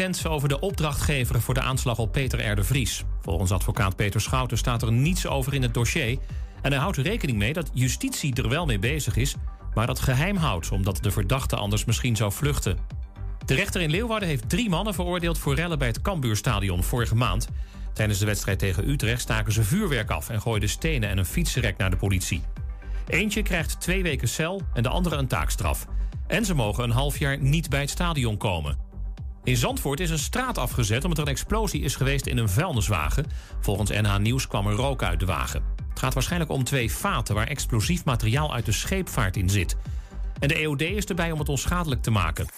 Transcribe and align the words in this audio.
bekend 0.00 0.26
over 0.26 0.48
de 0.48 0.60
opdrachtgever 0.60 1.40
voor 1.40 1.54
de 1.54 1.60
aanslag 1.60 1.98
op 1.98 2.12
Peter 2.12 2.58
R. 2.58 2.64
Vries. 2.64 3.04
Volgens 3.22 3.50
advocaat 3.52 3.96
Peter 3.96 4.20
Schouten 4.20 4.58
staat 4.58 4.82
er 4.82 4.92
niets 4.92 5.26
over 5.26 5.54
in 5.54 5.62
het 5.62 5.74
dossier. 5.74 6.18
En 6.62 6.70
hij 6.70 6.80
houdt 6.80 6.96
er 6.96 7.02
rekening 7.02 7.38
mee 7.38 7.52
dat 7.52 7.70
justitie 7.72 8.34
er 8.34 8.48
wel 8.48 8.66
mee 8.66 8.78
bezig 8.78 9.16
is, 9.16 9.34
maar 9.74 9.86
dat 9.86 10.00
geheim 10.00 10.36
houdt 10.36 10.70
omdat 10.70 11.02
de 11.02 11.10
verdachte 11.10 11.56
anders 11.56 11.84
misschien 11.84 12.16
zou 12.16 12.32
vluchten. 12.32 12.78
De 13.46 13.54
rechter 13.54 13.80
in 13.80 13.90
Leeuwarden 13.90 14.28
heeft 14.28 14.48
drie 14.48 14.68
mannen 14.68 14.94
veroordeeld 14.94 15.38
voor 15.38 15.54
rellen 15.54 15.78
bij 15.78 15.88
het 15.88 16.02
Cambuurstadion 16.02 16.84
vorige 16.84 17.16
maand. 17.16 17.48
Tijdens 17.92 18.18
de 18.18 18.26
wedstrijd 18.26 18.58
tegen 18.58 18.88
Utrecht 18.88 19.20
staken 19.20 19.52
ze 19.52 19.62
vuurwerk 19.62 20.10
af 20.10 20.28
en 20.28 20.40
gooiden 20.40 20.68
stenen 20.68 21.08
en 21.08 21.18
een 21.18 21.26
fietsenrek 21.26 21.76
naar 21.76 21.90
de 21.90 21.96
politie. 21.96 22.42
Eentje 23.06 23.42
krijgt 23.42 23.80
twee 23.80 24.02
weken 24.02 24.28
cel 24.28 24.62
en 24.74 24.82
de 24.82 24.88
andere 24.88 25.16
een 25.16 25.26
taakstraf. 25.26 25.86
En 26.26 26.44
ze 26.44 26.54
mogen 26.54 26.84
een 26.84 26.90
half 26.90 27.18
jaar 27.18 27.38
niet 27.38 27.68
bij 27.68 27.80
het 27.80 27.90
stadion 27.90 28.36
komen. 28.36 28.89
In 29.44 29.56
Zandvoort 29.56 30.00
is 30.00 30.10
een 30.10 30.18
straat 30.18 30.58
afgezet 30.58 31.02
omdat 31.02 31.18
er 31.18 31.24
een 31.24 31.32
explosie 31.32 31.82
is 31.82 31.96
geweest 31.96 32.26
in 32.26 32.38
een 32.38 32.48
vuilniswagen. 32.48 33.26
Volgens 33.60 33.90
NH 33.90 34.18
Nieuws 34.18 34.46
kwam 34.46 34.66
er 34.66 34.72
rook 34.72 35.02
uit 35.02 35.20
de 35.20 35.26
wagen. 35.26 35.62
Het 35.88 35.98
gaat 35.98 36.14
waarschijnlijk 36.14 36.50
om 36.50 36.64
twee 36.64 36.92
vaten 36.92 37.34
waar 37.34 37.46
explosief 37.46 38.04
materiaal 38.04 38.54
uit 38.54 38.64
de 38.64 38.72
scheepvaart 38.72 39.36
in 39.36 39.50
zit. 39.50 39.76
En 40.38 40.48
de 40.48 40.54
EOD 40.54 40.80
is 40.80 41.04
erbij 41.04 41.32
om 41.32 41.38
het 41.38 41.48
onschadelijk 41.48 42.02
te 42.02 42.10
maken. 42.10 42.48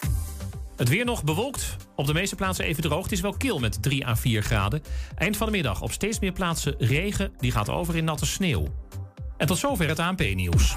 Het 0.77 0.89
weer 0.89 1.05
nog 1.05 1.25
bewolkt. 1.25 1.77
Op 1.97 2.07
de 2.07 2.13
meeste 2.13 2.37
plaatsen 2.37 2.65
even 2.65 2.83
droog. 2.83 3.03
Het 3.03 3.13
is 3.13 3.21
wel 3.21 3.37
kil 3.37 3.59
met 3.59 3.83
3 3.83 4.07
à 4.07 4.17
4 4.17 4.43
graden. 4.43 4.83
Eind 5.15 5.37
van 5.37 5.47
de 5.47 5.53
middag 5.53 5.83
op 5.83 5.93
steeds 5.93 6.19
meer 6.21 6.33
plaatsen 6.33 6.75
regen. 6.79 7.33
Die 7.39 7.53
gaat 7.53 7.71
over 7.71 7.97
in 7.97 8.05
natte 8.05 8.27
sneeuw. 8.27 8.67
En 9.37 9.47
tot 9.47 9.59
zover 9.59 9.89
het 9.89 9.99
ANP-nieuws. 9.99 10.77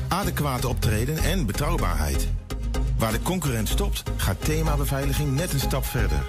adequate 0.11 0.67
optreden 0.67 1.17
en 1.17 1.45
betrouwbaarheid. 1.45 2.27
Waar 2.97 3.11
de 3.11 3.21
concurrent 3.21 3.69
stopt, 3.69 4.03
gaat 4.17 4.45
thema 4.45 4.75
beveiliging 4.75 5.35
net 5.35 5.53
een 5.53 5.59
stap 5.59 5.85
verder. 5.85 6.19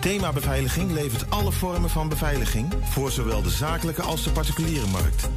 Thema 0.00 0.32
beveiliging 0.32 0.90
levert 0.90 1.30
alle 1.30 1.52
vormen 1.52 1.90
van 1.90 2.08
beveiliging 2.08 2.72
voor 2.82 3.10
zowel 3.10 3.42
de 3.42 3.50
zakelijke 3.50 4.02
als 4.02 4.22
de 4.22 4.30
particuliere 4.30 4.86
markt. 4.86 5.28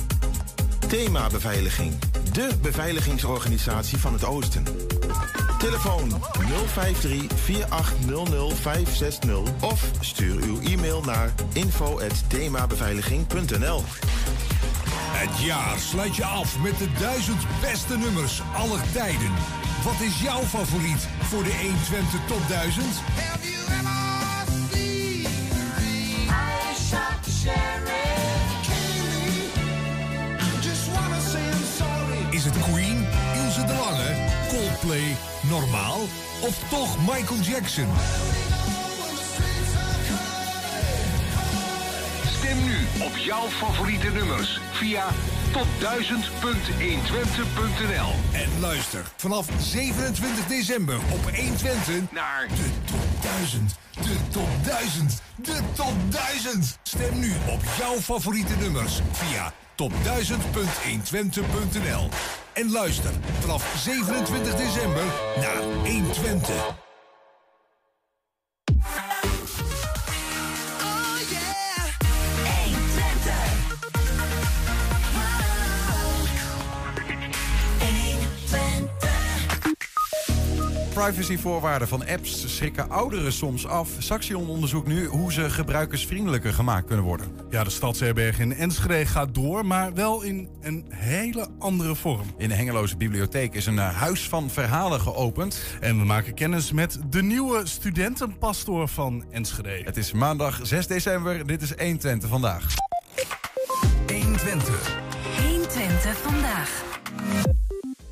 Thema 0.87 1.27
beveiliging, 1.27 1.93
de 2.31 2.49
beveiligingsorganisatie 2.61 3.97
van 3.97 4.13
het 4.13 4.25
Oosten. 4.25 4.63
Telefoon 5.57 6.11
053 6.73 7.25
4800 7.35 8.53
560 8.53 9.39
of 9.61 9.91
stuur 9.99 10.41
uw 10.41 10.61
e-mail 10.61 11.01
naar 11.01 11.33
info@themabeveiliging.nl. 11.53 13.83
Het 15.13 15.39
jaar 15.39 15.79
sluit 15.79 16.15
je 16.15 16.25
af 16.25 16.59
met 16.59 16.77
de 16.77 16.91
duizend 16.99 17.45
beste 17.61 17.97
nummers 17.97 18.41
aller 18.55 18.81
tijden. 18.93 19.31
Wat 19.83 20.01
is 20.01 20.21
jouw 20.21 20.41
favoriet 20.41 21.07
voor 21.21 21.43
de 21.43 21.53
120 21.61 22.19
Top 22.27 22.47
1000? 22.47 22.85
Is 32.29 32.45
het 32.45 32.59
Queen, 32.59 33.07
Ilse 33.35 33.65
de 33.65 33.73
Lange, 33.73 34.15
Coldplay, 34.49 35.15
Normaal 35.49 35.99
of 36.41 36.69
toch 36.69 36.97
Michael 36.97 37.39
Jackson? 37.41 37.87
Stem 42.37 42.63
nu 42.63 43.03
op 43.05 43.17
jouw 43.17 43.47
favoriete 43.47 44.09
nummers 44.09 44.62
via 44.83 45.07
top1000.120.nl. 45.51 48.11
En 48.33 48.59
luister 48.59 49.11
vanaf 49.15 49.47
27 49.59 50.47
december 50.47 50.95
op 50.95 51.23
120 51.23 52.11
naar 52.11 52.47
de 52.47 52.69
Top 52.85 53.21
1000. 53.21 53.75
De 53.93 54.15
Top 54.31 54.47
1000. 54.63 55.21
De 55.35 55.59
Top 55.73 55.93
1000. 56.09 56.77
Stem 56.83 57.19
nu 57.19 57.33
op 57.49 57.61
jouw 57.77 57.99
favoriete 57.99 58.55
nummers 58.59 58.99
via 59.11 59.53
top1000.120.nl. 59.75 62.09
En 62.53 62.71
luister 62.71 63.11
vanaf 63.39 63.75
27 63.83 64.55
december 64.55 65.03
naar 65.35 65.61
120. 65.83 66.82
Privacyvoorwaarden 80.93 81.87
van 81.87 82.07
apps 82.07 82.55
schrikken 82.55 82.89
ouderen 82.89 83.33
soms 83.33 83.67
af. 83.67 83.89
Saxion 83.97 84.47
onderzoekt 84.47 84.87
nu 84.87 85.05
hoe 85.05 85.33
ze 85.33 85.49
gebruikersvriendelijker 85.49 86.53
gemaakt 86.53 86.87
kunnen 86.87 87.05
worden. 87.05 87.27
Ja, 87.49 87.63
de 87.63 87.69
Stadsherberg 87.69 88.39
in 88.39 88.53
Enschede 88.53 89.05
gaat 89.05 89.33
door, 89.33 89.65
maar 89.65 89.93
wel 89.93 90.21
in 90.21 90.49
een 90.61 90.85
hele 90.89 91.47
andere 91.59 91.95
vorm. 91.95 92.27
In 92.37 92.49
de 92.49 92.55
Hengeloze 92.55 92.97
Bibliotheek 92.97 93.53
is 93.53 93.65
een 93.65 93.79
eh, 93.79 93.95
huis 93.95 94.29
van 94.29 94.49
verhalen 94.49 95.01
geopend. 95.01 95.61
En 95.79 95.99
we 95.99 96.05
maken 96.05 96.33
kennis 96.33 96.71
met 96.71 96.99
de 97.09 97.23
nieuwe 97.23 97.61
studentenpastoor 97.63 98.87
van 98.87 99.25
Enschede. 99.31 99.81
Het 99.83 99.97
is 99.97 100.11
maandag 100.11 100.59
6 100.63 100.87
december. 100.87 101.47
Dit 101.47 101.61
is 101.61 101.73
120 101.77 102.29
vandaag. 102.29 102.65
120. 104.07 104.97
120 105.41 106.17
vandaag. 106.17 107.62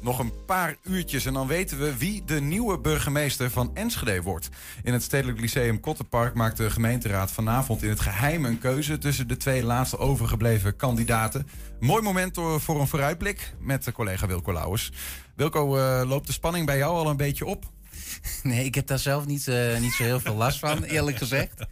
Nog 0.02 0.20
een 0.20 0.46
paar 0.46 0.76
uurtjes 0.84 1.26
en 1.26 1.34
dan 1.34 1.48
weten 1.48 1.80
we 1.80 1.98
wie 1.98 2.24
de 2.26 2.42
nieuwe 2.42 2.80
burgemeester 2.80 3.50
van 3.50 3.72
Enschede 3.74 4.22
wordt. 4.22 4.50
In 4.84 4.94
het 4.94 5.04
Stedelijk 5.04 5.40
Lyceum 5.40 5.80
Kottenpark 5.80 6.34
maakt 6.34 6.58
de 6.58 6.70
gemeenteraad 6.70 7.32
vanavond 7.32 7.84
in 7.84 7.90
het 7.90 8.00
geheim 8.00 8.46
een 8.46 8.60
keuze 8.60 8.98
tussen 8.98 9.28
de 9.28 9.38
twee 9.38 9.64
laatste 9.64 9.98
overgebleven 9.98 10.76
kandidaten. 10.76 11.48
Mooi 11.80 12.02
moment 12.02 12.38
voor 12.58 12.80
een 12.80 12.88
vooruitblik 12.88 13.54
met 13.60 13.92
collega 13.92 14.28
Wilco 14.28 14.54
Lauwers. 14.54 14.92
Wilco, 15.36 15.78
uh, 15.78 16.02
loopt 16.06 16.28
de 16.28 16.34
spanning 16.34 16.66
bij 16.66 16.78
jou 16.78 16.96
al 16.96 17.10
een 17.10 17.18
beetje 17.18 17.46
op? 17.46 17.66
Nee, 18.44 18.66
ik 18.66 18.76
heb 18.76 18.88
daar 18.88 19.00
zelf 19.00 19.26
niet, 19.26 19.48
uh, 19.48 19.80
niet 19.80 19.94
zo 19.94 20.04
heel 20.04 20.20
veel 20.20 20.36
last 20.36 20.60
van, 20.60 20.84
eerlijk 20.84 21.18
gezegd. 21.18 21.66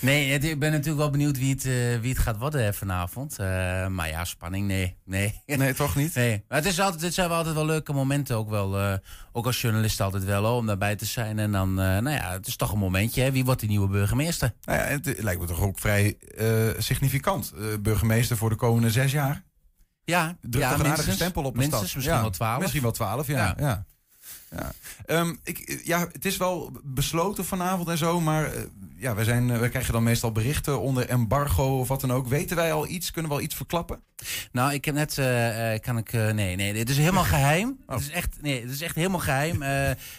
Nee, 0.00 0.38
ik 0.38 0.58
ben 0.58 0.70
natuurlijk 0.70 0.98
wel 0.98 1.10
benieuwd 1.10 1.38
wie 1.38 1.54
het, 1.54 1.64
uh, 1.64 1.98
wie 2.00 2.12
het 2.12 2.18
gaat 2.18 2.38
worden 2.38 2.74
vanavond. 2.74 3.36
Uh, 3.40 3.46
maar 3.86 4.08
ja, 4.08 4.24
spanning, 4.24 4.66
nee. 4.66 4.96
Nee, 5.04 5.42
nee 5.46 5.74
toch 5.74 5.96
niet? 5.96 6.14
Nee. 6.14 6.44
Maar 6.48 6.58
het, 6.58 6.66
is 6.66 6.80
altijd, 6.80 7.02
het 7.02 7.14
zijn 7.14 7.28
wel 7.28 7.36
altijd 7.36 7.54
wel 7.54 7.66
leuke 7.66 7.92
momenten, 7.92 8.36
ook 8.36 8.50
wel. 8.50 8.80
Uh, 8.80 8.92
ook 9.32 9.46
als 9.46 9.60
journalist 9.60 10.00
altijd 10.00 10.24
wel, 10.24 10.56
om 10.56 10.66
daarbij 10.66 10.96
te 10.96 11.04
zijn. 11.04 11.38
En 11.38 11.52
dan, 11.52 11.74
nou 11.74 12.10
ja, 12.10 12.32
het 12.32 12.46
is 12.46 12.56
toch 12.56 12.72
een 12.72 12.78
momentje. 12.78 13.22
Hè? 13.22 13.32
Wie 13.32 13.44
wordt 13.44 13.60
die 13.60 13.68
nieuwe 13.68 13.88
burgemeester? 13.88 14.52
Nou 14.64 14.78
ja, 14.78 14.84
het 14.84 15.22
lijkt 15.22 15.40
me 15.40 15.46
toch 15.46 15.60
ook 15.60 15.78
vrij 15.78 16.16
significant. 16.78 17.52
burgemeester 17.80 18.36
voor 18.36 18.50
de 18.50 18.56
komende 18.56 18.90
zes 18.90 19.12
jaar. 19.12 19.44
Ja, 20.04 20.36
Druk 20.40 20.62
ja, 20.62 20.70
toch 20.70 20.80
een 20.80 20.86
aardige 20.86 21.12
stempel 21.12 21.44
op 21.44 21.56
minstens, 21.56 21.82
stad. 21.82 21.94
misschien 21.94 22.16
ja, 22.16 22.20
wel 22.22 22.30
twaalf. 22.30 22.60
Misschien 22.60 22.82
wel 22.82 22.92
twaalf, 22.92 23.26
ja. 23.26 23.36
Ja. 23.36 23.54
ja. 23.58 23.86
Ja. 24.50 24.72
Ehm, 25.06 25.34
ik, 25.42 25.80
ja, 25.84 26.08
het 26.12 26.24
is 26.24 26.36
wel 26.36 26.72
besloten 26.84 27.44
vanavond 27.44 27.88
en 27.88 27.98
zo, 27.98 28.20
maar 28.20 28.50
ja, 28.98 29.14
wij, 29.14 29.24
zijn, 29.24 29.48
uh, 29.48 29.58
wij 29.58 29.68
krijgen 29.68 29.92
dan 29.92 30.02
meestal 30.02 30.32
berichten 30.32 30.80
onder 30.80 31.08
embargo 31.08 31.78
of 31.78 31.88
wat 31.88 32.00
dan 32.00 32.12
ook. 32.12 32.26
Weten 32.26 32.56
wij 32.56 32.72
al 32.72 32.88
iets? 32.88 33.10
Kunnen 33.10 33.30
we 33.30 33.36
al 33.36 33.42
iets 33.42 33.54
verklappen? 33.54 34.02
Nou, 34.52 34.72
ik 34.72 34.84
heb 34.84 34.94
net, 34.94 35.16
uh, 35.16 35.78
kan 35.80 35.98
ik, 35.98 36.12
nee, 36.12 36.56
nee, 36.56 36.76
het 36.76 36.90
is 36.90 36.96
helemaal 36.98 37.24
geheim. 37.38 37.78
Oh. 37.86 37.94
Het 37.94 38.04
is 38.04 38.10
echt, 38.10 38.36
nee, 38.40 38.60
het 38.60 38.70
is 38.70 38.82
echt 38.82 38.94
helemaal 38.94 39.20
geheim. 39.20 39.62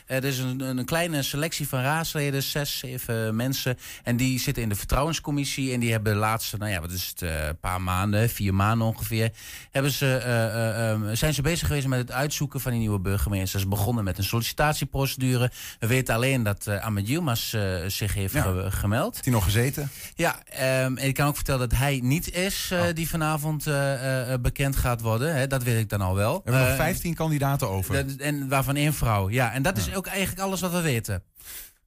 er 0.06 0.24
is 0.24 0.40
een, 0.40 0.60
een 0.60 0.86
kleine 0.86 1.24
selectie 1.24 1.68
van 1.68 1.82
raadsleden, 1.82 2.44
zes, 2.44 2.78
zeven 2.78 3.36
mensen, 3.36 3.78
en 4.04 4.18
die 4.18 4.40
zitten 4.40 4.64
in 4.64 4.70
de 4.70 4.76
vertrouwenscommissie 4.76 5.74
en 5.74 5.80
die 5.80 5.92
hebben 5.92 6.14
de 6.14 6.20
laatste, 6.20 6.58
nou 6.58 6.72
ja, 6.72 6.82
wat 6.82 6.92
is 6.92 7.08
het, 7.08 7.22
een 7.22 7.60
paar 7.60 7.82
maanden, 7.82 8.30
vier 8.30 8.54
maanden 8.54 8.88
ongeveer, 8.88 9.32
hebben 9.72 9.92
ze, 9.92 11.12
zijn 11.14 11.34
ze 11.34 11.42
bezig 11.42 11.68
geweest 11.68 11.88
met 11.88 12.00
het 12.00 12.12
uitzoeken 12.12 12.60
van 12.60 12.72
die 12.72 12.80
nieuwe 12.80 13.00
burgemeester. 13.00 13.60
Ze 13.60 13.68
begonnen 13.68 14.04
met 14.04 14.18
een 14.18 14.24
sollicitatieprocedure. 14.24 15.52
We 15.80 15.88
weten 15.88 16.16
alleen 16.16 16.44
dat 16.44 16.66
uh, 16.68 16.86
Ahmed 16.86 17.08
Yilmaz 17.08 17.54
uh, 17.54 17.62
zich 17.88 18.14
heeft 18.14 18.34
Ja. 18.34 18.69
Ge- 18.72 18.78
gemeld. 18.78 19.12
Heeft 19.14 19.26
hij 19.26 19.34
nog 19.34 19.44
gezeten? 19.44 19.90
Ja, 20.16 20.44
ehm, 20.46 20.98
en 20.98 21.08
ik 21.08 21.14
kan 21.14 21.28
ook 21.28 21.36
vertellen 21.36 21.70
dat 21.70 21.78
hij 21.78 22.00
niet 22.04 22.32
is 22.34 22.70
uh, 22.74 22.84
die 22.94 23.10
vanavond 23.10 23.68
uh, 23.68 24.30
uh, 24.30 24.34
bekend 24.42 24.76
gaat 24.76 25.02
worden. 25.02 25.36
Hè, 25.36 25.48
dat 25.48 25.64
weet 25.64 25.80
ik 25.80 25.90
dan 25.90 26.02
al 26.02 26.16
wel. 26.16 26.34
We 26.34 26.42
hebben 26.52 26.62
nog 26.62 26.70
Uh, 26.80 26.84
15 26.86 27.14
kandidaten 27.14 27.70
over. 27.70 28.06
en 28.20 28.48
waarvan 28.48 28.76
één 28.76 28.94
vrouw. 28.94 29.30
Ja, 29.30 29.54
en 29.54 29.62
dat 29.62 29.78
is 29.78 29.96
ook 29.96 30.08
eigenlijk 30.08 30.40
alles 30.42 30.62
wat 30.62 30.72
we 30.72 30.82
weten. 30.82 31.24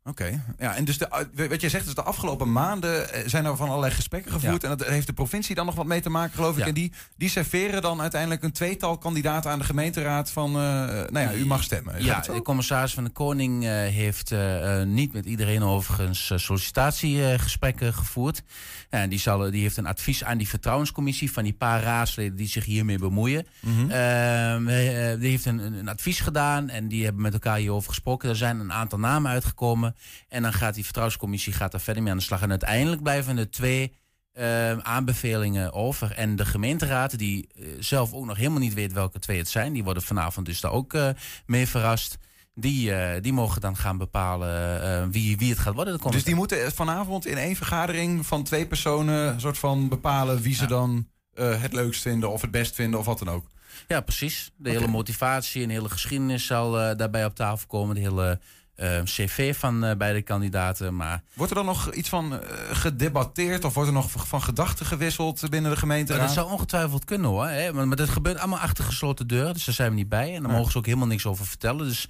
Oké, 0.04 0.42
ja, 0.58 0.74
en 0.76 0.84
dus 0.84 0.98
de, 0.98 1.26
uh, 1.36 1.48
wat 1.48 1.60
jij 1.60 1.70
zegt, 1.70 1.84
dus 1.84 1.94
de 1.94 2.02
afgelopen 2.02 2.52
maanden 2.52 3.12
eh, 3.12 3.22
zijn 3.26 3.44
er 3.44 3.56
van 3.56 3.68
allerlei 3.68 3.92
gesprekken 3.92 4.32
gevoerd. 4.32 4.62
Ja. 4.62 4.68
En 4.68 4.76
dat 4.76 4.88
heeft 4.88 5.06
de 5.06 5.12
provincie 5.12 5.54
dan 5.54 5.66
nog 5.66 5.74
wat 5.74 5.86
mee 5.86 6.00
te 6.00 6.10
maken, 6.10 6.34
geloof 6.34 6.52
ik. 6.52 6.60
Ja. 6.60 6.66
En 6.66 6.74
die, 6.74 6.92
die 7.16 7.28
serveren 7.28 7.82
dan 7.82 8.00
uiteindelijk 8.00 8.42
een 8.42 8.52
tweetal 8.52 8.98
kandidaten 8.98 9.50
aan 9.50 9.58
de 9.58 9.64
gemeenteraad 9.64 10.30
van, 10.30 10.48
eh, 10.48 10.54
nou 10.54 11.18
ja, 11.18 11.34
u 11.34 11.46
mag 11.46 11.62
stemmen. 11.62 12.04
Ja, 12.04 12.20
de 12.20 12.42
commissaris 12.42 12.94
van 12.94 13.04
de 13.04 13.10
Koning 13.10 13.64
eh, 13.64 13.70
heeft 13.70 14.32
eh, 14.32 14.80
eh, 14.80 14.86
niet 14.86 15.12
met 15.12 15.24
iedereen 15.26 15.62
overigens 15.62 16.30
eh, 16.30 16.38
sollicitatiegesprekken 16.38 17.94
gevoerd. 17.94 18.42
En 18.90 19.08
die, 19.08 19.18
zal, 19.18 19.50
die 19.50 19.62
heeft 19.62 19.76
een 19.76 19.86
advies 19.86 20.24
aan 20.24 20.38
die 20.38 20.48
vertrouwenscommissie 20.48 21.32
van 21.32 21.42
die 21.42 21.52
paar 21.52 21.82
raadsleden 21.82 22.36
die 22.36 22.48
zich 22.48 22.64
hiermee 22.64 22.98
bemoeien. 22.98 23.46
Mhm. 23.60 23.90
Ehm, 23.90 24.68
eh, 24.68 25.20
die 25.20 25.30
heeft 25.30 25.44
een 25.46 25.88
advies 25.88 26.20
gedaan 26.20 26.68
en 26.68 26.88
die 26.88 27.04
hebben 27.04 27.22
met 27.22 27.32
elkaar 27.32 27.56
hierover 27.56 27.88
gesproken. 27.88 28.28
Er 28.28 28.36
zijn 28.36 28.60
een 28.60 28.72
aantal 28.72 28.98
namen 28.98 29.30
uitgekomen. 29.30 29.91
En 30.28 30.42
dan 30.42 30.52
gaat 30.52 30.74
die 30.74 30.84
vertrouwenscommissie 30.84 31.52
gaat 31.52 31.72
daar 31.72 31.80
verder 31.80 32.02
mee 32.02 32.12
aan 32.12 32.18
de 32.18 32.24
slag. 32.24 32.42
En 32.42 32.50
uiteindelijk 32.50 33.02
blijven 33.02 33.38
er 33.38 33.50
twee 33.50 33.92
ehm, 34.32 34.78
aanbevelingen 34.82 35.72
over. 35.72 36.12
En 36.12 36.36
de 36.36 36.44
gemeenteraad, 36.44 37.18
die 37.18 37.48
eh, 37.54 37.64
zelf 37.78 38.12
ook 38.12 38.26
nog 38.26 38.36
helemaal 38.36 38.58
niet 38.58 38.74
weet 38.74 38.92
welke 38.92 39.18
twee 39.18 39.38
het 39.38 39.48
zijn, 39.48 39.72
die 39.72 39.84
worden 39.84 40.02
vanavond 40.02 40.46
dus 40.46 40.60
daar 40.60 40.72
ook 40.72 40.94
eh, 40.94 41.08
mee 41.46 41.66
verrast. 41.66 42.18
Die, 42.54 42.94
eh, 42.94 43.22
die 43.22 43.32
mogen 43.32 43.60
dan 43.60 43.76
gaan 43.76 43.98
bepalen 43.98 45.10
wie, 45.10 45.36
wie 45.38 45.50
het 45.50 45.58
gaat 45.58 45.74
worden. 45.74 45.98
de 46.00 46.10
Dus 46.10 46.24
die 46.24 46.34
moeten 46.34 46.72
vanavond 46.72 47.26
in 47.26 47.36
één 47.36 47.56
vergadering 47.56 48.26
van 48.26 48.44
twee 48.44 48.66
personen 48.66 49.32
een 49.32 49.40
soort 49.40 49.58
van 49.58 49.88
bepalen 49.88 50.40
wie 50.40 50.54
ze 50.54 50.66
dan 50.66 51.08
het 51.34 51.72
leukst 51.72 52.02
vinden 52.02 52.30
of 52.30 52.40
het 52.40 52.50
best 52.50 52.74
vinden 52.74 52.98
of 53.00 53.06
wat 53.06 53.18
dan 53.18 53.28
ook. 53.28 53.46
Ja, 53.88 54.00
precies. 54.00 54.50
De 54.56 54.70
hele 54.70 54.86
motivatie 54.86 55.62
en 55.62 55.68
de 55.68 55.74
hele 55.74 55.88
geschiedenis 55.88 56.46
zal 56.46 56.72
daarbij 56.72 57.24
op 57.24 57.34
tafel 57.34 57.66
komen. 57.66 57.94
De 57.94 58.00
hele 58.00 58.40
eh, 58.74 59.02
cv 59.04 59.56
van 59.58 59.84
eh, 59.84 59.96
beide 59.96 60.22
kandidaten. 60.22 60.96
Maar 60.96 61.22
Wordt 61.34 61.50
er 61.50 61.56
dan 61.56 61.66
nog 61.66 61.92
iets 61.92 62.08
van 62.08 62.32
eh, 62.40 62.48
gedebatteerd 62.72 63.64
of 63.64 63.74
wordt 63.74 63.88
er 63.88 63.94
nog 63.94 64.10
van 64.10 64.42
gedachten 64.42 64.86
gewisseld 64.86 65.50
binnen 65.50 65.70
de 65.70 65.76
gemeente? 65.76 66.16
dat 66.16 66.30
zou 66.30 66.50
ongetwijfeld 66.50 67.04
kunnen 67.04 67.30
hoor. 67.30 67.46
Hè? 67.48 67.72
Maar, 67.72 67.88
maar 67.88 67.96
dat 67.96 68.08
gebeurt 68.08 68.38
allemaal 68.38 68.58
achter 68.58 68.84
gesloten 68.84 69.26
deuren. 69.26 69.52
Dus 69.54 69.64
daar 69.64 69.74
zijn 69.74 69.90
we 69.90 69.96
niet 69.96 70.08
bij. 70.08 70.34
En 70.34 70.42
daar 70.42 70.50
Ja. 70.50 70.56
mogen 70.56 70.72
ze 70.72 70.78
ook 70.78 70.86
helemaal 70.86 71.06
niks 71.06 71.26
over 71.26 71.46
vertellen. 71.46 71.86
Dus 71.86 72.08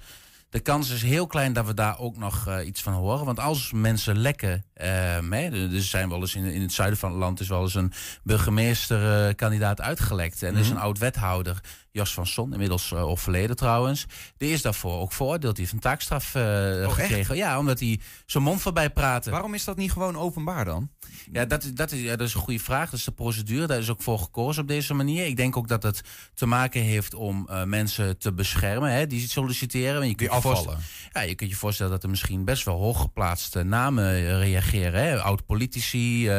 de 0.49 0.59
kans 0.59 0.89
is 0.89 1.01
heel 1.01 1.27
klein 1.27 1.53
dat 1.53 1.65
we 1.65 1.73
daar 1.73 1.99
ook 1.99 2.17
nog 2.17 2.47
eh, 2.47 2.65
iets 2.67 2.81
van 2.81 2.93
horen. 2.93 3.25
Want 3.25 3.39
als 3.39 3.71
mensen 3.71 4.17
lekken... 4.17 4.63
eh, 4.73 4.87
hè, 5.29 5.71
er 5.75 5.81
zijn 5.83 6.09
wel 6.09 6.19
eens 6.19 6.35
in, 6.35 6.43
in 6.45 6.61
het 6.61 6.73
zuiden 6.73 6.99
van 6.99 7.09
het 7.09 7.19
land... 7.19 7.39
is 7.39 7.47
wel 7.47 7.61
eens 7.61 7.75
een 7.75 7.91
burgemeesterkandidaat 8.23 9.81
uitgelekt. 9.81 10.43
En 10.43 10.53
er 10.53 10.59
is 10.59 10.67
Mhm. 10.67 10.75
een 10.75 10.81
oud-wethouder... 10.81 11.59
Jos 11.93 12.13
van 12.13 12.27
Son, 12.27 12.51
inmiddels 12.51 12.91
uh, 12.91 13.03
overleden 13.03 13.55
trouwens. 13.55 14.05
Die 14.37 14.51
is 14.51 14.61
daarvoor 14.61 14.99
ook 14.99 15.13
veroordeeld. 15.13 15.55
Die 15.55 15.63
heeft 15.63 15.75
een 15.75 15.89
taakstraf 15.89 16.35
uh, 16.35 16.91
gekregen. 16.91 17.35
Ja, 17.35 17.59
omdat 17.59 17.79
hij 17.79 17.99
zijn 18.25 18.43
mond 18.43 18.61
voorbij 18.61 18.89
praatte. 18.89 19.29
Waarom 19.29 19.53
is 19.53 19.63
dat 19.63 19.77
niet 19.77 19.91
gewoon 19.91 20.17
openbaar 20.17 20.65
dan? 20.65 20.89
Ja, 21.31 21.45
dat, 21.45 21.63
is, 21.63 21.73
dat, 21.73 21.91
is, 21.91 22.01
ja, 22.01 22.15
dat 22.15 22.27
is 22.27 22.33
een 22.33 22.41
goede 22.41 22.59
vraag. 22.59 22.89
Dat 22.89 22.99
is 22.99 23.05
de 23.05 23.11
procedure. 23.11 23.67
Daar 23.67 23.77
is 23.77 23.89
ook 23.89 24.01
voor 24.01 24.19
gekozen 24.19 24.61
op 24.61 24.67
deze 24.67 24.93
manier. 24.93 25.25
Ik 25.25 25.35
denk 25.35 25.57
ook 25.57 25.67
dat 25.67 25.83
het 25.83 26.01
te 26.33 26.45
maken 26.45 26.81
heeft 26.81 27.13
om 27.13 27.47
uh, 27.49 27.63
mensen 27.63 28.17
te 28.17 28.33
beschermen 28.33 28.91
hè, 28.91 29.07
die 29.07 29.29
solliciteren. 29.29 30.07
Je 30.07 30.15
die 30.15 30.29
afvallen. 30.29 30.77
Ja, 31.11 31.21
je 31.21 31.35
kunt 31.35 31.49
je 31.49 31.55
voorstellen 31.55 31.91
dat 31.91 32.03
er 32.03 32.09
misschien 32.09 32.45
best 32.45 32.65
wel 32.65 32.79
hooggeplaatste 32.79 33.63
namen 33.63 34.39
reageren. 34.39 35.23
Oud-politici, 35.23 36.29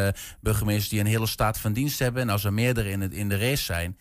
burgemeesters 0.40 0.88
die 0.88 1.00
een 1.00 1.06
hele 1.06 1.26
staat 1.26 1.58
van 1.58 1.72
dienst 1.72 1.98
hebben. 1.98 2.22
En 2.22 2.28
als 2.28 2.44
er 2.44 2.52
meerdere 2.52 2.90
in, 2.90 3.00
het, 3.00 3.12
in 3.12 3.28
de 3.28 3.38
race 3.38 3.64
zijn... 3.64 3.98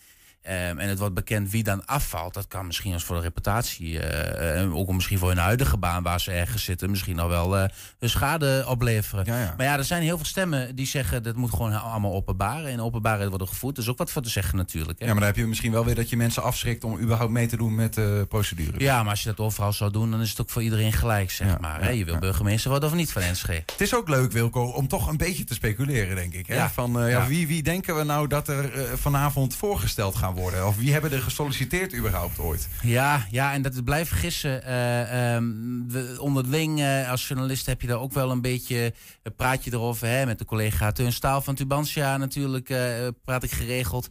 Um, 0.47 0.79
en 0.79 0.89
het 0.89 0.99
wordt 0.99 1.13
bekend 1.13 1.51
wie 1.51 1.63
dan 1.63 1.85
afvalt. 1.85 2.33
Dat 2.33 2.47
kan 2.47 2.65
misschien 2.65 2.93
als 2.93 3.03
voor 3.03 3.15
de 3.15 3.21
reputatie. 3.21 3.89
Uh, 3.93 4.61
uh, 4.63 4.75
ook 4.75 4.91
misschien 4.91 5.17
voor 5.17 5.27
hun 5.29 5.37
huidige 5.37 5.77
baan 5.77 6.03
waar 6.03 6.19
ze 6.19 6.31
ergens 6.31 6.63
zitten. 6.63 6.89
Misschien 6.89 7.19
al 7.19 7.29
wel 7.29 7.57
uh, 7.57 7.63
een 7.99 8.09
schade 8.09 8.65
opleveren. 8.67 9.25
Ja, 9.25 9.39
ja. 9.41 9.53
Maar 9.57 9.65
ja, 9.65 9.77
er 9.77 9.83
zijn 9.83 10.01
heel 10.03 10.15
veel 10.15 10.25
stemmen 10.25 10.75
die 10.75 10.85
zeggen 10.87 11.23
dat 11.23 11.35
moet 11.35 11.49
gewoon 11.49 11.81
allemaal 11.81 12.13
openbaar. 12.13 12.65
En 12.65 12.81
openbaarheid 12.81 13.29
worden 13.29 13.47
gevoerd. 13.47 13.75
Dus 13.75 13.89
ook 13.89 13.97
wat 13.97 14.11
voor 14.11 14.21
te 14.21 14.29
zeggen 14.29 14.57
natuurlijk. 14.57 14.99
Hè? 14.99 15.05
Ja, 15.05 15.11
maar 15.11 15.19
dan 15.19 15.29
heb 15.29 15.39
je 15.39 15.47
misschien 15.47 15.71
wel 15.71 15.85
weer 15.85 15.95
dat 15.95 16.09
je 16.09 16.17
mensen 16.17 16.43
afschrikt 16.43 16.83
om 16.83 16.99
überhaupt 16.99 17.31
mee 17.31 17.47
te 17.47 17.57
doen 17.57 17.75
met 17.75 17.93
de 17.93 18.25
procedure. 18.29 18.79
Ja, 18.79 19.01
maar 19.01 19.11
als 19.11 19.23
je 19.23 19.29
dat 19.29 19.39
overal 19.39 19.73
zou 19.73 19.91
doen, 19.91 20.11
dan 20.11 20.21
is 20.21 20.29
het 20.29 20.41
ook 20.41 20.49
voor 20.49 20.63
iedereen 20.63 20.93
gelijk, 20.93 21.31
zeg 21.31 21.47
Ja, 21.47 21.57
maar. 21.61 21.83
hè? 21.83 21.89
Je 21.89 22.05
wil 22.05 22.17
burgemeester 22.17 22.69
worden 22.69 22.89
of 22.89 22.95
niet 22.95 23.11
van 23.11 23.21
Enschede. 23.21 23.63
Het 23.71 23.81
is 23.81 23.95
ook 23.95 24.09
leuk, 24.09 24.31
Wilco, 24.31 24.63
om 24.63 24.87
toch 24.87 25.07
een 25.07 25.17
beetje 25.17 25.43
te 25.43 25.53
speculeren, 25.53 26.15
denk 26.15 26.33
ik. 26.33 26.47
Hè? 26.47 26.55
Ja. 26.55 26.69
Van, 26.69 27.07
ja. 27.07 27.27
Wie, 27.27 27.47
wie 27.47 27.63
denken 27.63 27.95
we 27.95 28.03
nou 28.03 28.27
dat 28.27 28.47
er 28.47 28.71
vanavond 28.97 29.55
voorgesteld 29.55 30.15
worden? 30.33 30.67
Of 30.67 30.77
wie 30.77 30.91
hebben 30.91 31.11
er 31.11 31.21
gesolliciteerd 31.21 31.93
überhaupt 31.95 32.39
ooit? 32.39 32.67
Ja, 32.81 33.27
ja 33.29 33.53
en 33.53 33.61
dat 33.61 33.83
blijven 33.83 34.17
gissen. 34.17 34.61
Uh, 34.67 35.33
um, 35.35 35.85
we, 35.87 36.15
onderling, 36.19 36.79
uh, 36.79 37.09
als 37.09 37.27
journalist 37.27 37.65
heb 37.65 37.81
je 37.81 37.87
daar 37.87 37.99
ook 37.99 38.13
wel 38.13 38.31
een 38.31 38.41
beetje... 38.41 38.93
praat 39.35 39.63
je 39.63 39.73
erover 39.73 40.07
hè, 40.07 40.25
met 40.25 40.39
de 40.39 40.45
collega 40.45 40.91
Teun 40.91 41.13
Staal 41.13 41.41
van 41.41 41.55
Tubantia 41.55 42.17
natuurlijk. 42.17 42.69
uh, 42.69 42.77
praat 43.23 43.43
ik 43.43 43.51
geregeld. 43.51 44.09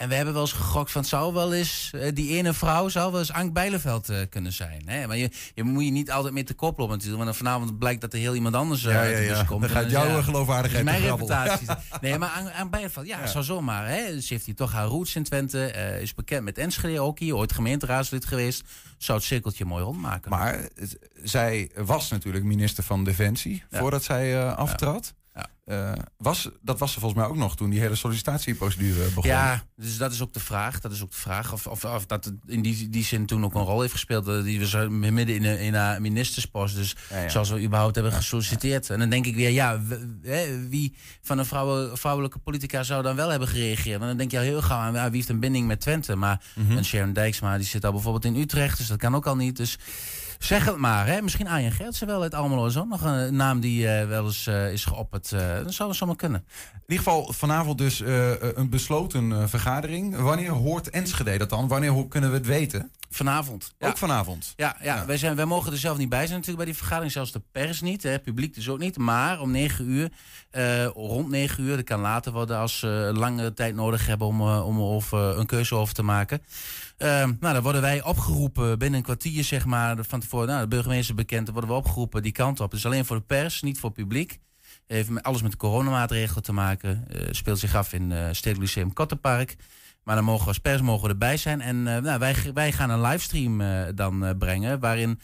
En 0.00 0.08
we 0.08 0.14
hebben 0.14 0.34
wel 0.34 0.42
eens 0.42 0.52
gegokt 0.52 0.90
van 0.90 1.00
het 1.00 1.10
zou 1.10 1.32
wel 1.32 1.54
eens... 1.54 1.92
Uh, 1.94 2.08
die 2.14 2.36
ene 2.36 2.52
vrouw 2.52 2.88
zou 2.88 3.10
wel 3.10 3.20
eens 3.20 3.32
Ank 3.32 3.52
Bijleveld 3.52 4.10
uh, 4.10 4.16
kunnen 4.30 4.52
zijn. 4.52 4.82
Hè? 4.84 5.06
Maar 5.06 5.16
je, 5.16 5.30
je 5.54 5.64
moet 5.64 5.84
je 5.84 5.90
niet 5.90 6.10
altijd 6.10 6.34
met 6.34 6.48
de 6.48 6.54
kop 6.54 6.78
lopen 6.78 6.96
natuurlijk. 6.96 7.24
Want 7.24 7.36
vanavond 7.36 7.78
blijkt 7.78 8.00
dat 8.00 8.12
er 8.12 8.18
heel 8.18 8.34
iemand 8.34 8.54
anders 8.54 8.84
uh, 8.84 8.92
ja, 8.92 9.02
ja, 9.02 9.18
ja. 9.18 9.44
komt. 9.44 9.60
Dan 9.60 9.70
gaat 9.70 9.90
jouw 9.90 10.22
geloofwaardigheid 10.22 10.84
Mijn 10.84 11.02
reputatie. 11.02 11.66
nee, 12.00 12.18
maar 12.18 12.28
Ank, 12.28 12.50
Ank 12.58 12.70
Bijleveld, 12.70 13.06
ja, 13.06 13.26
zou 13.26 13.44
zomaar. 13.44 13.88
Hè? 13.88 14.20
Ze 14.20 14.34
heeft 14.34 14.46
hier 14.46 14.54
toch 14.54 14.72
haar 14.72 14.86
roots 14.86 15.16
in 15.16 15.22
Twente. 15.22 15.72
Uh, 15.76 16.00
is 16.00 16.14
bekend 16.14 16.44
met 16.44 16.58
Enschede 16.58 17.00
ook 17.00 17.18
hier. 17.18 17.36
Ooit 17.36 17.52
gemeenteraadslid 17.52 18.24
geweest. 18.24 18.62
Zou 18.98 19.18
het 19.18 19.26
cirkeltje 19.26 19.64
mooi 19.64 19.84
rondmaken. 19.84 20.30
Maar 20.30 20.68
zij 21.22 21.70
was 21.74 22.10
natuurlijk 22.10 22.44
minister 22.44 22.84
van 22.84 23.04
Defensie 23.04 23.64
voordat 23.70 24.02
zij 24.02 24.50
aftrad. 24.50 25.14
Ja. 25.40 25.48
Uh, 25.66 25.92
was, 26.16 26.48
dat 26.62 26.78
was 26.78 26.92
ze 26.92 27.00
volgens 27.00 27.20
mij 27.20 27.30
ook 27.30 27.36
nog 27.36 27.56
toen 27.56 27.70
die 27.70 27.80
hele 27.80 27.94
sollicitatieprocedure 27.94 29.08
begon. 29.08 29.30
Ja, 29.30 29.62
dus 29.76 29.96
dat 29.96 30.12
is 30.12 30.22
ook 30.22 30.32
de 30.32 30.40
vraag. 30.40 30.80
Dat 30.80 30.92
is 30.92 31.02
ook 31.02 31.10
de 31.10 31.16
vraag. 31.16 31.52
Of, 31.52 31.66
of, 31.66 31.84
of 31.84 32.06
dat 32.06 32.32
in 32.46 32.62
die, 32.62 32.88
die 32.88 33.04
zin 33.04 33.26
toen 33.26 33.44
ook 33.44 33.54
een 33.54 33.62
rol 33.62 33.80
heeft 33.80 33.92
gespeeld. 33.92 34.44
Die 34.44 34.60
was 34.60 34.76
midden 34.88 35.34
in, 35.34 35.44
in 35.44 35.74
haar 35.74 36.00
ministerspost. 36.00 36.74
Dus 36.74 36.96
ja, 37.10 37.18
ja. 37.18 37.28
zoals 37.28 37.50
we 37.50 37.62
überhaupt 37.62 37.94
hebben 37.94 38.12
gesolliciteerd. 38.12 38.90
En 38.90 38.98
dan 38.98 39.10
denk 39.10 39.26
ik 39.26 39.34
weer, 39.34 39.50
ja, 39.50 39.80
wie 40.68 40.96
van 41.22 41.38
een 41.38 41.46
vrouwen, 41.46 41.98
vrouwelijke 41.98 42.38
politica 42.38 42.82
zou 42.82 43.02
dan 43.02 43.16
wel 43.16 43.28
hebben 43.28 43.48
gereageerd? 43.48 44.00
En 44.00 44.06
dan 44.06 44.16
denk 44.16 44.30
je 44.30 44.36
al 44.38 44.42
heel 44.42 44.62
gauw 44.62 44.78
aan, 44.78 44.92
wie 44.92 45.16
heeft 45.16 45.28
een 45.28 45.40
binding 45.40 45.66
met 45.66 45.80
Twente? 45.80 46.16
Maar 46.16 46.28
Mhm. 46.30 46.60
mm 46.60 46.68
-hmm. 46.68 46.76
een 46.76 46.84
Sharon 46.84 47.12
Dijksma, 47.12 47.56
die 47.56 47.66
zit 47.66 47.84
al 47.84 47.92
bijvoorbeeld 47.92 48.24
in 48.24 48.36
Utrecht. 48.36 48.78
Dus 48.78 48.86
dat 48.86 48.98
kan 48.98 49.14
ook 49.14 49.26
al 49.26 49.36
niet. 49.36 49.56
Dus 49.56 49.78
Zeg 50.44 50.64
het 50.64 50.76
maar, 50.76 51.06
hè? 51.06 51.22
misschien 51.22 51.48
Arjen 51.48 51.72
Gertsen 51.72 52.06
wel 52.06 52.22
uit 52.22 52.34
Almelo 52.34 52.66
is 52.66 52.76
ook 52.76 52.88
nog 52.88 53.02
een 53.02 53.36
naam 53.36 53.60
die 53.60 53.82
uh, 53.82 54.06
wel 54.06 54.24
eens 54.24 54.46
uh, 54.46 54.72
is 54.72 54.84
geopperd. 54.84 55.30
Uh, 55.32 55.54
dat 55.54 55.74
zou 55.74 55.94
zomaar 55.94 56.16
kunnen. 56.16 56.44
In 56.74 56.80
ieder 56.86 57.04
geval 57.04 57.32
vanavond 57.32 57.78
dus 57.78 58.02
een 58.54 58.70
besloten 58.70 59.48
vergadering. 59.48 60.16
Wanneer 60.16 60.50
hoort 60.50 60.90
Enschede 60.90 61.36
dat 61.38 61.50
dan? 61.50 61.68
Wanneer 61.68 62.08
kunnen 62.08 62.30
we 62.30 62.36
het 62.36 62.46
weten? 62.46 62.90
Vanavond. 63.10 63.74
Ook 63.78 63.96
vanavond? 63.96 64.52
Ja, 64.56 64.76
ja, 64.82 64.94
ja. 64.96 65.06
Wij, 65.06 65.16
zijn, 65.16 65.36
wij 65.36 65.44
mogen 65.44 65.72
er 65.72 65.78
zelf 65.78 65.98
niet 65.98 66.08
bij 66.08 66.26
zijn 66.26 66.30
natuurlijk 66.30 66.56
bij 66.56 66.66
die 66.66 66.76
vergadering. 66.76 67.12
Zelfs 67.12 67.32
de 67.32 67.42
pers 67.52 67.80
niet, 67.80 68.02
het 68.02 68.22
publiek 68.22 68.54
dus 68.54 68.68
ook 68.68 68.78
niet. 68.78 68.98
Maar 68.98 69.40
om 69.40 69.50
negen 69.50 69.90
uur, 69.90 70.10
rond 70.94 71.28
negen 71.28 71.64
uur, 71.64 71.76
dat 71.76 71.84
kan 71.84 72.00
later 72.00 72.32
worden 72.32 72.58
als 72.58 72.78
ze 72.78 73.10
langere 73.14 73.52
tijd 73.52 73.74
nodig 73.74 74.06
hebben 74.06 74.26
om, 74.26 74.40
om 74.42 74.80
over, 74.80 75.38
een 75.38 75.46
keuze 75.46 75.74
over 75.74 75.94
te 75.94 76.02
maken. 76.02 76.42
Uh, 77.02 77.08
nou, 77.08 77.54
dan 77.54 77.62
worden 77.62 77.80
wij 77.80 78.02
opgeroepen 78.02 78.78
binnen 78.78 78.98
een 78.98 79.04
kwartier, 79.04 79.44
zeg 79.44 79.64
maar, 79.64 80.04
van 80.04 80.20
tevoren. 80.20 80.46
Nou, 80.46 80.60
de 80.60 80.68
burgemeester 80.68 81.14
bekend, 81.14 81.44
dan 81.44 81.54
worden 81.54 81.70
we 81.70 81.76
opgeroepen 81.76 82.22
die 82.22 82.32
kant 82.32 82.60
op. 82.60 82.70
Dus 82.70 82.86
alleen 82.86 83.04
voor 83.04 83.16
de 83.16 83.22
pers, 83.22 83.62
niet 83.62 83.78
voor 83.78 83.90
het 83.90 83.98
publiek. 83.98 84.38
Heeft 84.86 85.22
alles 85.22 85.42
met 85.42 85.50
de 85.50 85.56
coronamaatregelen 85.56 86.42
te 86.42 86.52
maken. 86.52 87.04
Uh, 87.14 87.22
speelt 87.30 87.58
zich 87.58 87.74
af 87.74 87.92
in 87.92 88.10
uh, 88.10 88.28
Stedelijk 88.30 88.60
Lyceum 88.60 88.92
Kottenpark. 88.92 89.56
Maar 90.04 90.14
dan 90.14 90.24
mogen 90.24 90.46
als 90.46 90.58
pers 90.58 90.80
mogen 90.80 91.02
we 91.02 91.08
erbij 91.08 91.36
zijn. 91.36 91.60
En 91.60 91.82
nou, 91.82 92.18
wij, 92.18 92.34
wij 92.54 92.72
gaan 92.72 92.90
een 92.90 93.00
livestream 93.00 93.62
dan 93.94 94.34
brengen 94.38 94.80
waarin 94.80 95.20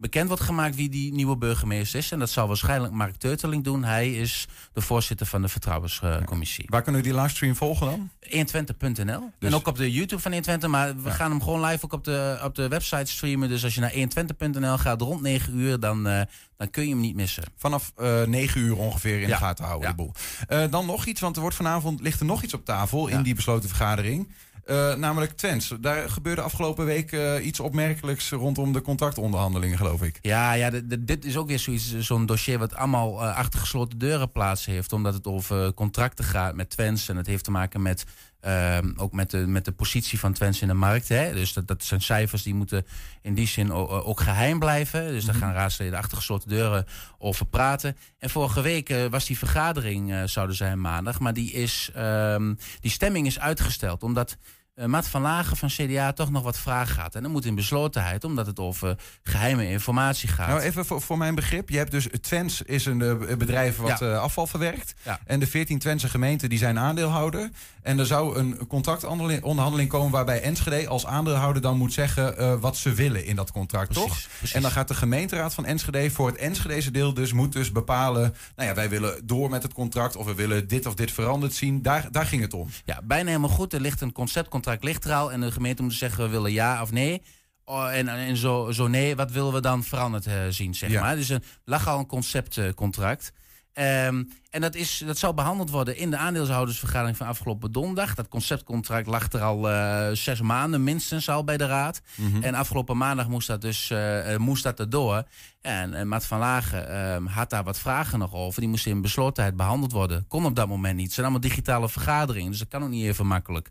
bekend 0.00 0.28
wordt 0.28 0.42
gemaakt 0.42 0.76
wie 0.76 0.88
die 0.88 1.12
nieuwe 1.12 1.36
burgemeester 1.36 1.98
is. 1.98 2.10
En 2.10 2.18
dat 2.18 2.30
zal 2.30 2.46
waarschijnlijk 2.46 2.92
Mark 2.92 3.16
Teuteling 3.16 3.64
doen. 3.64 3.84
Hij 3.84 4.12
is 4.12 4.46
de 4.72 4.80
voorzitter 4.80 5.26
van 5.26 5.42
de 5.42 5.48
Vertrouwenscommissie. 5.48 6.64
Waar 6.68 6.82
kunnen 6.82 7.02
we 7.02 7.08
die 7.08 7.16
livestream 7.16 7.56
volgen 7.56 7.86
dan? 7.86 8.10
120.nl. 8.22 9.30
Dus... 9.38 9.48
En 9.48 9.54
ook 9.54 9.66
op 9.66 9.76
de 9.76 9.92
YouTube 9.92 10.22
van 10.22 10.32
120. 10.32 10.70
Maar 10.70 10.96
we 10.96 11.08
ja. 11.08 11.10
gaan 11.10 11.30
hem 11.30 11.42
gewoon 11.42 11.64
live 11.64 11.84
ook 11.84 11.92
op 11.92 12.04
de, 12.04 12.40
op 12.44 12.54
de 12.54 12.68
website 12.68 13.10
streamen. 13.10 13.48
Dus 13.48 13.64
als 13.64 13.74
je 13.74 13.80
naar 13.80 13.92
120.nl 13.92 14.78
gaat 14.78 15.00
rond 15.00 15.20
9 15.20 15.58
uur, 15.58 15.80
dan, 15.80 16.08
uh, 16.08 16.20
dan 16.56 16.70
kun 16.70 16.82
je 16.82 16.90
hem 16.90 17.00
niet 17.00 17.14
missen. 17.14 17.44
Vanaf 17.56 17.92
uh, 17.98 18.22
9 18.22 18.60
uur 18.60 18.76
ongeveer 18.76 19.14
in 19.14 19.20
ja. 19.20 19.26
de 19.26 19.34
gaten 19.34 19.64
houden, 19.64 19.88
de 19.88 19.96
boel. 19.96 20.12
Uh, 20.48 20.64
dan 20.70 20.86
nog 20.86 21.06
iets, 21.06 21.20
want 21.20 21.34
er 21.34 21.42
wordt 21.42 21.56
vanavond 21.56 22.00
ligt 22.00 22.20
er 22.20 22.26
nog 22.26 22.42
iets 22.42 22.54
op 22.54 22.64
tafel 22.64 23.08
in 23.08 23.22
die 23.22 23.34
besloten 23.34 23.68
vergadering. 23.68 24.28
Uh, 24.66 24.94
namelijk 24.94 25.32
Twents. 25.32 25.74
Daar 25.80 26.10
gebeurde 26.10 26.42
afgelopen 26.42 26.84
week 26.84 27.12
uh, 27.12 27.46
iets 27.46 27.60
opmerkelijks 27.60 28.30
rondom 28.30 28.72
de 28.72 28.82
contractonderhandelingen, 28.82 29.76
geloof 29.76 30.02
ik. 30.02 30.18
Ja, 30.22 30.52
ja 30.52 30.70
dit 31.00 31.24
is 31.24 31.36
ook 31.36 31.48
weer 31.48 31.58
zoiets, 31.58 31.98
zo'n 31.98 32.26
dossier 32.26 32.58
wat 32.58 32.74
allemaal 32.74 33.24
achter 33.24 33.60
gesloten 33.60 33.98
deuren 33.98 34.32
plaats 34.32 34.66
heeft. 34.66 34.92
Omdat 34.92 35.14
het 35.14 35.26
over 35.26 35.74
contracten 35.74 36.24
gaat 36.24 36.54
met 36.54 36.70
Twents. 36.70 37.08
En 37.08 37.16
het 37.16 37.26
heeft 37.26 37.44
te 37.44 37.50
maken 37.50 37.82
met 37.82 38.04
Ehm, 38.40 38.92
ook 38.96 39.12
met 39.12 39.30
de, 39.30 39.38
met 39.38 39.64
de 39.64 39.72
positie 39.72 40.18
van 40.18 40.32
Twents 40.32 40.62
in 40.62 40.68
de 40.68 40.74
markt. 40.74 41.08
Hè? 41.08 41.32
Dus 41.32 41.52
dat, 41.52 41.66
dat 41.66 41.84
zijn 41.84 42.00
cijfers 42.00 42.42
die 42.42 42.54
moeten 42.54 42.86
in 43.22 43.34
die 43.34 43.46
zin 43.46 43.72
ook, 43.72 43.90
ook 43.90 44.20
geheim 44.20 44.58
blijven. 44.58 45.08
Dus 45.08 45.24
daar 45.24 45.34
gaan 45.34 45.52
raadsleden 45.52 45.98
achter 45.98 46.16
gesloten 46.16 46.48
deuren 46.48 46.86
over 47.18 47.46
praten. 47.46 47.96
En 48.18 48.30
vorige 48.30 48.60
week 48.60 48.88
eh, 48.88 49.06
was 49.06 49.26
die 49.26 49.38
vergadering, 49.38 50.10
uh, 50.10 50.22
zouden 50.24 50.56
zijn 50.56 50.80
maandag. 50.80 51.18
Maar 51.18 51.32
die, 51.32 51.52
is, 51.52 51.90
ehm, 51.94 52.54
die 52.80 52.90
stemming 52.90 53.26
is 53.26 53.38
uitgesteld. 53.38 54.02
Omdat 54.02 54.36
uh, 54.80 54.86
Maat 54.86 55.08
van 55.08 55.22
Lagen 55.22 55.56
van 55.56 55.68
CDA 55.68 56.12
toch 56.12 56.30
nog 56.30 56.42
wat 56.42 56.58
vragen 56.58 56.94
gaat. 56.94 57.14
En 57.14 57.22
dat 57.22 57.32
moet 57.32 57.44
in 57.44 57.54
beslotenheid, 57.54 58.24
omdat 58.24 58.46
het 58.46 58.58
over 58.58 58.96
geheime 59.22 59.68
informatie 59.68 60.28
gaat. 60.28 60.48
Nou, 60.48 60.60
even 60.60 60.84
voor, 60.84 61.00
voor 61.00 61.18
mijn 61.18 61.34
begrip. 61.34 61.68
Je 61.68 61.76
hebt 61.76 61.90
dus 61.90 62.08
Twents 62.20 62.62
is 62.62 62.86
een 62.86 63.00
uh, 63.00 63.36
bedrijf 63.36 63.76
wat 63.76 63.98
ja. 63.98 64.06
uh, 64.06 64.18
afval 64.18 64.46
verwerkt. 64.46 64.94
Ja. 65.02 65.20
En 65.26 65.40
de 65.40 65.46
14 65.46 65.78
Twentse 65.78 66.08
gemeenten 66.08 66.48
die 66.48 66.58
zijn 66.58 66.78
aandeelhouder. 66.78 67.50
En 67.82 67.98
er 67.98 68.06
zou 68.06 68.38
een 68.38 68.66
contractonderhandeling 68.66 69.88
komen 69.88 70.10
waarbij 70.10 70.42
Enschede 70.42 70.88
als 70.88 71.06
aandeelhouder 71.06 71.62
dan 71.62 71.76
moet 71.76 71.92
zeggen 71.92 72.60
wat 72.60 72.76
ze 72.76 72.92
willen 72.92 73.24
in 73.24 73.36
dat 73.36 73.52
contract, 73.52 73.88
precies, 73.88 74.08
toch? 74.08 74.28
Precies. 74.38 74.56
En 74.56 74.62
dan 74.62 74.70
gaat 74.70 74.88
de 74.88 74.94
gemeenteraad 74.94 75.54
van 75.54 75.64
Enschede 75.64 76.10
voor 76.10 76.26
het 76.26 76.36
Enschedeze 76.36 76.90
deel 76.90 77.14
dus 77.14 77.32
moet 77.32 77.52
dus 77.52 77.72
bepalen. 77.72 78.34
Nou 78.56 78.68
ja, 78.68 78.74
wij 78.74 78.88
willen 78.88 79.26
door 79.26 79.50
met 79.50 79.62
het 79.62 79.72
contract 79.72 80.16
of 80.16 80.26
we 80.26 80.34
willen 80.34 80.68
dit 80.68 80.86
of 80.86 80.94
dit 80.94 81.10
veranderd 81.10 81.54
zien. 81.54 81.82
Daar, 81.82 82.08
daar 82.10 82.26
ging 82.26 82.42
het 82.42 82.54
om. 82.54 82.68
Ja, 82.84 83.00
bijna 83.04 83.28
helemaal 83.28 83.48
goed. 83.48 83.72
Er 83.72 83.80
ligt 83.80 84.00
een 84.00 84.12
conceptcontract 84.12 84.69
ligt 84.80 85.04
er 85.04 85.12
al 85.12 85.32
en 85.32 85.40
de 85.40 85.50
gemeente 85.52 85.82
moet 85.82 85.94
zeggen 85.94 86.24
we 86.24 86.30
willen 86.30 86.52
ja 86.52 86.82
of 86.82 86.90
nee. 86.92 87.22
Oh, 87.64 87.94
en, 87.94 88.08
en 88.08 88.36
zo, 88.36 88.70
zo 88.72 88.86
nee, 88.88 89.16
wat 89.16 89.30
willen 89.30 89.52
we 89.52 89.60
dan 89.60 89.84
veranderd 89.84 90.26
uh, 90.26 90.34
zien, 90.48 90.74
zeg 90.74 90.90
Ja. 90.90 91.00
maar. 91.00 91.16
Dus 91.16 91.30
er 91.30 91.42
lag 91.64 91.88
al 91.88 91.98
een 91.98 92.06
conceptcontract. 92.06 93.32
Ehm, 93.72 94.22
en 94.50 94.60
dat, 94.60 94.74
is, 94.74 95.02
dat 95.06 95.18
zal 95.18 95.34
behandeld 95.34 95.70
worden 95.70 95.96
in 95.96 96.10
de 96.10 96.16
aandeelshoudersvergadering 96.16 97.16
van 97.16 97.26
afgelopen 97.26 97.72
donderdag. 97.72 98.14
Dat 98.14 98.28
conceptcontract 98.28 99.06
lag 99.06 99.32
er 99.32 99.40
al 99.40 99.70
eh, 99.70 100.08
zes 100.12 100.40
maanden 100.40 100.84
minstens 100.84 101.28
al 101.28 101.44
bij 101.44 101.56
de 101.56 101.66
raad. 101.66 102.00
Mhm. 102.14 102.42
En 102.42 102.54
afgelopen 102.54 102.96
maandag 102.96 103.28
moest 103.28 103.46
dat 103.46 103.60
dus 103.60 103.90
eh, 103.90 104.34
eh, 104.34 104.40
moest 104.40 104.62
dat 104.62 104.78
erdoor. 104.80 105.22
En 105.60 105.92
uh, 105.92 106.02
Maat 106.02 106.26
van 106.26 106.38
Lagen 106.38 106.88
ehm, 106.88 107.26
had 107.26 107.50
daar 107.50 107.64
wat 107.64 107.78
vragen 107.78 108.18
nog 108.18 108.34
over. 108.34 108.60
Die 108.60 108.70
moesten 108.70 108.90
in 108.90 109.00
beslotenheid 109.02 109.56
behandeld 109.56 109.92
worden. 109.92 110.24
Kon 110.28 110.44
op 110.44 110.56
dat 110.56 110.68
moment 110.68 110.94
niet. 110.96 111.04
Het 111.04 111.14
zijn 111.14 111.26
allemaal 111.26 111.48
digitale 111.48 111.88
vergaderingen, 111.88 112.50
dus 112.50 112.58
dat 112.58 112.68
kan 112.68 112.82
ook 112.82 112.88
niet 112.88 113.04
even 113.04 113.26
makkelijk. 113.26 113.70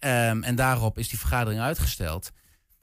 Um, 0.00 0.42
en 0.42 0.54
daarop 0.54 0.98
is 0.98 1.08
die 1.08 1.18
vergadering 1.18 1.60
uitgesteld. 1.60 2.30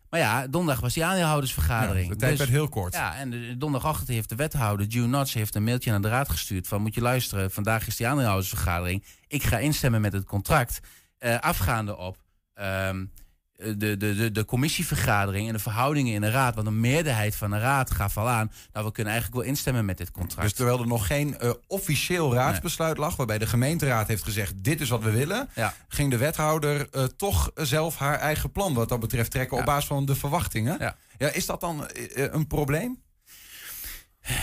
Maar 0.10 0.20
ja, 0.20 0.48
donderdag 0.48 0.82
was 0.82 0.94
die 0.94 1.06
aandeelhoudersvergadering. 1.06 2.08
Ja, 2.08 2.14
de 2.14 2.20
tijd 2.20 2.32
Dus- 2.32 2.40
werd 2.40 2.52
heel 2.52 2.70
kort. 2.70 2.94
Ja, 2.94 3.16
en 3.16 3.30
de, 3.30 3.58
donderdagochtend 3.58 4.08
heeft 4.08 4.30
de 4.30 4.36
wethouder, 4.36 4.86
June 4.86 5.08
Notch, 5.08 5.34
heeft 5.34 5.56
een 5.56 5.64
mailtje 5.64 5.92
naar 5.92 6.02
de 6.02 6.08
raad 6.10 6.30
gestuurd. 6.30 6.68
Van 6.68 6.82
moet 6.82 6.96
je 6.96 7.02
luisteren, 7.02 7.52
vandaag 7.52 7.88
is 7.88 7.96
die 7.96 8.08
aandeelhoudersvergadering. 8.08 9.04
Ik 9.28 9.44
ga 9.44 9.58
instemmen 9.58 10.02
met 10.02 10.14
het 10.14 10.26
contract. 10.26 10.80
Uh, 11.20 11.40
afgaande 11.40 11.98
op 11.98 12.18
um, 12.56 13.12
de, 13.58 13.78
de, 13.78 13.98
de, 13.98 14.32
de 14.32 14.46
commissievergadering 14.46 15.48
en 15.48 15.54
de 15.54 15.60
verhoudingen 15.60 16.14
in 16.14 16.22
de 16.22 16.30
raad. 16.30 16.56
Want 16.56 16.68
een 16.68 16.80
meerderheid 16.80 17.36
van 17.36 17.50
de 17.52 17.60
raad 17.60 17.92
gaf 17.92 18.18
al 18.18 18.30
aan. 18.30 18.52
Nou, 18.74 18.86
we 18.86 18.92
kunnen 18.92 19.14
eigenlijk 19.14 19.42
wel 19.42 19.52
instemmen 19.52 19.86
met 19.86 19.98
dit 19.98 20.12
contract. 20.12 20.42
Dus 20.42 20.54
terwijl 20.54 20.80
er 20.80 20.88
nog 20.88 21.08
geen 21.08 21.36
uh, 21.44 21.50
officieel 21.68 22.34
raadsbesluit 22.34 22.98
lag, 22.98 23.16
waarbij 23.16 23.38
de 23.38 23.48
gemeenteraad 23.48 24.08
heeft 24.08 24.24
gezegd: 24.24 24.64
dit 24.64 24.82
is 24.82 24.90
wat 24.90 25.04
we 25.04 25.12
willen, 25.12 25.50
ja. 25.56 25.74
ging 25.88 26.12
de 26.12 26.18
wethouder 26.18 26.88
uh, 26.92 27.04
toch 27.04 27.52
zelf 27.56 27.98
haar 27.98 28.20
eigen 28.20 28.52
plan 28.52 28.74
wat 28.74 28.90
dat 28.90 29.00
betreft 29.00 29.32
trekken 29.32 29.56
Ja. 29.58 29.62
op 29.64 29.70
basis 29.70 29.88
van 29.88 30.06
de 30.06 30.16
verwachtingen. 30.16 30.78
Ja. 30.80 30.96
Ja, 31.18 31.30
is 31.30 31.46
dat 31.46 31.60
dan 31.60 31.90
uh, 31.96 32.28
een 32.32 32.48
probleem? 32.48 33.04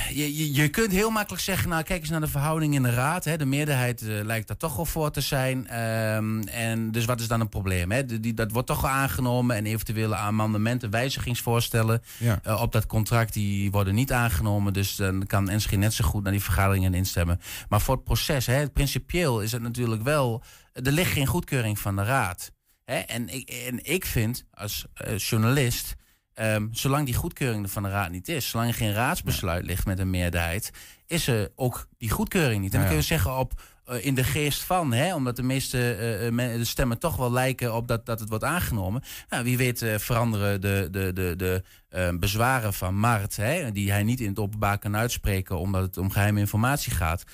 Je, 0.08 0.36
je, 0.36 0.54
je, 0.54 0.68
kunt 0.68 0.92
heel 0.92 1.10
makkelijk 1.10 1.42
zeggen, 1.42 1.68
nou 1.68 1.82
kijk 1.82 2.00
eens 2.00 2.10
naar 2.10 2.20
de 2.20 2.28
verhouding 2.28 2.74
in 2.74 2.82
de 2.82 2.90
raad. 2.90 3.24
Hè. 3.24 3.36
De 3.36 3.44
meerderheid 3.44 4.02
uh, 4.02 4.24
lijkt 4.24 4.48
daar 4.48 4.56
toch 4.56 4.76
wel 4.76 4.84
voor 4.84 5.10
te 5.10 5.20
zijn. 5.20 5.80
Um, 5.80 6.42
en 6.48 6.90
dus 6.90 7.04
wat 7.04 7.20
is 7.20 7.28
dan 7.28 7.40
een 7.40 7.48
probleem? 7.48 7.90
Hè? 7.90 8.04
De, 8.04 8.20
die, 8.20 8.34
dat 8.34 8.50
wordt 8.50 8.68
toch 8.68 8.80
wel 8.80 8.90
aangenomen 8.90 9.56
en 9.56 9.66
eventuele 9.66 10.16
amendementen, 10.16 10.90
wijzigingsvoorstellen 10.90 12.02
ja. 12.18 12.40
uh, 12.46 12.62
op 12.62 12.72
dat 12.72 12.86
contract, 12.86 13.32
die 13.32 13.70
worden 13.70 13.94
niet 13.94 14.12
aangenomen. 14.12 14.72
Dus 14.72 14.96
dan 14.96 15.26
kan 15.26 15.56
NSG 15.56 15.70
net 15.70 15.94
zo 15.94 16.04
goed 16.04 16.22
naar 16.22 16.32
die 16.32 16.42
vergaderingen 16.42 16.94
instemmen. 16.94 17.40
Maar 17.68 17.80
voor 17.80 17.94
het 17.94 18.04
proces, 18.04 18.46
hè, 18.46 18.54
het 18.54 18.72
principieel 18.72 19.40
is 19.40 19.52
het 19.52 19.62
natuurlijk 19.62 20.02
wel, 20.02 20.42
er 20.72 20.92
ligt 20.92 21.12
geen 21.12 21.26
goedkeuring 21.26 21.78
van 21.78 21.96
de 21.96 22.04
raad. 22.04 22.52
Hè? 22.84 22.98
En, 22.98 23.28
ik, 23.28 23.48
en 23.48 23.84
ik 23.84 24.06
vind 24.06 24.44
als 24.50 24.86
uh, 25.06 25.16
journalist... 25.16 25.94
Um, 26.40 26.68
zolang 26.72 27.06
die 27.06 27.14
goedkeuring 27.14 27.64
er 27.64 27.70
van 27.70 27.82
de 27.82 27.88
raad 27.88 28.10
niet 28.10 28.28
is, 28.28 28.48
zolang 28.48 28.68
er 28.68 28.76
geen 28.76 28.92
raadsbesluit 28.92 29.64
ligt 29.64 29.86
met 29.86 29.98
een 29.98 30.10
meerderheid, 30.10 30.70
is 31.06 31.26
er 31.26 31.52
ook 31.54 31.88
die 31.98 32.10
goedkeuring 32.10 32.62
niet. 32.62 32.72
En 32.72 32.78
dan 32.78 32.88
kun 32.88 32.96
je 32.96 33.02
zeggen 33.02 33.38
op 33.38 33.62
uh, 33.90 34.04
in 34.04 34.14
de 34.14 34.24
geest 34.24 34.62
van, 34.62 34.92
hè, 34.92 35.14
omdat 35.14 35.36
de 35.36 35.42
meeste 35.42 35.98
uh, 36.32 36.56
de 36.56 36.64
stemmen 36.64 36.98
toch 36.98 37.16
wel 37.16 37.32
lijken 37.32 37.74
op 37.74 37.88
dat, 37.88 38.06
dat 38.06 38.20
het 38.20 38.28
wordt 38.28 38.44
aangenomen. 38.44 39.02
Nou, 39.28 39.44
wie 39.44 39.56
weet 39.56 39.82
uh, 39.82 39.98
veranderen 39.98 40.60
de, 40.60 40.88
de, 40.90 41.12
de, 41.12 41.36
de 41.36 41.62
uh, 41.90 42.18
bezwaren 42.18 42.72
van 42.72 42.98
Mart, 42.98 43.36
hè, 43.36 43.72
die 43.72 43.90
hij 43.90 44.02
niet 44.02 44.20
in 44.20 44.28
het 44.28 44.38
openbaar 44.38 44.78
kan 44.78 44.96
uitspreken 44.96 45.58
omdat 45.58 45.82
het 45.82 45.96
om 45.96 46.10
geheime 46.10 46.40
informatie 46.40 46.92
gaat. 46.92 47.24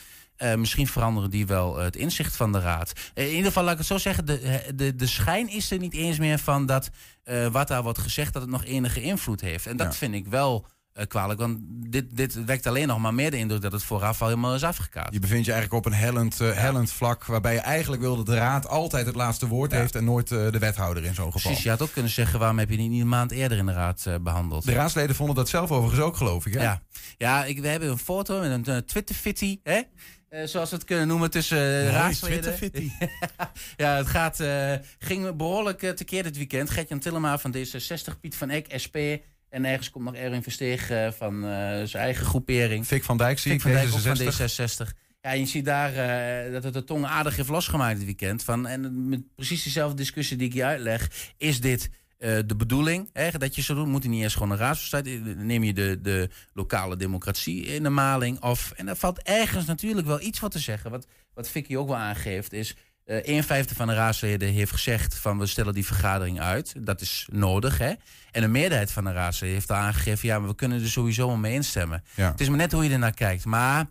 Uh, 0.42 0.54
misschien 0.54 0.87
veranderen 0.87 1.30
die 1.30 1.47
wel 1.47 1.78
uh, 1.78 1.85
het 1.85 1.97
inzicht 1.97 2.37
van 2.37 2.52
de 2.52 2.61
raad. 2.61 2.92
Uh, 3.14 3.25
in 3.25 3.30
ieder 3.30 3.47
geval, 3.47 3.62
laat 3.62 3.73
ik 3.73 3.78
het 3.78 3.87
zo 3.87 3.99
zeggen, 3.99 4.26
de, 4.26 4.62
de, 4.75 4.95
de 4.95 5.07
schijn 5.07 5.49
is 5.50 5.71
er 5.71 5.78
niet 5.78 5.95
eens 5.95 6.18
meer 6.18 6.38
van 6.38 6.66
dat 6.66 6.90
wat 7.52 7.68
daar 7.68 7.83
wordt 7.83 7.99
gezegd, 7.99 8.33
dat 8.33 8.42
het 8.42 8.50
nog 8.50 8.64
enige 8.64 9.02
invloed 9.02 9.40
heeft. 9.40 9.66
En 9.66 9.76
dat 9.76 9.87
Ja. 9.87 9.92
vind 9.92 10.14
ik 10.14 10.26
wel 10.26 10.66
kwalijk, 11.09 11.40
want 11.40 11.59
dit, 11.68 12.16
dit 12.16 12.45
wekt 12.45 12.66
alleen 12.66 12.87
nog 12.88 12.99
maar 12.99 13.14
meer 13.14 13.30
de 13.30 13.37
indruk 13.37 13.61
dat 13.62 13.73
het 13.73 13.83
vooraf 13.83 14.23
al 14.23 14.28
helemaal 14.28 14.54
is 14.54 14.64
afgekaart. 14.64 15.12
Je 15.12 15.18
bevindt 15.21 15.47
je 15.47 15.52
eigenlijk 15.52 15.87
op 15.87 15.92
een 15.92 15.99
hellend, 15.99 16.38
hellend 16.38 16.90
vlak, 16.92 17.25
waarbij 17.25 17.54
je 17.54 17.61
eigenlijk 17.61 18.02
wil 18.02 18.16
dat 18.16 18.26
de 18.26 18.35
raad 18.35 18.68
altijd 18.68 19.07
het 19.07 19.14
laatste 19.14 19.47
woord 19.47 19.71
Ja. 19.73 19.78
heeft 19.78 19.95
en 19.95 20.04
nooit 20.04 20.28
de 20.28 20.59
wethouder 20.59 21.04
in 21.04 21.14
zo'n 21.14 21.33
geval. 21.33 21.40
Precies, 21.40 21.62
je 21.64 21.71
had 21.71 21.83
ook 21.83 21.92
kunnen 21.92 22.11
zeggen, 22.11 22.38
waarom 22.38 22.59
heb 22.59 22.71
je 22.71 22.76
die 22.76 22.88
niet 22.88 23.00
een 23.00 23.09
maand 23.09 23.30
eerder 23.30 23.59
in 23.59 23.66
de 23.66 23.73
raad 23.73 24.07
behandeld? 24.21 24.64
De 24.64 24.73
raadsleden 24.73 25.16
vonden 25.16 25.35
dat 25.37 25.49
zelf 25.49 25.71
overigens 25.71 26.00
ook, 26.07 26.16
geloof 26.16 26.47
ik. 26.47 26.54
Hè? 26.54 26.62
Ja, 26.62 26.83
ja 27.18 27.45
ik, 27.45 27.61
we 27.61 27.68
hebben 27.68 27.88
een 27.90 27.99
foto 27.99 28.40
met 28.40 28.66
een 28.68 28.85
Twitter-fitty, 28.85 29.61
hè? 29.62 29.80
Uh, 30.31 30.45
zoals 30.45 30.71
we 30.71 30.77
het 30.77 30.85
kunnen 30.85 31.09
noemen 31.09 31.31
tussen 31.31 31.59
uh, 31.59 31.91
raadsleden. 31.91 32.55
ja, 33.77 33.97
het 33.97 34.07
gaat, 34.07 34.41
uh, 34.41 34.73
ging 34.99 35.37
behoorlijk 35.37 35.79
tekeer 35.79 36.23
dit 36.23 36.37
weekend. 36.37 36.71
Gertjan 36.71 36.99
Tillema 36.99 37.39
van 37.39 37.55
D66, 37.57 38.21
Piet 38.21 38.37
van 38.37 38.51
Eck, 38.51 38.73
SP. 38.85 38.97
En 39.49 39.65
ergens 39.65 39.91
komt 39.91 40.05
nog 40.05 40.15
Erwin 40.15 40.43
Versteeg 40.43 40.87
van 41.17 41.41
zijn 41.85 42.03
eigen 42.03 42.27
groepering. 42.27 42.87
Fik 42.87 43.05
van 43.05 43.17
Dijk 43.17 43.39
zie 43.39 43.53
Fik 43.53 43.61
van 43.61 43.71
Dijk 43.71 43.93
ook 43.93 44.01
D66. 44.01 44.03
van 44.03 44.89
D66. 44.89 44.97
Ja, 45.21 45.33
je 45.33 45.47
ziet 45.47 45.65
daar 45.65 45.93
dat 46.53 46.65
het 46.65 46.73
de 46.73 46.85
tong 46.85 47.05
aardig 47.05 47.37
heeft 47.37 47.49
losgemaakt 47.49 47.97
dit 47.97 48.05
weekend. 48.05 48.45
Van, 48.45 48.67
en 48.67 49.09
met 49.09 49.35
precies 49.35 49.63
dezelfde 49.63 49.97
discussie 49.97 50.37
die 50.37 50.49
ik 50.49 50.55
je 50.55 50.65
uitleg. 50.65 51.11
Is 51.37 51.61
dit 51.61 51.91
uh, 52.19 52.39
de 52.47 52.57
bedoeling 52.57 53.11
hè, 53.13 53.31
dat 53.31 53.55
je 53.55 53.63
zo 53.63 53.75
doet? 53.75 53.87
Moet 53.87 54.03
je 54.03 54.09
niet 54.09 54.23
eerst 54.23 54.37
gewoon 54.37 54.51
een 54.51 54.59
raadsbesluit? 54.59 55.37
Neem 55.37 55.65
je 55.65 55.73
de, 55.73 55.99
de 56.03 56.31
lokale 56.53 56.97
democratie 56.97 57.65
in 57.65 57.83
de 57.83 57.89
maling? 57.89 58.43
Of, 58.43 58.73
en 58.77 58.89
er 58.89 58.97
valt 58.97 59.23
ergens 59.23 59.65
natuurlijk 59.67 60.07
wel 60.07 60.21
iets 60.21 60.41
wat 60.41 60.51
te 60.51 60.59
zeggen. 60.59 60.91
Wat, 60.91 61.07
wat 61.35 61.49
Vicky 61.49 61.77
ook 61.77 61.89
wel 61.89 61.97
aangeeft 61.97 62.53
is... 62.53 62.77
Uh, 63.07 63.17
een 63.23 63.45
vijfde 63.45 63.75
van 63.75 63.87
de 63.87 63.95
raadsleden 63.95 64.49
heeft 64.49 64.73
gezegd 64.73 65.15
van 65.15 65.39
we 65.39 65.47
stellen 65.47 65.75
die 65.75 65.87
vergadering 65.87 66.41
uit. 66.41 66.75
Dat 66.79 67.01
is 67.01 67.29
nodig, 67.33 67.79
hè? 67.79 67.93
En 68.31 68.43
een 68.43 68.51
meerderheid 68.51 68.93
van 68.93 69.05
de 69.05 69.13
raadsleden 69.13 69.55
heeft 69.55 69.71
aangegeven... 69.71 70.29
ja, 70.29 70.39
maar 70.39 70.49
we 70.49 70.55
kunnen 70.55 70.83
er 70.83 70.89
sowieso 70.89 71.27
wel 71.27 71.37
mee 71.37 71.53
instemmen. 71.53 72.05
Ja. 72.15 72.31
Het 72.31 72.41
is 72.41 72.49
maar 72.49 72.57
net 72.59 72.73
hoe 72.73 72.85
je 72.85 72.91
ernaar 72.91 73.15
kijkt. 73.15 73.45
Maar 73.45 73.87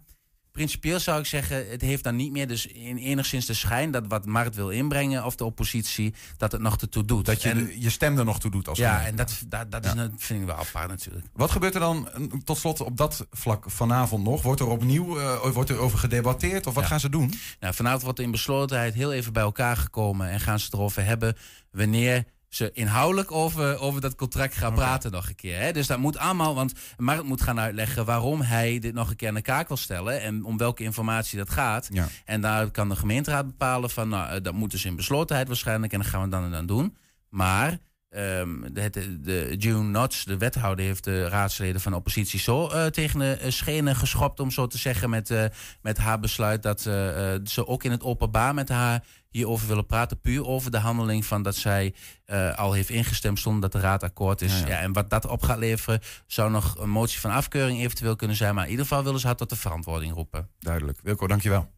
principieel 0.58 1.00
zou 1.00 1.20
ik 1.20 1.26
zeggen... 1.26 1.70
het 1.70 1.82
heeft 1.82 2.04
dan 2.04 2.16
niet 2.16 2.32
meer 2.32 2.48
dus 2.48 2.66
in 2.68 2.98
enigszins 2.98 3.46
de 3.46 3.54
schijn... 3.54 3.92
dat 3.92 4.04
wat 4.08 4.26
Mart 4.26 4.56
wil 4.56 4.70
inbrengen 4.70 5.26
of 5.26 5.36
de 5.36 5.44
oppositie... 5.44 6.14
dat 6.38 6.52
het 6.52 6.62
nog 6.62 6.78
ertoe 6.78 7.06
doet. 7.06 7.26
Dat 7.26 7.42
je 7.42 7.50
En- 7.50 7.58
de- 7.66 7.82
je 7.82 7.90
stem 7.90 8.18
er 8.18 8.26
nog 8.26 8.40
toe 8.40 8.52
doet 8.52 8.68
als 8.68 8.78
ja, 8.78 8.98
gemeente. 8.98 9.10
en 9.10 9.16
dat, 9.16 9.42
dat, 9.48 9.72
dat 9.72 9.86
is, 9.86 9.94
net- 9.94 10.12
vind 10.18 10.40
ik 10.42 10.46
wel 10.46 10.56
apart 10.56 10.88
natuurlijk. 10.90 11.26
Wat 11.34 11.52
gebeurt 11.52 11.74
er 11.74 11.80
dan 11.80 12.10
eh, 12.10 12.22
tot 12.44 12.58
slot 12.58 12.82
op 12.82 12.98
dat 12.98 13.28
vlak 13.32 13.64
vanavond 13.72 14.24
nog? 14.24 14.42
Wordt 14.42 14.62
er 14.62 14.68
opnieuw 14.68 15.20
uh, 15.20 15.46
wordt 15.54 15.70
er 15.70 15.78
over 15.78 15.98
gedebatteerd 16.00 16.68
of 16.68 16.74
wat 16.74 16.84
Ja. 16.84 16.90
gaan 16.90 17.00
ze 17.00 17.10
doen? 17.10 17.34
Nou, 17.60 17.74
vanavond 17.74 18.02
wordt 18.04 18.20
er 18.20 18.26
in 18.26 18.32
beslotenheid 18.32 18.94
heel 18.94 19.14
even 19.14 19.34
bij 19.34 19.44
elkaar 19.44 19.78
gekomen... 19.78 20.30
en 20.30 20.40
gaan 20.40 20.60
ze 20.60 20.70
erover 20.72 21.06
hebben 21.06 21.36
wanneer 21.72 22.24
ze 22.48 22.72
inhoudelijk 22.74 23.32
over, 23.32 23.80
over 23.80 24.02
dat 24.02 24.16
contract 24.16 24.56
gaan 24.56 24.74
praten 24.74 25.12
nog 25.12 25.28
een 25.28 25.36
keer. 25.36 25.60
Hè? 25.60 25.72
Dus 25.72 25.88
dat 25.88 25.98
moet 25.98 26.18
allemaal, 26.18 26.56
want 26.56 26.74
Mart 26.98 27.24
moet 27.24 27.42
gaan 27.42 27.60
uitleggen... 27.60 28.06
waarom 28.06 28.42
hij 28.42 28.80
dit 28.80 28.94
nog 28.94 29.10
een 29.10 29.16
keer 29.16 29.28
aan 29.28 29.34
de 29.34 29.42
kaak 29.42 29.68
wil 29.68 29.78
stellen... 29.78 30.22
en 30.22 30.44
om 30.44 30.58
welke 30.58 30.84
informatie 30.84 31.38
dat 31.38 31.50
gaat. 31.50 31.90
Ja. 31.92 32.08
En 32.26 32.42
daar 32.42 32.72
kan 32.72 32.90
de 32.90 32.96
gemeenteraad 32.96 33.46
bepalen 33.46 33.90
van... 33.90 34.10
nou, 34.10 34.30
eh, 34.30 34.42
dat 34.42 34.54
moet 34.54 34.72
dus 34.72 34.86
in 34.86 34.96
beslotenheid 34.96 35.48
waarschijnlijk... 35.48 35.94
en 35.94 36.00
dan 36.00 36.08
gaan 36.08 36.22
we 36.22 36.30
dan 36.30 36.44
en 36.44 36.52
dan 36.52 36.66
doen. 36.66 36.98
Maar... 37.30 37.78
ehm, 38.10 38.62
de, 38.74 38.90
de, 38.90 39.22
de 39.22 39.56
June 39.58 39.84
Notch, 39.90 40.24
de 40.24 40.38
wethouder, 40.38 40.86
heeft 40.86 41.04
de 41.04 41.28
raadsleden 41.28 41.82
van 41.82 41.92
de 41.92 41.98
oppositie 41.98 42.40
zo 42.40 42.68
eh, 42.68 42.86
tegen 42.86 43.20
de 43.20 43.32
eh, 43.32 43.52
schenen 43.52 43.96
geschopt, 43.96 44.40
om 44.40 44.52
zo 44.52 44.68
te 44.68 44.78
zeggen, 44.78 45.10
met, 45.10 45.52
met 45.82 45.98
haar 45.98 46.20
besluit 46.20 46.64
dat 46.64 46.82
ze 46.82 47.64
ook 47.66 47.84
in 47.84 47.92
het 47.92 48.04
openbaar 48.04 48.54
met 48.54 48.70
haar 48.70 49.04
hierover 49.30 49.68
willen 49.68 49.86
praten. 49.86 50.20
Puur 50.22 50.46
over 50.46 50.72
de 50.72 50.78
handeling 50.78 51.26
van 51.26 51.42
dat 51.44 51.56
zij 51.56 51.94
eh, 52.26 52.58
al 52.58 52.74
heeft 52.74 52.90
ingestemd 52.90 53.40
zonder 53.40 53.62
dat 53.62 53.72
de 53.72 53.80
raad 53.88 54.04
akkoord 54.04 54.42
is. 54.42 54.54
Ja, 54.54 54.60
Ja, 54.60 54.68
ja. 54.68 54.80
en 54.80 54.94
wat 54.94 55.10
dat 55.10 55.26
op 55.26 55.42
gaat 55.44 55.58
leveren, 55.58 56.02
zou 56.28 56.52
nog 56.52 56.78
een 56.80 56.90
motie 56.90 57.20
van 57.20 57.32
afkeuring 57.32 57.80
eventueel 57.80 58.16
kunnen 58.16 58.38
zijn. 58.38 58.56
Maar 58.56 58.64
in 58.64 58.70
ieder 58.72 58.86
geval 58.86 59.04
willen 59.04 59.20
ze 59.20 59.26
haar 59.28 59.36
tot 59.36 59.50
de 59.50 59.56
verantwoording 59.56 60.14
roepen. 60.14 60.50
Duidelijk. 60.60 61.00
Wilco, 61.04 61.28
dankjewel. 61.28 61.76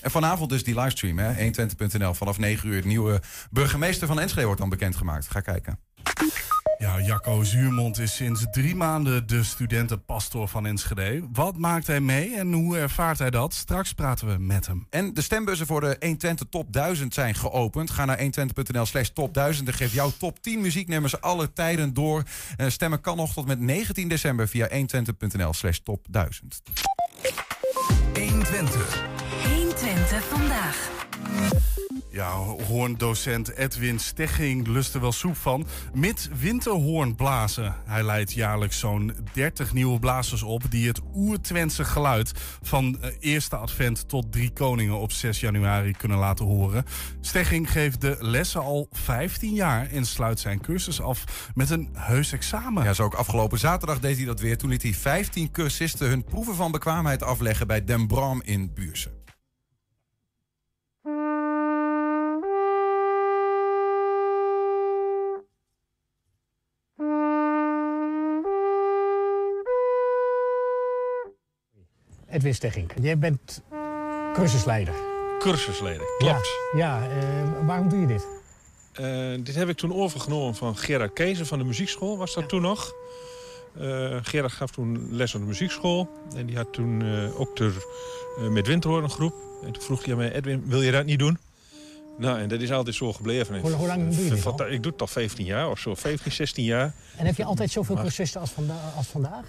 En 0.00 0.10
vanavond 0.10 0.50
dus 0.50 0.64
die 0.64 0.74
livestream, 0.80 1.18
hè, 1.18 1.50
120.nl. 1.50 2.14
Vanaf 2.14 2.38
9 2.38 2.68
uur. 2.68 2.76
Het 2.76 2.84
nieuwe 2.84 3.20
burgemeester 3.50 4.06
van 4.06 4.20
Enschede 4.20 4.44
wordt 4.46 4.60
dan 4.60 4.68
bekendgemaakt. 4.68 5.28
Ga 5.30 5.40
kijken. 5.40 5.78
Ja, 6.78 7.00
Jacco 7.00 7.42
Zuurmond 7.42 7.98
is 7.98 8.14
sinds 8.14 8.46
drie 8.50 8.74
maanden 8.74 9.26
de 9.26 9.44
studentenpastor 9.44 10.48
van 10.48 10.66
Enschede. 10.66 11.22
Wat 11.32 11.56
maakt 11.56 11.86
hij 11.86 12.00
mee 12.00 12.36
en 12.36 12.52
hoe 12.52 12.78
ervaart 12.78 13.18
hij 13.18 13.30
dat? 13.30 13.54
Straks 13.54 13.92
praten 13.92 14.26
we 14.26 14.38
met 14.38 14.66
hem. 14.66 14.86
En 14.90 15.14
de 15.14 15.20
stembussen 15.20 15.66
voor 15.66 15.80
de 15.80 15.96
120 16.00 16.46
Top 16.50 16.72
1000 16.72 17.14
zijn 17.14 17.34
geopend. 17.34 17.90
Ga 17.90 18.04
naar 18.04 18.18
120.nl 18.18 18.86
slash 18.86 19.08
top 19.08 19.34
1000 19.34 19.68
en 19.68 19.74
geef 19.74 19.92
jouw 19.92 20.12
top 20.18 20.42
10 20.42 20.60
muzieknummers 20.60 21.20
alle 21.20 21.52
tijden 21.52 21.94
door. 21.94 22.22
En 22.56 22.72
stemmen 22.72 23.00
kan 23.00 23.16
nog 23.16 23.32
tot 23.32 23.46
met 23.46 23.60
19 23.60 24.08
december 24.08 24.48
via 24.48 24.68
120.nl 24.68 25.52
slash 25.52 25.78
top 25.78 26.06
1000. 26.10 26.62
120. 28.14 29.04
120 29.42 30.24
vandaag. 30.24 30.90
Ja, 32.16 32.32
hoorndocent 32.66 33.56
Edwin 33.56 33.98
Stegging 33.98 34.66
lust 34.66 34.94
er 34.94 35.00
wel 35.00 35.12
soep 35.12 35.36
van. 35.36 35.66
Met 35.94 36.28
winterhoorn 36.40 37.14
blazen. 37.14 37.74
Hij 37.84 38.02
leidt 38.02 38.32
jaarlijks 38.32 38.78
zo'n 38.78 39.12
30 39.32 39.72
nieuwe 39.72 39.98
blazers 39.98 40.42
op... 40.42 40.70
die 40.70 40.88
het 40.88 41.00
oer-Twentse 41.14 41.84
geluid 41.84 42.32
van 42.62 42.98
eh, 43.00 43.10
eerste 43.20 43.56
advent 43.56 44.08
tot 44.08 44.32
drie 44.32 44.50
koningen 44.50 44.98
op 44.98 45.12
6 45.12 45.40
januari 45.40 45.92
kunnen 45.92 46.18
laten 46.18 46.44
horen. 46.44 46.84
Stegging 47.20 47.70
geeft 47.70 48.00
de 48.00 48.16
lessen 48.20 48.60
al 48.60 48.88
15 48.90 49.54
jaar 49.54 49.90
en 49.90 50.06
sluit 50.06 50.40
zijn 50.40 50.60
cursus 50.60 51.00
af 51.00 51.50
met 51.54 51.70
een 51.70 51.88
heus 51.92 52.32
examen. 52.32 52.84
Ja, 52.84 52.92
zo 52.92 53.02
ook 53.02 53.14
afgelopen 53.14 53.58
zaterdag 53.58 54.00
deed 54.00 54.16
hij 54.16 54.26
dat 54.26 54.40
weer. 54.40 54.58
Toen 54.58 54.70
liet 54.70 54.82
hij 54.82 54.94
15 54.94 55.50
cursisten 55.50 56.08
hun 56.08 56.24
proeven 56.24 56.54
van 56.54 56.72
bekwaamheid 56.72 57.22
afleggen 57.22 57.66
bij 57.66 57.84
Den 57.84 58.06
Bram 58.06 58.42
in 58.44 58.74
Buurse. 58.74 59.24
Edwin 72.36 72.54
Stegging, 72.54 72.90
jij 73.00 73.18
bent 73.18 73.62
cursusleider. 74.34 74.94
Cursusleider, 75.38 76.06
klopt. 76.18 76.48
Ja, 76.72 76.78
ja 76.78 77.08
eh, 77.08 77.66
waarom 77.66 77.88
doe 77.88 78.00
je 78.00 78.06
dit? 78.06 78.26
Eh, 78.92 79.44
dit 79.44 79.54
heb 79.54 79.68
ik 79.68 79.76
toen 79.76 79.94
overgenomen 79.94 80.54
van 80.54 80.76
Gerard 80.76 81.12
Kezer 81.12 81.46
van 81.46 81.58
de 81.58 81.64
muziekschool, 81.64 82.18
was 82.18 82.34
dat 82.34 82.48
toen 82.48 82.62
nog. 82.62 82.94
Eh, 83.78 84.16
Gerard 84.22 84.52
gaf 84.52 84.70
toen 84.70 85.08
les 85.10 85.34
aan 85.34 85.40
de 85.40 85.46
muziekschool. 85.46 86.08
En 86.34 86.46
die 86.46 86.56
had 86.56 86.72
toen 86.72 87.02
ook 87.34 87.56
de 87.56 87.86
uh, 88.38 88.48
met 88.48 88.66
Winterhoorn 88.66 89.04
een 89.04 89.10
groep. 89.10 89.34
En 89.62 89.72
toen 89.72 89.82
vroeg 89.82 90.04
hij 90.04 90.12
aan 90.12 90.18
mij, 90.18 90.32
Edwin, 90.32 90.64
wil 90.66 90.82
je 90.82 90.90
dat 90.90 91.04
niet 91.04 91.18
doen? 91.18 91.38
Nou, 92.18 92.38
en 92.38 92.48
dat 92.48 92.60
is 92.60 92.72
altijd 92.72 92.94
zo 92.94 93.12
gebleven. 93.12 93.60
Hoe, 93.60 93.72
hoe 93.72 93.86
lang 93.86 94.14
doe 94.14 94.24
je 94.24 94.30
dit 94.30 94.46
al? 94.46 94.70
Ik 94.70 94.82
doe 94.82 94.92
het 94.92 95.00
al 95.00 95.06
15 95.06 95.44
jaar 95.44 95.70
of 95.70 95.78
zo, 95.78 95.94
15, 95.94 96.32
16 96.32 96.64
jaar. 96.64 96.94
En 97.16 97.26
heb 97.26 97.36
je 97.36 97.44
altijd 97.44 97.70
zoveel 97.70 97.94
Maar- 97.94 98.04
cursisten 98.04 98.40
als, 98.40 98.50
vanda 98.50 98.92
als 98.96 99.06
vandaag? 99.06 99.44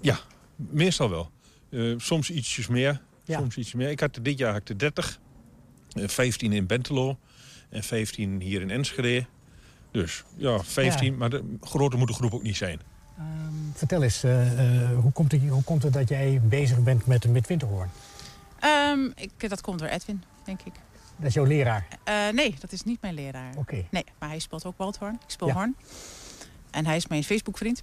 Ja, 0.00 0.18
meestal 0.56 1.10
wel. 1.10 1.30
Eh, 1.70 1.94
soms 1.96 2.30
ietsjes 2.30 2.66
meer, 2.66 3.02
Ja. 3.24 3.38
soms 3.38 3.56
iets 3.56 3.72
meer. 3.74 3.90
Ik 3.90 4.00
had 4.00 4.18
dit 4.22 4.38
jaar 4.38 4.52
had 4.52 4.60
ik 4.60 4.68
er 4.68 4.78
30. 4.78 5.18
Eh, 5.92 6.08
15 6.08 6.52
in 6.52 6.66
Bentelo 6.66 7.18
en 7.70 7.82
15 7.82 8.40
hier 8.40 8.60
in 8.60 8.70
Enschede. 8.70 9.26
Dus 9.90 10.24
ja, 10.36 10.62
15, 10.62 11.10
Ja. 11.12 11.18
maar 11.18 11.30
de, 11.30 11.56
groter 11.60 11.98
moet 11.98 12.08
de 12.08 12.14
groep 12.14 12.34
ook 12.34 12.42
niet 12.42 12.56
zijn. 12.56 12.80
Vertel 13.72 14.02
eens, 14.02 14.22
eh, 14.22 14.82
eh, 14.82 14.98
hoe, 14.98 15.12
komt 15.12 15.32
het, 15.32 15.48
hoe 15.48 15.62
komt 15.64 15.82
het 15.82 15.92
dat 15.92 16.08
jij 16.08 16.40
bezig 16.44 16.82
bent 16.82 17.06
met, 17.06 17.28
met 17.28 17.46
Winterhoorn? 17.46 17.90
Ehm, 18.60 19.04
ik, 19.14 19.48
dat 19.48 19.60
komt 19.60 19.78
door 19.78 19.88
Edwin, 19.88 20.22
denk 20.44 20.60
ik. 20.62 20.72
Dat 21.16 21.26
is 21.28 21.34
jouw 21.34 21.44
leraar? 21.44 21.86
Eh, 22.04 22.28
nee, 22.32 22.54
dat 22.60 22.72
is 22.72 22.82
niet 22.82 23.00
mijn 23.00 23.14
leraar. 23.14 23.56
Oké. 23.56 23.84
Nee, 23.90 24.04
maar 24.18 24.28
hij 24.28 24.38
speelt 24.38 24.64
ook 24.64 24.76
waldhoorn. 24.76 25.14
Ik 25.14 25.30
speel 25.30 25.48
Ja. 25.48 25.54
hoorn. 25.54 25.76
En 26.70 26.86
hij 26.86 26.96
is 26.96 27.06
mijn 27.06 27.24
Facebook-vriend. 27.24 27.82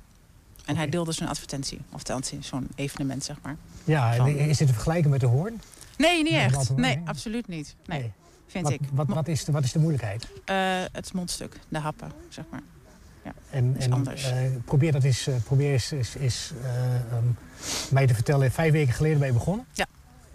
En 0.65 0.75
hij 0.75 0.89
deelde 0.89 1.11
zo'n 1.11 1.27
advertentie. 1.27 1.79
Of 1.91 2.01
zo'n 2.39 2.67
evenement, 2.75 3.23
zeg 3.23 3.37
maar. 3.41 3.55
Ja, 3.83 4.15
en 4.15 4.37
is 4.37 4.57
dit 4.57 4.67
te 4.67 4.73
vergelijken 4.73 5.09
met 5.09 5.19
de 5.19 5.25
hoorn? 5.25 5.61
Nee, 5.97 6.23
niet 6.23 6.33
echt. 6.33 6.75
Nee, 6.75 7.01
absoluut 7.05 7.47
niet. 7.47 7.75
Nee, 7.85 8.11
vind 8.47 8.63
wat, 8.63 8.73
ik. 8.73 8.79
Wat, 8.93 9.07
wat, 9.07 9.27
is 9.27 9.45
de, 9.45 9.51
wat 9.51 9.63
is 9.63 9.71
de 9.71 9.79
moeilijkheid? 9.79 10.27
Eh, 10.45 10.55
het 10.91 11.13
mondstuk, 11.13 11.59
de 11.69 11.77
happen, 11.79 12.11
zeg 12.29 12.45
maar. 12.51 12.61
Ja, 13.23 13.33
En, 13.49 13.75
is 13.77 13.85
en 13.85 13.91
anders. 13.91 14.31
eh, 14.31 14.37
probeer 14.65 14.91
dat 14.91 15.03
eens, 15.03 15.27
eh, 15.27 15.35
probeer 15.43 15.71
eens, 15.71 15.91
eh, 15.91 16.95
ehm, 16.95 17.23
mij 17.89 18.07
te 18.07 18.13
vertellen. 18.13 18.51
Vijf 18.51 18.71
weken 18.71 18.93
geleden 18.93 19.17
ben 19.19 19.27
je 19.27 19.33
begonnen. 19.33 19.65
Ja. 19.73 19.85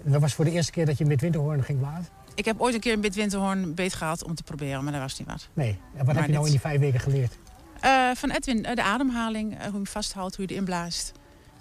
En 0.04 0.12
dat 0.12 0.20
was 0.20 0.34
voor 0.34 0.44
de 0.44 0.50
eerste 0.50 0.72
keer 0.72 0.86
dat 0.86 0.98
je 0.98 1.04
met 1.04 1.20
Winterhoorn 1.20 1.62
ging 1.64 1.78
blazen? 1.78 2.08
Ik 2.34 2.44
heb 2.44 2.60
ooit 2.60 2.74
een 2.74 2.80
keer 2.80 2.92
een 2.92 3.00
bit 3.00 3.14
winterhoorn 3.14 3.74
beet 3.74 3.94
gehad 3.94 4.24
om 4.24 4.34
te 4.34 4.42
proberen, 4.42 4.82
maar 4.84 4.92
dat 4.92 5.02
was 5.02 5.18
niet 5.18 5.28
wat. 5.28 5.48
Nee. 5.54 5.68
En 5.68 5.76
wat 5.96 6.06
Maar 6.06 6.14
heb 6.14 6.24
je 6.26 6.32
nou 6.32 6.44
dit- 6.44 6.44
in 6.44 6.50
die 6.50 6.60
vijf 6.60 6.80
weken 6.80 7.00
geleerd? 7.00 7.38
Eh, 7.80 8.10
van 8.14 8.30
Edwin, 8.30 8.64
eh, 8.64 8.74
de 8.74 8.82
ademhaling, 8.82 9.52
eh, 9.52 9.58
hoe 9.58 9.66
je 9.66 9.72
hem 9.72 9.86
vasthoudt, 9.86 10.36
hoe 10.36 10.44
je 10.46 10.52
erin 10.52 10.64
blaast. 10.64 11.12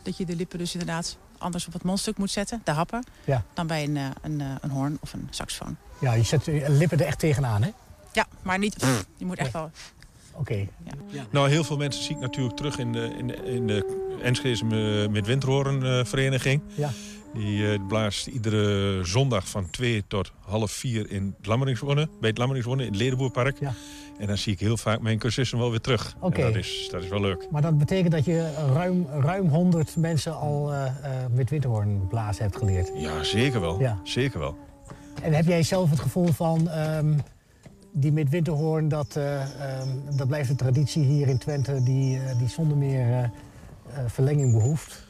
Dat 0.03 0.17
je 0.17 0.25
de 0.25 0.35
lippen 0.35 0.57
dus 0.57 0.73
inderdaad 0.73 1.17
anders 1.37 1.67
op 1.67 1.73
het 1.73 1.83
mondstuk 1.83 2.17
moet 2.17 2.31
zetten, 2.31 2.61
de 2.63 2.71
happen. 2.71 3.03
Ja. 3.25 3.43
Dan 3.53 3.67
bij 3.67 3.83
een, 3.83 3.97
eh, 3.97 4.05
een, 4.21 4.41
eh, 4.41 4.47
een 4.61 4.69
hoorn 4.69 4.97
of 5.01 5.13
een 5.13 5.27
saxofoon. 5.29 5.77
Ja, 5.99 6.13
je 6.13 6.23
zet 6.23 6.45
je 6.45 6.65
lippen 6.69 6.99
er 6.99 7.05
echt 7.05 7.19
tegenaan, 7.19 7.63
hè? 7.63 7.69
Ja, 8.13 8.27
maar 8.41 8.57
niet... 8.59 8.85
Je 9.17 9.25
moet 9.25 9.37
echt 9.37 9.51
wel... 9.51 9.71
Oké. 10.31 10.67
Nou, 11.29 11.49
heel 11.49 11.63
veel 11.63 11.77
mensen 11.77 12.03
zie 12.03 12.15
ik 12.15 12.21
natuurlijk 12.21 12.55
terug 12.55 12.77
in 12.77 12.91
de, 12.91 13.13
in 13.17 13.27
de, 13.27 13.35
in 13.35 13.67
de 13.67 14.17
Enschedeze 14.21 14.65
met 15.11 15.25
Windhoren 15.25 15.83
eh, 15.83 16.05
vereniging. 16.05 16.61
Ja. 16.75 16.91
Die 17.33 17.71
eh, 17.71 17.79
blaast 17.87 18.27
iedere 18.27 18.99
zondag 19.03 19.47
van 19.49 19.69
2 19.69 20.03
tot 20.07 20.31
half 20.39 20.71
4 20.71 21.11
in 21.11 21.35
het 21.41 22.19
bij 22.19 22.29
het 22.29 22.37
Lammeringswonnen 22.37 22.85
in 22.85 22.91
het 22.91 23.01
Ledenboerpark. 23.01 23.59
Ja. 23.59 23.73
En 24.17 24.27
dan 24.27 24.37
zie 24.37 24.53
ik 24.53 24.59
heel 24.59 24.77
vaak 24.77 25.01
mijn 25.01 25.17
cursisten 25.17 25.57
wel 25.57 25.69
weer 25.69 25.81
terug. 25.81 26.15
En 26.21 26.31
dat 26.41 26.55
is, 26.55 26.87
dat 26.91 27.03
is 27.03 27.09
wel 27.09 27.21
leuk. 27.21 27.47
Maar 27.51 27.61
dat 27.61 27.77
betekent 27.77 28.11
dat 28.11 28.25
je 28.25 28.51
ruim, 28.73 29.07
ruim 29.19 29.47
100 29.47 29.95
mensen 29.95 30.37
al 30.37 30.73
eh, 30.73 30.91
met 31.31 32.07
blazen 32.09 32.43
hebt 32.43 32.57
geleerd. 32.57 32.91
Ja, 32.95 33.23
zeker 33.23 33.61
wel. 33.61 33.79
Ja. 33.79 33.99
Zeker 34.03 34.39
wel. 34.39 34.57
En 35.21 35.33
heb 35.33 35.45
jij 35.45 35.63
zelf 35.63 35.89
het 35.89 35.99
gevoel 35.99 36.27
van 36.27 36.69
ehm, 36.69 37.13
die 37.91 38.11
met 38.11 38.29
Winterhoorn, 38.29 38.87
dat, 38.87 39.15
eh, 39.15 39.41
ehm, 39.41 39.89
dat 40.15 40.27
blijft 40.27 40.49
een 40.49 40.55
traditie 40.55 41.03
hier 41.03 41.27
in 41.27 41.37
Twente 41.37 41.83
die, 41.83 42.19
die 42.37 42.49
zonder 42.49 42.77
meer 42.77 43.31
verlenging 44.07 44.51
behoeft? 44.51 45.05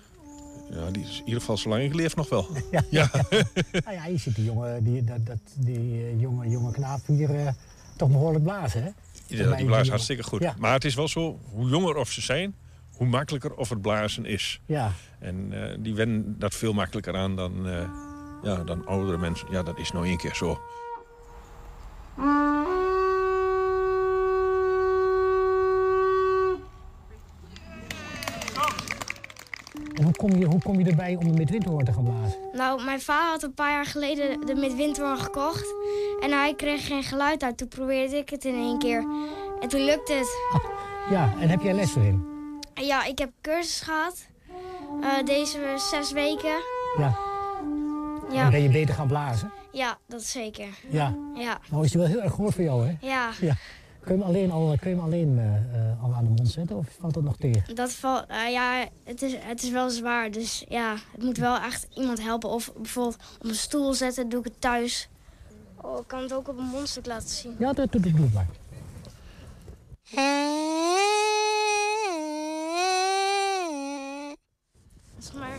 Ja, 0.70 0.92
die 0.92 1.04
is 1.04 1.20
in 1.20 1.26
ieder 1.26 1.40
geval 1.40 1.58
zo 1.58 1.70
lang 1.70 1.84
ik 1.84 1.94
leef 1.94 2.16
nog 2.16 2.30
wel. 2.30 2.48
Ja. 2.72 2.84
ja. 2.90 3.10
nou 3.72 3.96
ja, 4.00 4.06
je 4.06 4.18
ziet 4.18 4.36
die 4.36 4.46
jonge, 4.46 4.80
die, 4.82 5.04
dat, 5.04 5.26
dat, 5.26 5.40
die 5.54 6.18
jonge, 6.18 6.50
jonge 6.50 6.72
knaap 6.72 7.00
hier 7.06 7.56
toch 7.98 8.10
behoorlijk 8.10 8.44
blazen, 8.44 8.84
hè? 8.84 8.90
Ja, 9.28 9.56
die 9.56 9.66
blaast 9.66 9.90
hartstikke 9.90 10.24
goed. 10.24 10.42
Ja. 10.42 10.56
Maar 10.58 10.74
het 10.74 10.86
is 10.86 10.96
wel 10.96 11.08
zo, 11.08 11.40
hoe 11.52 11.70
jonger 11.70 11.96
of 11.96 12.12
ze 12.12 12.22
zijn, 12.22 12.56
hoe 12.92 13.08
makkelijker 13.08 13.54
of 13.54 13.70
het 13.70 13.82
blazen 13.82 14.26
is. 14.26 14.62
Ja. 14.66 14.92
En 15.20 15.48
eh, 15.52 15.78
die 15.80 15.96
wennen 15.96 16.40
dat 16.40 16.56
veel 16.56 16.74
makkelijker 16.74 17.16
aan 17.16 17.36
dan, 17.36 17.68
eh, 17.68 17.90
ja, 18.44 18.64
dan 18.64 18.86
oudere 18.86 19.18
mensen. 19.18 19.48
Ja, 19.52 19.64
dat 19.64 19.78
is 19.78 19.92
nou 19.92 20.06
één 20.06 20.18
keer 20.18 20.36
zo. 20.36 20.60
Hoe 30.04 30.16
kom 30.16 30.32
je, 30.36 30.46
hoe 30.46 30.62
kom 30.64 30.80
je 30.80 30.86
erbij 30.90 31.16
om 31.16 31.38
met 31.38 31.50
Winterhoorn 31.50 31.86
te 31.86 31.94
gaan 31.94 32.04
blazen? 32.04 32.40
Nou, 32.54 32.84
mijn 32.84 33.02
vader 33.02 33.30
had 33.32 33.44
een 33.44 33.54
paar 33.54 33.72
jaar 33.72 33.86
geleden 33.86 34.46
de 34.46 34.56
Midwinterhoorn 34.56 35.18
gekocht. 35.18 35.74
En 36.22 36.32
hij 36.32 36.54
kreeg 36.56 36.88
geen 36.88 37.04
geluid 37.04 37.44
uit. 37.44 37.58
Toen 37.58 37.68
probeerde 37.68 38.18
ik 38.18 38.30
het 38.30 38.46
in 38.46 38.54
één 38.56 38.80
keer. 38.80 39.06
En 39.60 39.68
toen 39.70 39.82
lukte 39.82 40.14
het. 40.14 40.38
Ja, 41.10 41.34
en 41.40 41.50
heb 41.50 41.62
jij 41.62 41.74
les 41.74 41.96
erin? 41.96 42.26
Ja, 42.74 43.06
ik 43.06 43.18
heb 43.20 43.30
cursus 43.42 43.82
gehad. 43.82 44.26
eh, 45.02 45.26
deze 45.26 45.60
zes 45.92 46.12
weken. 46.12 46.56
Ja. 46.98 47.18
Ja. 48.32 48.44
En 48.44 48.52
ben 48.52 48.62
je 48.62 48.70
beter 48.70 48.96
gaan 48.96 49.08
blazen? 49.08 49.52
Ja, 49.72 49.98
dat 50.08 50.24
zeker. 50.24 50.68
Ja. 50.90 51.16
Ja. 51.34 51.60
Nou 51.70 51.84
is 51.84 51.92
die 51.92 52.00
wel 52.00 52.10
heel 52.10 52.22
erg 52.22 52.34
groot 52.34 52.54
voor 52.54 52.64
jou, 52.64 52.88
hè? 52.88 52.96
Ja. 53.08 53.30
ja. 53.42 53.54
Kun 54.08 54.18
je 54.18 54.22
hem 54.22 54.32
alleen, 54.32 54.52
al, 54.52 54.78
kun 54.80 54.90
je 54.90 54.96
hem 54.96 55.06
alleen 55.06 55.40
eh, 55.40 55.56
eh, 55.56 56.04
al 56.04 56.14
aan 56.14 56.24
de 56.24 56.30
mond 56.30 56.50
zetten 56.50 56.78
of 56.78 56.88
valt 57.00 57.14
dat 57.14 57.24
nog 57.24 57.38
tegen? 57.38 57.76
Dat 57.76 57.92
valt, 57.92 58.26
eh, 58.28 58.52
ja, 58.52 58.88
het 59.04 59.22
is, 59.22 59.36
het 59.40 59.64
is 59.64 59.70
wel 59.70 59.90
zwaar. 59.90 60.32
Dus 60.32 60.66
ja, 60.70 60.96
het 61.12 61.24
moet 61.24 61.38
wel 61.38 61.58
echt 61.58 61.88
iemand 61.94 62.22
helpen. 62.22 62.50
Of 62.50 62.74
bijvoorbeeld 62.76 63.18
op 63.40 63.50
een 63.50 63.56
stoel 63.56 63.94
zetten, 63.94 64.30
doe 64.30 64.40
ik 64.40 64.46
het 64.46 64.62
thuis. 64.62 65.10
Oh, 65.82 66.00
ik 66.00 66.08
kan 66.08 66.22
het 66.22 66.34
ook 66.34 66.48
op 66.48 66.58
een 66.58 66.66
mondstuk 66.66 67.06
laten 67.06 67.30
zien. 67.30 67.56
Ja, 67.60 67.74
dat 67.74 67.92
doe 67.92 68.02
ik 68.02 68.34
maar. 68.34 68.48
Zeg 75.18 75.34
maar, 75.34 75.58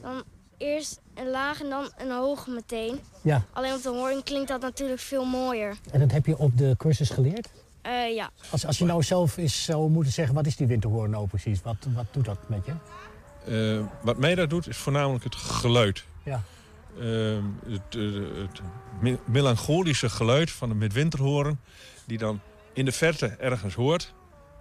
dan 0.00 0.22
eerst 0.56 1.00
een 1.14 1.30
laag 1.30 1.62
en 1.62 1.68
dan 1.68 1.90
een 1.96 2.10
hoog 2.10 2.46
meteen. 2.46 3.00
Ja. 3.22 3.42
Alleen 3.52 3.74
op 3.74 3.82
de 3.82 3.88
hoorn 3.88 4.22
klinkt 4.22 4.48
dat 4.48 4.60
natuurlijk 4.60 5.00
veel 5.00 5.24
mooier. 5.24 5.76
En 5.90 6.00
dat 6.00 6.10
heb 6.10 6.26
je 6.26 6.38
op 6.38 6.58
de 6.58 6.74
cursus 6.78 7.10
geleerd? 7.10 7.48
Eh, 7.84 8.14
ja. 8.14 8.30
Als, 8.50 8.66
als 8.66 8.78
je 8.78 8.84
nou 8.84 9.02
zelf 9.02 9.36
eens 9.36 9.64
zou 9.64 9.90
moeten 9.90 10.12
zeggen, 10.12 10.34
wat 10.34 10.46
is 10.46 10.56
die 10.56 10.66
winterhoorn 10.66 11.10
nou 11.10 11.26
precies? 11.28 11.62
Wat, 11.62 11.76
wat 11.94 12.04
doet 12.10 12.24
dat 12.24 12.38
met 12.46 12.66
je? 12.66 12.72
Eh, 13.78 13.86
wat 14.02 14.18
mij 14.18 14.34
dat 14.34 14.50
doet, 14.50 14.68
is 14.68 14.76
voornamelijk 14.76 15.24
het 15.24 15.34
geluid. 15.34 16.04
Ja. 16.22 16.42
ehm, 17.00 17.42
het, 17.66 17.96
eh, 17.96 18.02
het 19.02 19.18
melancholische 19.26 20.08
geluid 20.08 20.50
van 20.50 20.68
de 20.68 20.74
midwinterhoorn... 20.74 21.58
die 22.04 22.18
dan 22.18 22.40
in 22.72 22.84
de 22.84 22.92
verte 22.92 23.26
ergens 23.26 23.74
hoort... 23.74 24.14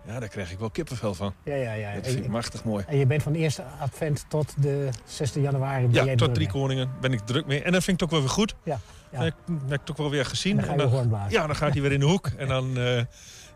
ja, 0.08 0.20
daar 0.20 0.30
krijg 0.30 0.52
ik 0.52 0.60
wel 0.60 0.70
kippenvel 0.70 1.14
van. 1.14 1.34
Ja, 1.44 1.56
ja, 1.56 1.74
ja. 1.74 1.94
Dat 1.96 2.06
vind 2.08 2.24
ik 2.26 2.28
machtig 2.32 2.64
mooi. 2.64 2.84
En 2.88 2.98
je 2.98 3.06
bent 3.06 3.24
van 3.24 3.32
de 3.34 3.40
eerste 3.40 3.64
advent 3.80 4.26
tot 4.28 4.54
de 4.62 4.90
6 5.06 5.34
januari... 5.34 5.86
ben 5.86 5.94
Ja, 5.94 6.06
jij 6.06 6.16
tot 6.16 6.34
drie 6.34 6.48
mee. 6.48 6.56
koningen 6.62 6.92
ben 7.02 7.14
ik 7.14 7.20
druk 7.20 7.46
mee. 7.46 7.62
En 7.62 7.72
dat 7.72 7.84
vind 7.84 8.02
ik 8.02 8.08
toch 8.08 8.10
wel 8.12 8.20
weer 8.28 8.36
goed. 8.36 8.56
Ja, 8.64 8.80
ja. 9.14 9.20
Dat 9.20 9.24
heb 9.26 9.34
ik- 9.48 9.60
dat 9.62 9.70
heb 9.70 9.80
ik 9.80 9.86
toch 9.86 9.98
wel 9.98 10.10
weer 10.10 10.26
gezien. 10.26 10.56
Dan 10.56 10.66
ga 10.66 10.74
je 10.74 10.80
En 10.80 10.86
de 10.86 10.92
hoorn 10.94 11.08
blazen. 11.08 11.32
Ja, 11.32 11.48
dan 11.48 11.56
gaat 11.56 11.74
hij 11.74 11.82
weer 11.82 11.92
in 11.92 12.00
de 12.00 12.06
hoek. 12.06 12.28
En 12.38 12.48
dan 12.48 12.78
eh, 12.78 13.02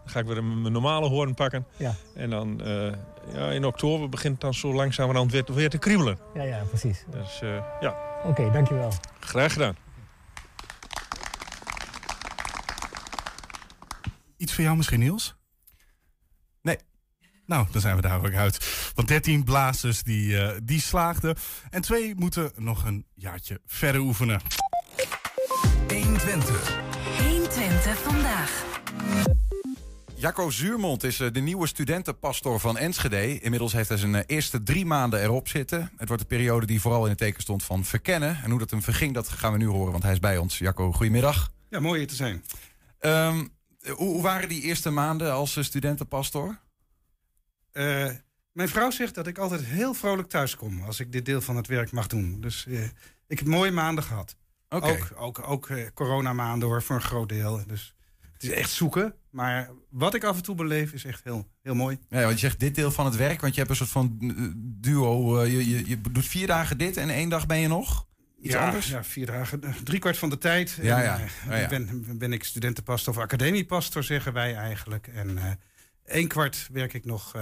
ga 0.06 0.20
ik 0.20 0.26
weer 0.26 0.44
mijn 0.44 0.74
normale 0.74 1.08
hoorn 1.08 1.34
pakken. 1.34 1.66
Ja. 1.78 1.94
En 2.16 2.30
dan 2.30 2.62
eh, 2.64 2.92
ja, 3.34 3.50
in 3.52 3.66
oktober 3.66 4.10
begint 4.10 4.32
het 4.34 4.42
dan 4.42 4.54
zo 4.54 4.74
langzamerhand 4.74 5.32
weer, 5.32 5.44
weer 5.54 5.70
te 5.70 5.78
kriebelen. 5.78 6.18
Ja, 6.34 6.44
ja, 6.44 6.64
precies. 6.64 7.04
Dus 7.10 7.42
eh, 7.42 7.64
ja, 7.80 7.96
Oké, 8.24 8.52
dankjewel. 8.52 8.92
graag 9.20 9.54
gedaan. 9.54 9.76
Iets 14.38 14.54
voor 14.54 14.64
jou 14.64 14.78
misschien, 14.78 15.00
Niels? 15.00 15.36
Nee. 16.62 16.78
Nou, 17.46 17.68
dan 17.72 17.82
zijn 17.82 17.96
we 17.96 18.02
daar 18.02 18.18
ook 18.26 18.34
uit. 18.34 18.92
Want 18.96 19.08
13 19.08 19.44
blazers 19.44 20.04
die, 20.04 20.38
eh, 20.42 20.58
die 20.64 20.82
slaagden. 20.82 21.36
En 21.70 21.82
twee 21.82 22.16
moeten 22.16 22.52
nog 22.56 22.86
een 22.86 23.06
jaartje 23.14 23.62
verder 23.66 24.02
oefenen. 24.02 24.42
120. 26.28 26.80
120 27.18 27.98
vandaag. 27.98 28.66
Jacco 30.16 30.50
Zuurmond 30.50 31.04
is 31.04 31.20
eh, 31.20 31.32
de 31.32 31.40
nieuwe 31.40 31.68
studentenpastor 31.68 32.60
van 32.60 32.78
Enschede. 32.78 33.40
Inmiddels 33.40 33.74
heeft 33.74 33.90
hij 33.90 33.98
zijn 33.98 34.16
eh, 34.16 34.24
eerste 34.26 34.64
drie 34.64 34.86
maanden 34.86 35.22
erop 35.22 35.48
zitten. 35.48 35.92
Het 35.98 36.08
wordt 36.08 36.24
een 36.24 36.30
periode 36.30 36.66
die 36.66 36.82
vooral 36.82 37.04
in 37.04 37.10
het 37.10 37.18
teken 37.18 37.42
stond 37.42 37.64
van 37.64 37.86
verkennen. 37.86 38.40
En 38.44 38.50
hoe 38.50 38.60
dat 38.60 38.70
hem 38.70 38.82
verging, 38.82 39.14
dat 39.14 39.28
gaan 39.28 39.52
we 39.52 39.58
nu 39.58 39.66
horen, 39.66 39.92
want 39.92 40.04
hij 40.04 40.12
is 40.12 40.20
bij 40.20 40.38
ons. 40.38 40.58
Jacco, 40.58 40.92
goedemiddag. 40.92 41.52
Ja, 41.70 41.80
mooi 41.80 41.98
hier 41.98 42.08
te 42.08 42.16
zijn. 42.16 42.44
Ehm, 43.00 43.46
hoe, 43.82 43.96
hoe 43.96 44.22
waren 44.22 44.50
die 44.50 44.62
eerste 44.62 44.90
maanden 44.90 45.34
als 45.34 45.58
eh, 45.58 45.64
studentenpastor? 45.64 46.60
Eh, 47.72 48.10
mijn 48.52 48.70
vrouw 48.70 48.92
zegt 48.92 49.16
dat 49.16 49.28
ik 49.28 49.38
altijd 49.38 49.64
heel 49.64 49.94
vrolijk 49.94 50.30
thuis 50.30 50.56
kom 50.56 50.82
als 50.82 51.00
ik 51.00 51.12
dit 51.12 51.26
deel 51.26 51.42
van 51.42 51.56
het 51.56 51.68
werk 51.68 51.92
mag 51.92 52.08
doen. 52.08 52.42
Dus 52.42 52.66
eh, 52.68 52.84
ik 53.28 53.40
heb 53.40 53.48
mooie 53.48 53.72
maanden 53.72 54.04
gehad. 54.04 54.36
Ook, 54.70 55.12
ook, 55.16 55.48
ook 55.48 55.70
eh, 55.70 55.88
coronamaanden 55.94 56.68
hoor, 56.68 56.84
voor 56.84 56.96
een 56.96 57.02
groot 57.02 57.30
deel. 57.30 57.62
Dus 57.68 57.96
het 58.34 58.44
is 58.44 58.50
echt 58.50 58.70
zoeken. 58.70 59.16
Maar 59.30 59.70
wat 59.90 60.14
ik 60.14 60.24
af 60.24 60.36
en 60.36 60.44
toe 60.44 60.56
beleef 60.56 60.94
is 60.94 61.06
echt 61.06 61.24
heel, 61.24 61.48
heel 61.62 61.76
mooi. 61.76 62.00
Ja, 62.10 62.22
want 62.22 62.34
je 62.34 62.40
zegt 62.40 62.60
dit 62.60 62.76
deel 62.76 62.92
van 62.92 63.06
het 63.06 63.16
werk, 63.16 63.42
want 63.42 63.54
je 63.54 63.60
hebt 63.60 63.72
een 63.72 63.78
soort 63.78 63.90
van 63.90 64.18
eh, 64.22 64.52
duo. 64.56 65.40
eh, 65.40 65.52
je, 65.52 65.70
je, 65.70 65.90
je 65.90 66.02
doet 66.02 66.26
vier 66.26 66.48
dagen 66.48 66.78
dit 66.78 66.98
en 66.98 67.10
één 67.10 67.30
dag 67.30 67.46
ben 67.46 67.60
je 67.60 67.68
nog? 67.68 68.08
Iets 68.42 68.54
ja, 68.54 68.66
anders? 68.66 68.90
Ja, 68.90 69.04
vier 69.04 69.26
dagen, 69.26 69.62
drie 69.84 70.00
kwart 70.00 70.18
van 70.18 70.30
de 70.30 70.38
tijd. 70.38 70.78
Ja, 70.82 71.20
En, 71.48 71.60
ja. 71.60 71.68
Ben, 71.68 72.18
ben 72.18 72.34
ik 72.34 72.44
studentenpastor 72.44 73.14
of 73.14 73.20
academiepastor, 73.22 74.04
zeggen 74.04 74.34
wij 74.34 74.56
eigenlijk. 74.56 75.08
En 75.08 75.60
één 76.06 76.28
kwart 76.28 76.68
werk 76.72 76.94
ik 76.94 77.06
nog 77.06 77.36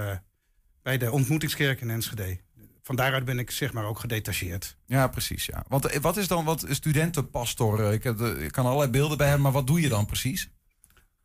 bij 0.82 0.98
de 0.98 1.10
ontmoetingskerk 1.10 1.80
in 1.80 1.90
Enschede. 1.90 2.38
Van 2.86 2.96
daaruit 2.96 3.24
ben 3.24 3.38
ik 3.38 3.50
zeg 3.50 3.72
maar 3.72 3.84
ook 3.84 3.98
gedetacheerd. 3.98 4.76
Ja, 4.84 5.06
precies. 5.08 5.46
Ja. 5.46 5.64
Want 5.68 5.84
eh, 5.86 6.00
wat 6.00 6.16
is 6.16 6.28
dan 6.28 6.44
wat 6.44 6.64
studentenpastor? 6.68 7.84
Eh, 7.86 7.92
Ik, 7.92 8.02
heb 8.02 8.18
de- 8.18 8.38
ik 8.44 8.52
kan 8.52 8.64
allerlei 8.66 8.90
beelden 8.90 9.16
bij 9.16 9.26
hebben, 9.26 9.44
maar 9.44 9.52
wat 9.52 9.66
doe 9.66 9.80
je 9.80 9.88
dan 9.88 10.06
precies? 10.06 10.50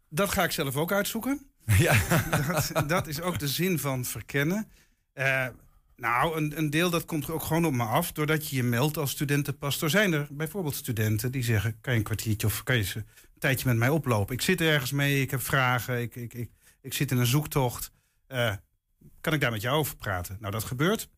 Dat 0.10 0.30
ga 0.32 0.44
ik 0.44 0.52
zelf 0.52 0.76
ook 0.76 0.92
uitzoeken. 0.92 1.46
Ja. 1.78 1.96
Dat, 2.74 2.90
dat 2.90 3.08
is 3.08 3.22
ook 3.22 3.40
de 3.40 3.48
zin 3.48 3.80
van 3.80 4.06
verkennen. 4.06 4.68
Eh, 5.14 5.48
nou, 5.96 6.38
een, 6.38 6.58
een 6.58 6.70
deel 6.70 6.90
dat 6.90 7.06
komt 7.06 7.30
ook 7.30 7.44
gewoon 7.44 7.66
op 7.66 7.74
me 7.74 7.84
af. 7.84 8.12
Doordat 8.12 8.50
je 8.50 8.56
je 8.56 8.64
meldt 8.64 8.98
als 8.98 9.12
studentenpastor. 9.12 9.90
Zijn 9.90 10.14
er 10.14 10.28
bijvoorbeeld 10.32 10.76
studenten 10.76 11.32
die 11.32 11.44
zeggen... 11.44 11.78
kan 11.82 11.94
je 11.94 12.00
een 12.00 12.06
kwartiertje 12.06 12.48
of 12.48 12.64
kan 12.64 12.78
je 12.78 12.92
een 12.96 13.06
tijdje 13.40 13.68
met 13.68 13.78
mij 13.78 13.90
oplopen? 13.90 14.36
Ik 14.36 14.42
zit 14.42 14.62
ergens 14.62 14.92
mee, 14.92 15.22
ik 15.22 15.32
heb 15.32 15.42
vragen, 15.42 16.02
ik, 16.02 16.16
ik, 16.16 16.34
ik, 16.34 16.50
ik 16.82 16.94
zit 16.94 17.12
in 17.12 17.18
een 17.18 17.26
zoektocht. 17.26 17.92
Kan 19.22 19.34
ik 19.34 19.42
daar 19.42 19.52
met 19.52 19.62
jou 19.62 19.78
over 19.78 19.96
praten? 19.96 20.38
Nou, 20.40 20.52
dat 20.52 20.64
gebeurt. 20.64 21.10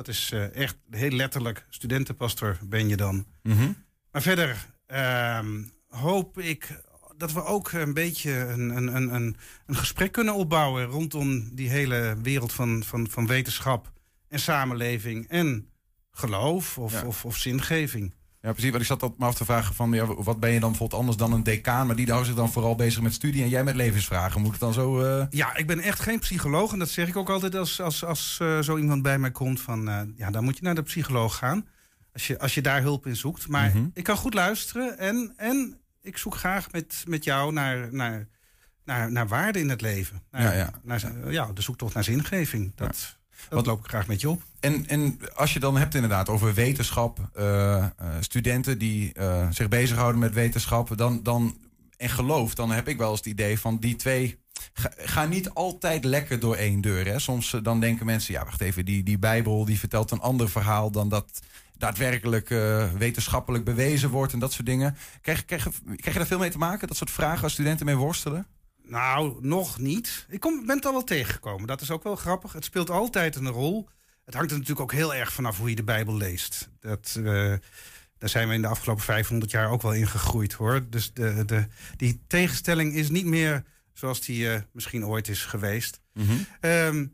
Dat 0.00 0.08
is 0.08 0.30
eh, 0.32 0.54
echt 0.54 0.76
heel 0.90 1.10
letterlijk. 1.10 1.66
Studentenpastor 1.68 2.58
ben 2.64 2.88
je 2.88 2.96
dan. 2.96 3.26
Mhm. 3.42 3.72
Maar 4.12 4.22
verder 4.22 4.66
ehm, 4.86 5.62
hoop 5.88 6.38
ik 6.38 6.80
dat 7.16 7.32
we 7.32 7.44
ook 7.44 7.72
een 7.72 7.94
beetje 7.94 8.32
een, 8.32 8.76
een, 8.76 8.94
een, 8.96 9.14
een, 9.14 9.36
een 9.66 9.76
gesprek 9.76 10.12
kunnen 10.12 10.34
opbouwen 10.34 10.84
rondom 10.84 11.54
die 11.54 11.68
hele 11.68 12.16
wereld 12.22 12.52
van, 12.52 12.82
van, 12.84 13.10
van 13.10 13.26
wetenschap 13.26 13.92
en 14.28 14.40
samenleving 14.40 15.28
en 15.28 15.68
geloof 16.10 16.78
of, 16.78 16.92
Ja. 16.92 17.06
of, 17.06 17.24
of 17.24 17.36
zingeving. 17.36 18.14
Ja, 18.42 18.50
precies. 18.52 18.70
Want 18.70 18.82
ik 18.82 18.88
zat 18.88 19.00
dat 19.00 19.18
me 19.18 19.24
af 19.24 19.34
te 19.34 19.44
vragen 19.44 19.74
van, 19.74 19.92
ja, 19.92 20.06
wat 20.06 20.40
ben 20.40 20.50
je 20.50 20.60
dan 20.60 20.68
bijvoorbeeld 20.70 21.00
anders 21.00 21.18
dan 21.18 21.32
een 21.32 21.42
decaan? 21.42 21.86
Maar 21.86 21.96
die 21.96 22.10
houdt 22.10 22.26
zich 22.26 22.34
dan 22.34 22.52
vooral 22.52 22.74
bezig 22.74 23.02
met 23.02 23.12
studie 23.14 23.42
en 23.42 23.48
jij 23.48 23.64
met 23.64 23.74
levensvragen. 23.74 24.40
Moet 24.40 24.50
het 24.50 24.60
dan 24.60 24.72
zo... 24.72 25.00
eh, 25.00 25.26
Ja, 25.30 25.56
ik 25.56 25.66
ben 25.66 25.80
echt 25.80 26.00
geen 26.00 26.18
psycholoog 26.18 26.72
en 26.72 26.78
dat 26.78 26.88
zeg 26.88 27.08
ik 27.08 27.16
ook 27.16 27.30
altijd 27.30 27.54
als, 27.54 27.80
als, 27.80 28.04
als 28.04 28.38
eh, 28.40 28.58
zo 28.60 28.76
iemand 28.78 29.02
bij 29.02 29.18
mij 29.18 29.30
komt 29.30 29.60
van, 29.60 29.88
eh, 29.88 30.00
ja, 30.16 30.30
dan 30.30 30.44
moet 30.44 30.56
je 30.56 30.62
naar 30.62 30.74
de 30.74 30.82
psycholoog 30.82 31.36
gaan. 31.36 31.66
Als 32.12 32.26
je, 32.26 32.38
als 32.38 32.54
je 32.54 32.62
daar 32.62 32.82
hulp 32.82 33.06
in 33.06 33.16
zoekt. 33.16 33.48
Maar 33.48 33.68
Mhm. 33.68 33.86
ik 33.94 34.04
kan 34.04 34.16
goed 34.16 34.34
luisteren 34.34 34.98
en, 34.98 35.32
en 35.36 35.78
ik 36.02 36.16
zoek 36.16 36.34
graag 36.34 36.72
met, 36.72 37.04
met 37.06 37.24
jou 37.24 37.52
naar, 37.52 37.88
naar, 37.92 38.28
naar, 38.84 39.12
naar 39.12 39.28
waarde 39.28 39.58
in 39.58 39.68
het 39.68 39.80
leven. 39.80 40.22
Naar, 40.30 40.42
Ja, 40.42 40.52
ja. 40.52 40.70
Naar, 40.82 41.30
ja, 41.32 41.52
de 41.54 41.62
zoektocht 41.62 41.94
naar 41.94 42.04
zingeving. 42.04 42.72
Dat, 42.74 43.18
dat 43.48 43.66
loop 43.66 43.78
ik 43.78 43.88
graag 43.88 44.06
met 44.06 44.20
je 44.20 44.30
op. 44.30 44.42
En, 44.60 44.86
en 44.86 45.18
als 45.34 45.52
je 45.52 45.60
dan 45.60 45.76
hebt 45.76 45.94
inderdaad 45.94 46.28
over 46.28 46.54
wetenschap, 46.54 47.18
eh, 47.34 47.76
eh, 47.76 47.90
studenten 48.20 48.78
die 48.78 49.12
eh, 49.12 49.46
zich 49.50 49.68
bezighouden 49.68 50.20
met 50.20 50.34
wetenschap 50.34 50.96
dan, 50.96 51.22
dan, 51.22 51.56
en 51.96 52.08
geloof, 52.08 52.54
dan 52.54 52.70
heb 52.70 52.88
ik 52.88 52.98
wel 52.98 53.10
eens 53.10 53.18
het 53.18 53.28
idee 53.28 53.58
van 53.58 53.78
die 53.78 53.96
twee 53.96 54.38
ga- 54.96 55.24
niet 55.24 55.50
altijd 55.50 56.04
lekker 56.04 56.40
door 56.40 56.56
één 56.56 56.80
deur. 56.80 57.06
Hè? 57.06 57.18
Soms 57.18 57.56
dan 57.62 57.80
denken 57.80 58.06
mensen, 58.06 58.34
ja 58.34 58.44
wacht 58.44 58.60
even, 58.60 58.84
die, 58.84 59.02
die 59.02 59.18
Bijbel 59.18 59.64
die 59.64 59.78
vertelt 59.78 60.10
een 60.10 60.20
ander 60.20 60.50
verhaal 60.50 60.90
dan 60.90 61.08
dat 61.08 61.40
daadwerkelijk 61.76 62.48
wetenschappelijk 62.98 63.64
bewezen 63.64 64.10
wordt 64.10 64.32
en 64.32 64.38
dat 64.38 64.52
soort 64.52 64.66
dingen. 64.66 64.96
Krijg, 65.20 65.44
krijg, 65.44 65.62
krijg 65.84 66.12
je 66.12 66.18
daar 66.18 66.26
veel 66.26 66.38
mee 66.38 66.50
te 66.50 66.58
maken, 66.58 66.88
dat 66.88 66.96
soort 66.96 67.10
vragen 67.10 67.42
als 67.42 67.52
studenten 67.52 67.86
mee 67.86 67.96
worstelen? 67.96 68.46
Nou, 68.90 69.36
nog 69.40 69.78
niet. 69.78 70.26
Ik 70.28 70.40
kom, 70.40 70.66
ben 70.66 70.76
het 70.76 70.86
al 70.86 70.92
wel 70.92 71.04
tegengekomen. 71.04 71.66
Dat 71.66 71.80
is 71.80 71.90
ook 71.90 72.02
wel 72.02 72.16
grappig. 72.16 72.52
Het 72.52 72.64
speelt 72.64 72.90
altijd 72.90 73.36
een 73.36 73.48
rol. 73.48 73.88
Het 74.24 74.34
hangt 74.34 74.50
er 74.50 74.58
natuurlijk 74.58 74.90
ook 74.90 74.98
heel 74.98 75.14
erg 75.14 75.32
vanaf 75.32 75.58
hoe 75.58 75.68
je 75.68 75.76
de 75.76 75.84
Bijbel 75.84 76.16
leest. 76.16 76.70
Dat, 76.80 77.14
eh, 77.16 77.54
daar 78.18 78.28
zijn 78.28 78.48
we 78.48 78.54
in 78.54 78.62
de 78.62 78.68
afgelopen 78.68 79.04
500 79.04 79.50
jaar 79.50 79.70
ook 79.70 79.82
wel 79.82 79.92
in 79.92 80.06
gegroeid 80.06 80.52
hoor. 80.52 80.88
Dus 80.88 81.12
de, 81.12 81.44
de, 81.44 81.66
die 81.96 82.22
tegenstelling 82.26 82.94
is 82.94 83.10
niet 83.10 83.26
meer 83.26 83.64
zoals 83.92 84.20
die 84.20 84.52
eh, 84.52 84.60
misschien 84.72 85.06
ooit 85.06 85.28
is 85.28 85.44
geweest. 85.44 86.00
Ehm, 86.60 87.06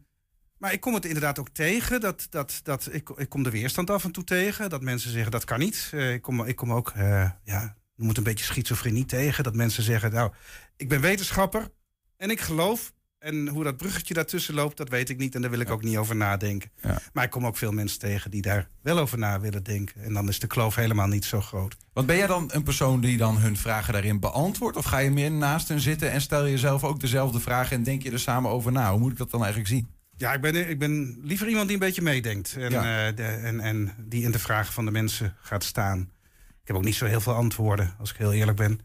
maar 0.59 0.73
ik 0.73 0.81
kom 0.81 0.95
het 0.95 1.05
inderdaad 1.05 1.39
ook 1.39 1.49
tegen. 1.49 2.01
Dat, 2.01 2.27
dat, 2.31 2.61
dat, 2.62 2.89
ik, 2.93 3.09
ik 3.09 3.29
kom 3.29 3.43
de 3.43 3.51
weerstand 3.51 3.91
af 3.91 4.05
en 4.05 4.12
toe 4.12 4.25
tegen. 4.25 4.71
Dat 4.71 4.83
mensen 4.83 5.11
zeggen 5.11 5.31
dat 5.31 5.45
kan 5.45 5.59
niet. 5.59 5.91
Eh, 5.93 6.12
ik, 6.12 6.23
kom, 6.23 6.45
ik 6.45 6.57
kom 6.57 6.73
ook, 6.73 6.93
ja, 7.45 7.77
je 7.97 8.05
moet 8.05 8.17
een 8.17 8.23
beetje 8.23 8.45
schizofrenie 8.45 9.05
tegen. 9.05 9.45
Dat 9.45 9.55
mensen 9.55 9.83
zeggen, 9.83 10.13
nou, 10.13 10.33
ik 10.77 10.89
ben 10.89 11.01
wetenschapper 11.01 11.69
en 12.17 12.31
ik 12.31 12.41
geloof. 12.41 12.95
En 13.19 13.49
hoe 13.49 13.65
dat 13.65 13.77
bruggetje 13.77 14.15
daartussen 14.15 14.55
loopt, 14.55 14.77
dat 14.77 14.89
weet 14.89 15.09
ik 15.09 15.17
niet. 15.19 15.35
En 15.35 15.41
daar 15.41 15.51
wil 15.51 15.61
ik 15.61 15.71
ook 15.71 15.83
niet 15.83 15.97
over 15.97 16.17
nadenken. 16.17 16.71
Maar 17.13 17.25
ik 17.25 17.31
kom 17.31 17.47
ook 17.47 17.57
veel 17.57 17.73
mensen 17.73 17.99
tegen 17.99 18.31
die 18.31 18.43
daar 18.43 18.69
wel 18.83 18.99
over 18.99 19.19
na 19.19 19.41
willen 19.41 19.63
denken. 19.63 20.03
En 20.03 20.13
dan 20.13 20.29
is 20.29 20.39
de 20.39 20.47
kloof 20.47 20.75
helemaal 20.75 21.07
niet 21.07 21.25
zo 21.25 21.41
groot. 21.41 21.77
Want 21.93 22.07
ben 22.07 22.17
jij 22.17 22.27
dan 22.27 22.51
een 22.53 22.63
persoon 22.63 23.01
die 23.01 23.17
dan 23.17 23.39
hun 23.39 23.57
vragen 23.57 23.93
daarin 23.93 24.21
beantwoordt? 24.21 24.77
Of 24.77 24.85
ga 24.85 24.99
je 24.99 25.11
meer 25.11 25.31
naast 25.31 25.69
hen 25.69 25.81
zitten 25.81 26.11
en 26.11 26.21
stel 26.21 26.45
je 26.45 26.51
jezelf 26.51 26.85
ook 26.85 27.01
dezelfde 27.01 27.41
vragen 27.41 27.77
en 27.77 27.83
denk 27.83 28.03
je 28.03 28.11
er 28.11 28.21
samen 28.21 28.51
over 28.51 28.73
na? 28.73 28.91
Hoe 28.91 29.01
moet 29.01 29.13
ik 29.13 29.19
dat 29.19 29.31
dan 29.31 29.41
eigenlijk 29.41 29.71
zien? 29.71 29.89
Ja, 30.17 30.33
ik 30.33 30.41
ben, 30.41 30.69
ik 30.71 30.79
ben 30.79 31.19
liever 31.23 31.49
iemand 31.49 31.67
die 31.67 31.75
een 31.77 31.87
beetje 31.87 32.03
meedenkt. 32.03 32.57
En, 32.57 32.71
Ja. 32.71 33.07
eh, 33.09 33.17
de, 33.17 33.23
en, 33.23 33.61
en 33.61 33.93
die 33.99 34.23
in 34.25 34.31
de 34.31 34.39
vragen 34.39 34.73
van 34.73 34.85
de 34.85 34.91
mensen 34.91 35.37
gaat 35.41 35.65
staan. 35.65 36.11
Ik 36.66 36.72
heb 36.72 36.76
ook 36.81 36.88
niet 36.88 36.94
zo 36.94 37.07
heel 37.07 37.20
veel 37.20 37.35
antwoorden, 37.35 37.94
als 37.98 38.11
ik 38.11 38.16
heel 38.16 38.33
eerlijk 38.33 38.57
ben. 38.57 38.81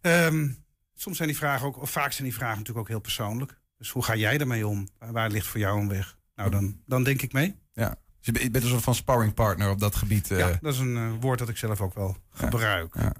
Ehm, 0.00 0.48
soms 0.94 1.16
zijn 1.16 1.28
die 1.28 1.36
vragen 1.38 1.66
ook, 1.66 1.80
of 1.80 1.90
vaak 1.90 2.12
zijn 2.12 2.28
die 2.28 2.36
vragen 2.36 2.56
natuurlijk 2.58 2.78
ook 2.78 2.88
heel 2.88 3.00
persoonlijk. 3.00 3.58
Dus 3.78 3.90
hoe 3.90 4.04
ga 4.04 4.14
jij 4.16 4.38
ermee 4.38 4.66
om? 4.66 4.88
Waar- 4.98 5.30
ligt 5.30 5.46
voor 5.46 5.60
jou 5.60 5.80
een 5.80 5.88
weg? 5.88 6.18
Nou, 6.34 6.50
dan, 6.50 6.80
dan 6.86 7.02
denk 7.04 7.22
ik 7.22 7.32
mee. 7.32 7.54
Ja. 7.72 7.88
Dus 7.88 8.40
je 8.42 8.50
bent- 8.50 8.64
een 8.64 8.70
soort 8.70 8.82
van 8.82 8.94
sparringpartner 8.94 9.70
op 9.70 9.78
dat 9.80 9.96
gebied. 9.96 10.30
eh. 10.30 10.38
Ja, 10.38 10.58
dat 10.60 10.72
is 10.72 10.78
een 10.78 10.96
eh, 10.96 11.12
woord 11.20 11.38
dat 11.38 11.48
ik 11.48 11.56
zelf 11.56 11.80
ook 11.80 11.94
wel 11.94 12.16
gebruik. 12.30 12.94
Ja. 12.94 13.12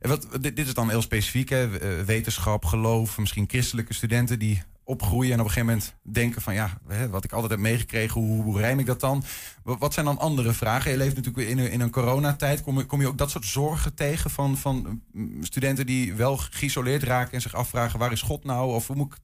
En 0.00 0.08
wat, 0.08 0.28
dit, 0.40 0.56
dit 0.56 0.66
is 0.66 0.74
dan 0.74 0.88
heel 0.90 1.02
specifiek, 1.02 1.48
hè? 1.48 1.78
eh, 1.78 2.04
wetenschap, 2.04 2.64
geloof, 2.64 3.18
misschien 3.18 3.44
christelijke 3.48 3.94
studenten 3.94 4.38
die 4.38 4.62
opgroeien 4.86 5.32
en 5.32 5.40
op 5.40 5.44
een 5.46 5.52
gegeven 5.52 5.74
moment 5.74 5.94
denken 6.02 6.42
van 6.42 6.54
ja, 6.54 6.78
wat 7.10 7.24
ik 7.24 7.32
altijd 7.32 7.50
heb 7.52 7.60
meegekregen, 7.60 8.20
hoe, 8.20 8.42
hoe 8.42 8.58
rijm 8.58 8.78
ik 8.78 8.86
dat 8.86 9.00
dan? 9.00 9.24
Wat, 9.62 9.94
zijn 9.94 10.06
dan 10.06 10.18
andere 10.18 10.52
vragen? 10.52 10.90
Je 10.90 10.96
leeft 10.96 11.16
natuurlijk 11.16 11.48
in 11.48 11.58
een, 11.58 11.70
in 11.70 11.80
een 11.80 11.90
coronatijd. 11.90 12.62
Kom, 12.62 12.78
je- 12.78 12.84
kom 12.84 13.00
je 13.00 13.06
ook 13.08 13.18
dat 13.18 13.30
soort 13.30 13.44
zorgen 13.46 13.94
tegen 13.94 14.30
van, 14.30 14.56
van 14.56 15.02
mm, 15.12 15.44
studenten 15.44 15.86
die 15.86 16.14
wel 16.14 16.36
geïsoleerd 16.36 17.02
raken 17.02 17.32
en 17.32 17.40
zich 17.40 17.54
afvragen 17.54 17.98
waar 17.98 18.12
is 18.12 18.22
God 18.22 18.44
nou? 18.44 18.74
Of 18.74 18.86
hoe 18.86 18.96
moet 18.96 19.12
ik 19.12 19.18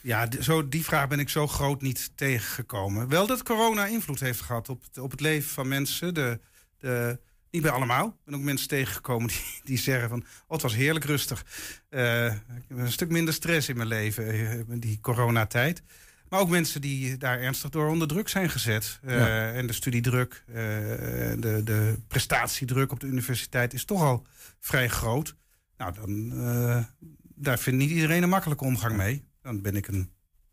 Ja, 0.00 0.28
zo, 0.40 0.68
die 0.68 0.84
vraag 0.84 1.08
ben 1.08 1.18
ik 1.18 1.28
zo 1.28 1.46
groot 1.46 1.82
niet 1.82 2.10
tegengekomen. 2.14 3.08
Wel 3.08 3.26
dat 3.26 3.42
corona 3.42 3.86
invloed 3.86 4.20
heeft 4.20 4.40
gehad 4.40 4.68
op 4.68 4.82
het, 4.82 4.98
op 4.98 5.10
het 5.10 5.20
leven 5.20 5.50
van 5.50 5.68
mensen. 5.68 6.14
De, 6.14 6.40
de, 6.78 7.20
Niet 7.50 7.62
bij 7.62 7.70
allemaal. 7.70 8.06
Ik 8.06 8.24
ben 8.24 8.34
ook 8.34 8.40
mensen 8.40 8.68
tegengekomen 8.68 9.28
die, 9.28 9.60
die 9.64 9.78
zeggen 9.78 10.08
van... 10.08 10.20
oh, 10.20 10.50
het 10.50 10.62
was 10.62 10.74
heerlijk 10.74 11.04
rustig. 11.04 11.44
Uh, 11.90 12.24
ik 12.34 12.64
heb 12.68 12.78
een 12.78 12.92
stuk 12.92 13.10
minder 13.10 13.34
stress 13.34 13.68
in 13.68 13.76
mijn 13.76 13.88
leven, 13.88 14.34
uh, 14.34 14.62
die 14.68 15.00
coronatijd. 15.00 15.82
Maar 16.28 16.40
ook 16.40 16.48
mensen 16.48 16.80
die 16.80 17.16
daar 17.16 17.40
ernstig 17.40 17.70
door 17.70 17.88
onder 17.88 18.08
druk 18.08 18.28
zijn 18.28 18.50
gezet. 18.50 19.00
Uh, 19.04 19.18
ja. 19.18 19.52
En 19.52 19.66
de 19.66 19.72
studiedruk, 19.72 20.44
de, 20.46 21.60
de 21.64 21.98
prestatiedruk 22.08 22.92
op 22.92 23.00
de 23.00 23.06
universiteit 23.06 23.74
is 23.74 23.84
toch 23.84 24.02
al 24.02 24.26
vrij 24.60 24.88
groot. 24.88 25.36
Nou, 25.76 25.92
dan, 25.94 26.32
daar 27.34 27.58
vindt 27.58 27.78
niet 27.78 27.90
iedereen 27.90 28.22
een 28.22 28.28
makkelijke 28.28 28.64
omgang 28.64 28.96
mee. 28.96 29.24
Dan 29.42 29.62
ben 29.62 29.76
ik 29.76 29.88
een 29.88 30.10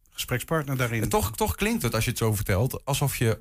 gesprekspartner 0.09 0.77
daarin. 0.77 1.01
En 1.01 1.09
toch, 1.09 1.35
toch 1.35 1.55
klinkt 1.55 1.83
het, 1.83 1.95
als 1.95 2.03
je 2.03 2.09
het 2.09 2.19
zo 2.19 2.33
vertelt, 2.33 2.85
alsof 2.85 3.17
je 3.17 3.39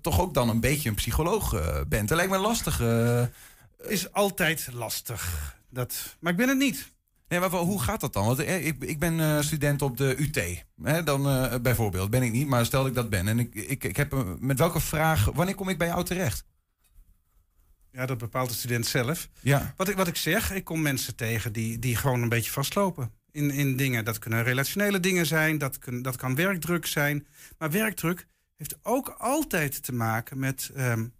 toch 0.00 0.20
ook 0.20 0.34
dan 0.34 0.48
een 0.48 0.60
beetje 0.60 0.88
een 0.88 0.94
psycholoog 0.94 1.54
uh, 1.54 1.80
bent. 1.88 2.08
Dat 2.08 2.16
lijkt 2.16 2.32
me 2.32 2.38
lastig. 2.38 2.80
Uh, 2.80 3.22
is 3.78 4.12
altijd 4.12 4.68
lastig. 4.72 5.54
Dat, 5.70 6.16
maar 6.20 6.32
ik 6.32 6.38
ben 6.38 6.48
het 6.48 6.58
niet. 6.58 6.92
Nee, 7.28 7.40
maar 7.40 7.50
hoe 7.50 7.82
gaat 7.82 8.00
dat 8.00 8.12
dan? 8.12 8.26
Want 8.26 8.38
ik, 8.38 8.82
ik 8.82 8.98
ben 8.98 9.44
student 9.44 9.82
op 9.82 9.96
de 9.96 10.14
UT. 10.18 10.64
Hè, 10.82 11.02
dan 11.02 11.22
bijvoorbeeld 11.62 12.10
ben 12.10 12.22
ik 12.22 12.32
niet, 12.32 12.46
maar 12.46 12.66
stel 12.66 12.80
dat 12.80 12.88
ik 12.88 12.94
dat 12.94 13.10
ben. 13.10 13.28
En 13.28 13.38
ik, 13.38 13.54
ik, 13.54 13.84
ik 13.84 13.96
heb 13.96 14.36
met 14.38 14.58
welke 14.58 14.80
vraag, 14.80 15.24
wanneer 15.24 15.54
kom 15.54 15.68
ik 15.68 15.78
bij 15.78 15.86
jou 15.86 16.04
terecht? 16.04 16.44
Ja, 17.94 18.06
dat 18.06 18.18
bepaalt 18.18 18.48
de 18.48 18.54
student 18.54 18.86
zelf. 18.86 19.28
Ja. 19.40 19.74
Wat, 19.76 19.88
ik, 19.88 19.96
wat 19.96 20.06
ik 20.06 20.16
zeg, 20.16 20.52
ik 20.52 20.64
kom 20.64 20.82
mensen 20.82 21.16
tegen 21.16 21.52
die, 21.52 21.78
die 21.78 21.96
gewoon 21.96 22.22
een 22.22 22.28
beetje 22.28 22.50
vastlopen 22.50 23.12
in, 23.30 23.50
in 23.50 23.76
dingen. 23.76 24.04
Dat 24.04 24.18
kunnen 24.18 24.42
relationele 24.42 25.00
dingen 25.00 25.26
zijn, 25.26 25.58
dat, 25.58 25.78
kun, 25.78 26.02
dat 26.02 26.16
kan 26.16 26.34
werkdruk 26.34 26.86
zijn. 26.86 27.26
Maar 27.58 27.70
werkdruk 27.70 28.26
heeft 28.56 28.78
ook 28.82 29.08
altijd 29.08 29.82
te 29.82 29.92
maken 29.92 30.38
met, 30.38 30.70
um, 30.76 31.14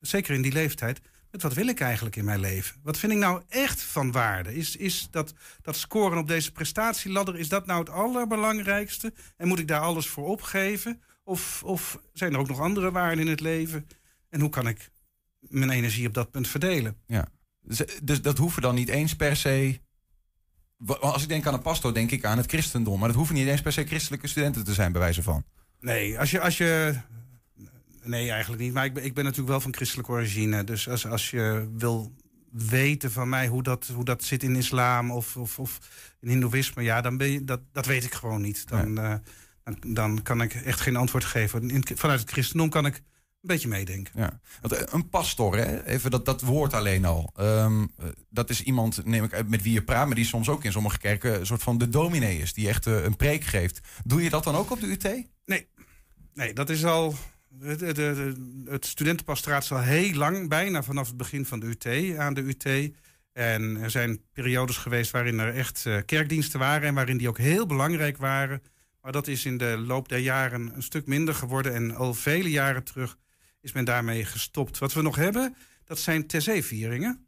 zeker 0.00 0.34
in 0.34 0.42
die 0.42 0.52
leeftijd, 0.52 1.00
met 1.30 1.42
wat 1.42 1.54
wil 1.54 1.66
ik 1.66 1.80
eigenlijk 1.80 2.16
in 2.16 2.24
mijn 2.24 2.40
leven? 2.40 2.80
Wat 2.82 2.98
vind 2.98 3.12
ik 3.12 3.18
nou 3.18 3.42
echt 3.48 3.82
van 3.82 4.12
waarde? 4.12 4.54
Is, 4.54 4.76
is 4.76 5.08
dat, 5.10 5.34
dat 5.62 5.76
scoren 5.76 6.18
op 6.18 6.28
deze 6.28 6.52
prestatieladder, 6.52 7.36
is 7.36 7.48
dat 7.48 7.66
nou 7.66 7.80
het 7.80 7.90
allerbelangrijkste? 7.90 9.12
En 9.36 9.48
moet 9.48 9.58
ik 9.58 9.68
daar 9.68 9.80
alles 9.80 10.08
voor 10.08 10.26
opgeven? 10.26 11.02
Of, 11.24 11.62
of 11.64 12.00
zijn 12.12 12.32
er 12.32 12.38
ook 12.38 12.48
nog 12.48 12.60
andere 12.60 12.90
waarden 12.90 13.24
in 13.24 13.30
het 13.30 13.40
leven? 13.40 13.86
En 14.28 14.40
hoe 14.40 14.50
kan 14.50 14.68
ik 14.68 14.90
mijn 15.40 15.70
energie 15.70 16.06
op 16.06 16.14
dat 16.14 16.30
punt 16.30 16.48
verdelen? 16.48 16.96
Ja. 17.06 17.28
Dus, 17.60 17.82
dus 18.02 18.22
dat 18.22 18.38
hoeven 18.38 18.62
dan 18.62 18.74
niet 18.74 18.88
eens 18.88 19.16
per 19.16 19.36
se 19.36 19.80
als 20.86 21.22
ik 21.22 21.28
denk 21.28 21.46
aan 21.46 21.54
een 21.54 21.62
pastoor, 21.62 21.94
denk 21.94 22.10
ik 22.10 22.24
aan 22.24 22.36
het 22.36 22.46
christendom. 22.46 22.98
Maar 22.98 23.08
dat 23.08 23.16
hoeven 23.16 23.34
niet 23.34 23.46
eens 23.46 23.62
per 23.62 23.72
se 23.72 23.84
christelijke 23.84 24.26
studenten 24.26 24.64
te 24.64 24.74
zijn, 24.74 24.92
bij 24.92 25.00
wijze 25.00 25.22
van. 25.22 25.44
Nee, 25.80 26.18
als 26.18 26.30
je. 26.30 26.40
Als 26.40 26.58
je 26.58 26.94
nee, 28.02 28.30
eigenlijk 28.30 28.62
niet. 28.62 28.72
Maar 28.72 28.84
ik 28.84 28.94
ben, 28.94 29.04
ik 29.04 29.14
ben 29.14 29.24
natuurlijk 29.24 29.50
wel 29.50 29.60
van 29.60 29.74
christelijke 29.74 30.10
origine. 30.10 30.64
Dus 30.64 30.88
als, 30.88 31.06
als 31.06 31.30
je 31.30 31.68
wil 31.76 32.12
weten 32.50 33.12
van 33.12 33.28
mij 33.28 33.46
hoe 33.46 33.62
dat, 33.62 33.86
hoe 33.94 34.04
dat 34.04 34.24
zit 34.24 34.42
in 34.42 34.56
islam 34.56 35.10
of, 35.10 35.36
of, 35.36 35.58
of 35.58 35.78
in 36.20 36.28
hindoeïsme, 36.28 36.82
ja, 36.82 37.00
dan 37.00 37.16
ben 37.16 37.30
je, 37.30 37.44
dat, 37.44 37.60
dat 37.72 37.86
weet 37.86 38.04
ik 38.04 38.14
gewoon 38.14 38.40
niet. 38.40 38.68
Dan, 38.68 38.92
nee. 38.92 39.04
uh, 39.04 39.14
dan, 39.64 39.94
dan, 39.94 40.22
kan 40.22 40.42
ik 40.42 40.54
echt 40.54 40.80
geen 40.80 40.96
antwoord 40.96 41.24
geven. 41.24 41.70
In, 41.70 41.84
vanuit 41.94 42.20
het 42.20 42.30
christendom 42.30 42.68
kan 42.68 42.86
ik 42.86 43.02
een 43.40 43.48
beetje 43.48 43.68
meedenken. 43.68 44.12
Ja. 44.16 44.40
Want 44.60 44.92
een 44.92 45.08
pastor, 45.08 45.56
hè? 45.56 45.84
even 45.84 46.10
dat, 46.10 46.24
dat 46.24 46.40
woord 46.40 46.72
alleen 46.72 47.04
al. 47.04 47.32
Um, 47.40 47.92
dat 48.30 48.50
is 48.50 48.62
iemand, 48.62 49.04
neem 49.04 49.24
ik 49.24 49.48
met 49.48 49.62
wie 49.62 49.72
je 49.72 49.82
praat, 49.82 50.06
maar 50.06 50.14
die 50.14 50.24
soms 50.24 50.48
ook 50.48 50.64
in 50.64 50.72
sommige 50.72 50.98
kerken 50.98 51.40
een 51.40 51.46
soort 51.46 51.62
van 51.62 51.78
de 51.78 51.88
dominee 51.88 52.38
is, 52.38 52.52
die 52.52 52.68
echt 52.68 52.86
uh, 52.86 53.04
een 53.04 53.16
preek 53.16 53.44
geeft. 53.44 53.80
Doe 54.04 54.22
je 54.22 54.30
dat 54.30 54.44
dan 54.44 54.54
ook 54.54 54.70
op 54.70 54.80
de 54.80 54.86
UT? 54.86 55.02
Nee, 55.44 55.66
nee 56.34 56.52
dat 56.52 56.70
is 56.70 56.84
al. 56.84 57.14
Het, 57.60 57.80
het, 57.80 57.96
het 58.64 58.86
studentenpastoraat 58.86 59.62
is 59.62 59.72
al 59.72 59.80
heel 59.80 60.14
lang, 60.14 60.48
bijna 60.48 60.82
vanaf 60.82 61.06
het 61.06 61.16
begin 61.16 61.46
van 61.46 61.60
de 61.60 61.66
UT, 61.66 62.16
aan 62.18 62.34
de 62.34 62.40
UT. 62.40 62.92
En 63.32 63.76
er 63.76 63.90
zijn 63.90 64.20
periodes 64.32 64.76
geweest 64.76 65.10
waarin 65.10 65.38
er 65.38 65.54
echt 65.54 65.84
uh, 65.86 65.96
kerkdiensten 66.06 66.58
waren 66.58 66.88
en 66.88 66.94
waarin 66.94 67.16
die 67.16 67.28
ook 67.28 67.38
heel 67.38 67.66
belangrijk 67.66 68.16
waren. 68.16 68.62
Maar 69.02 69.12
dat 69.12 69.26
is 69.26 69.44
in 69.44 69.58
de 69.58 69.76
loop 69.86 70.08
der 70.08 70.18
jaren 70.18 70.74
een 70.74 70.82
stuk 70.82 71.06
minder 71.06 71.34
geworden. 71.34 71.74
En 71.74 71.94
al 71.94 72.14
vele 72.14 72.50
jaren 72.50 72.84
terug 72.84 73.18
is 73.60 73.72
men 73.72 73.84
daarmee 73.84 74.24
gestopt. 74.24 74.78
Wat 74.78 74.92
we 74.92 75.02
nog 75.02 75.16
hebben, 75.16 75.56
dat 75.84 75.98
zijn 75.98 76.26
TC-vieringen. 76.26 77.26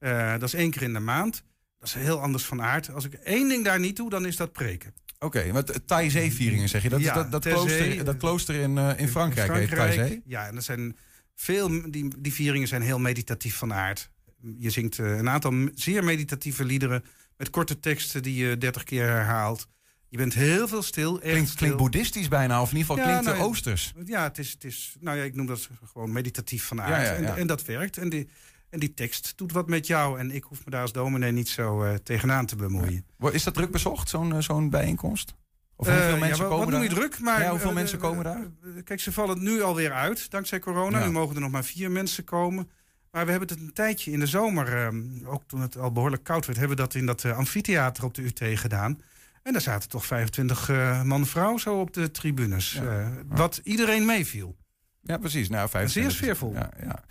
Uh, 0.00 0.32
dat 0.32 0.42
is 0.42 0.54
één 0.54 0.70
keer 0.70 0.82
in 0.82 0.92
de 0.92 0.98
maand. 0.98 1.42
Dat 1.78 1.88
is 1.88 1.94
heel 1.94 2.20
anders 2.20 2.44
van 2.44 2.62
aard. 2.62 2.90
Als 2.90 3.04
ik 3.04 3.14
één 3.14 3.48
ding 3.48 3.64
daar 3.64 3.80
niet 3.80 3.96
doe, 3.96 4.10
dan 4.10 4.26
is 4.26 4.36
dat 4.36 4.52
preken. 4.52 4.94
Oké, 5.18 5.38
okay, 5.38 5.50
maar 5.50 5.64
Taizé-vieringen 5.84 6.68
zeg 6.68 6.82
je? 6.82 6.88
Dat, 6.88 7.00
ja, 7.00 7.14
dat, 7.14 7.30
dat, 7.32 7.42
klooster, 7.42 8.04
dat 8.04 8.16
klooster 8.16 8.54
in, 8.54 8.76
uh, 8.76 8.98
in 8.98 9.08
Frankrijk, 9.08 9.48
in 9.48 9.54
Frankrijk 9.54 9.90
heet 9.90 9.98
Taizé? 9.98 10.20
Ja, 10.24 10.46
en 10.46 10.54
dat 10.54 10.64
zijn 10.64 10.96
veel, 11.34 11.90
die, 11.90 12.12
die 12.18 12.32
vieringen 12.32 12.68
zijn 12.68 12.82
heel 12.82 12.98
meditatief 12.98 13.56
van 13.56 13.72
aard. 13.72 14.10
Je 14.58 14.70
zingt 14.70 14.98
uh, 14.98 15.16
een 15.16 15.28
aantal 15.28 15.68
zeer 15.74 16.04
meditatieve 16.04 16.64
liederen 16.64 17.04
met 17.36 17.50
korte 17.50 17.80
teksten 17.80 18.22
die 18.22 18.46
je 18.46 18.58
dertig 18.58 18.84
keer 18.84 19.06
herhaalt. 19.06 19.68
Je 20.16 20.22
bent 20.22 20.34
heel 20.34 20.68
veel 20.68 20.82
stil. 20.82 21.18
Klinkt, 21.18 21.48
stil. 21.48 21.56
klinkt 21.56 21.76
boeddhistisch 21.76 22.28
bijna, 22.28 22.62
of 22.62 22.70
in 22.70 22.76
ieder 22.76 22.94
geval 22.94 23.08
ja, 23.08 23.18
klinkt 23.18 23.38
nou, 23.38 23.48
oosters. 23.48 23.92
Ja, 24.04 24.22
het 24.22 24.38
is, 24.38 24.50
het 24.50 24.64
is, 24.64 24.96
nou 25.00 25.16
ja, 25.16 25.22
ik 25.22 25.34
noem 25.34 25.46
dat 25.46 25.68
gewoon 25.92 26.12
meditatief 26.12 26.64
van 26.64 26.82
aard. 26.82 26.90
Ja, 26.90 27.12
ja, 27.12 27.12
en, 27.12 27.36
en, 27.36 27.46
dat 27.46 27.64
werkt. 27.64 27.96
En 27.98 28.08
die, 28.08 28.28
en 28.70 28.78
die 28.78 28.94
tekst 28.94 29.32
doet 29.36 29.52
wat 29.52 29.68
met 29.68 29.86
jou. 29.86 30.18
En 30.18 30.30
ik 30.30 30.44
hoef 30.44 30.64
me 30.64 30.70
daar 30.70 30.80
als 30.80 30.92
dominee 30.92 31.32
niet 31.32 31.48
zo 31.48 31.84
uh, 31.84 31.94
tegenaan 31.94 32.46
te 32.46 32.56
bemoeien. 32.56 33.06
Is 33.32 33.44
dat 33.44 33.54
druk 33.54 33.70
bezocht, 33.70 34.08
zo'n 34.08 34.34
uh, 34.34 34.40
zo'n 34.40 34.70
bijeenkomst? 34.70 35.34
Of 35.76 35.86
hoeveel 35.86 36.14
uh, 36.14 36.20
mensen 36.20 36.44
ja, 36.44 36.50
komen 36.50 36.58
wat 36.58 36.70
daar? 36.70 36.80
noem 36.80 36.88
je 36.88 36.94
druk? 36.94 37.20
Maar, 37.20 37.48
hoeveel 37.48 37.72
mensen 37.72 37.98
komen 37.98 38.24
daar? 38.24 38.46
Kijk, 38.84 39.00
ze 39.00 39.12
vallen 39.12 39.42
nu 39.42 39.62
alweer 39.62 39.92
uit, 39.92 40.30
dankzij 40.30 40.58
corona. 40.58 41.04
Nu 41.04 41.10
mogen 41.10 41.34
er 41.34 41.40
nog 41.40 41.50
maar 41.50 41.64
vier 41.64 41.90
mensen 41.90 42.24
komen. 42.24 42.70
Maar 43.10 43.24
we 43.24 43.30
hebben 43.30 43.48
het 43.48 43.58
een 43.58 43.72
tijdje 43.72 44.10
in 44.10 44.20
de 44.20 44.26
zomer, 44.26 44.92
ook 45.24 45.42
toen 45.46 45.60
het 45.60 45.78
al 45.78 45.92
behoorlijk 45.92 46.24
koud 46.24 46.46
werd... 46.46 46.58
hebben 46.58 46.76
we 46.76 46.82
dat 46.82 46.94
in 46.94 47.06
dat 47.06 47.24
amfitheater 47.24 48.04
op 48.04 48.14
de 48.14 48.22
UT 48.22 48.58
gedaan... 48.58 49.00
En 49.46 49.52
daar 49.52 49.60
zaten 49.60 49.88
toch 49.88 50.06
25 50.06 50.68
uh, 50.68 51.02
man-vrouw 51.02 51.58
zo 51.58 51.80
op 51.80 51.92
de 51.92 52.10
tribunes. 52.10 52.72
Ja. 52.72 52.82
Uh, 52.82 53.08
wat 53.28 53.60
iedereen 53.64 54.04
meeviel. 54.04 54.56
Ja, 55.02 55.18
precies. 55.18 55.48
Nou, 55.48 55.68
25. 55.68 55.92
Zeer 55.92 56.10
sfeervol. 56.10 56.52
Ja, 56.52 56.70
ja. 56.80 57.04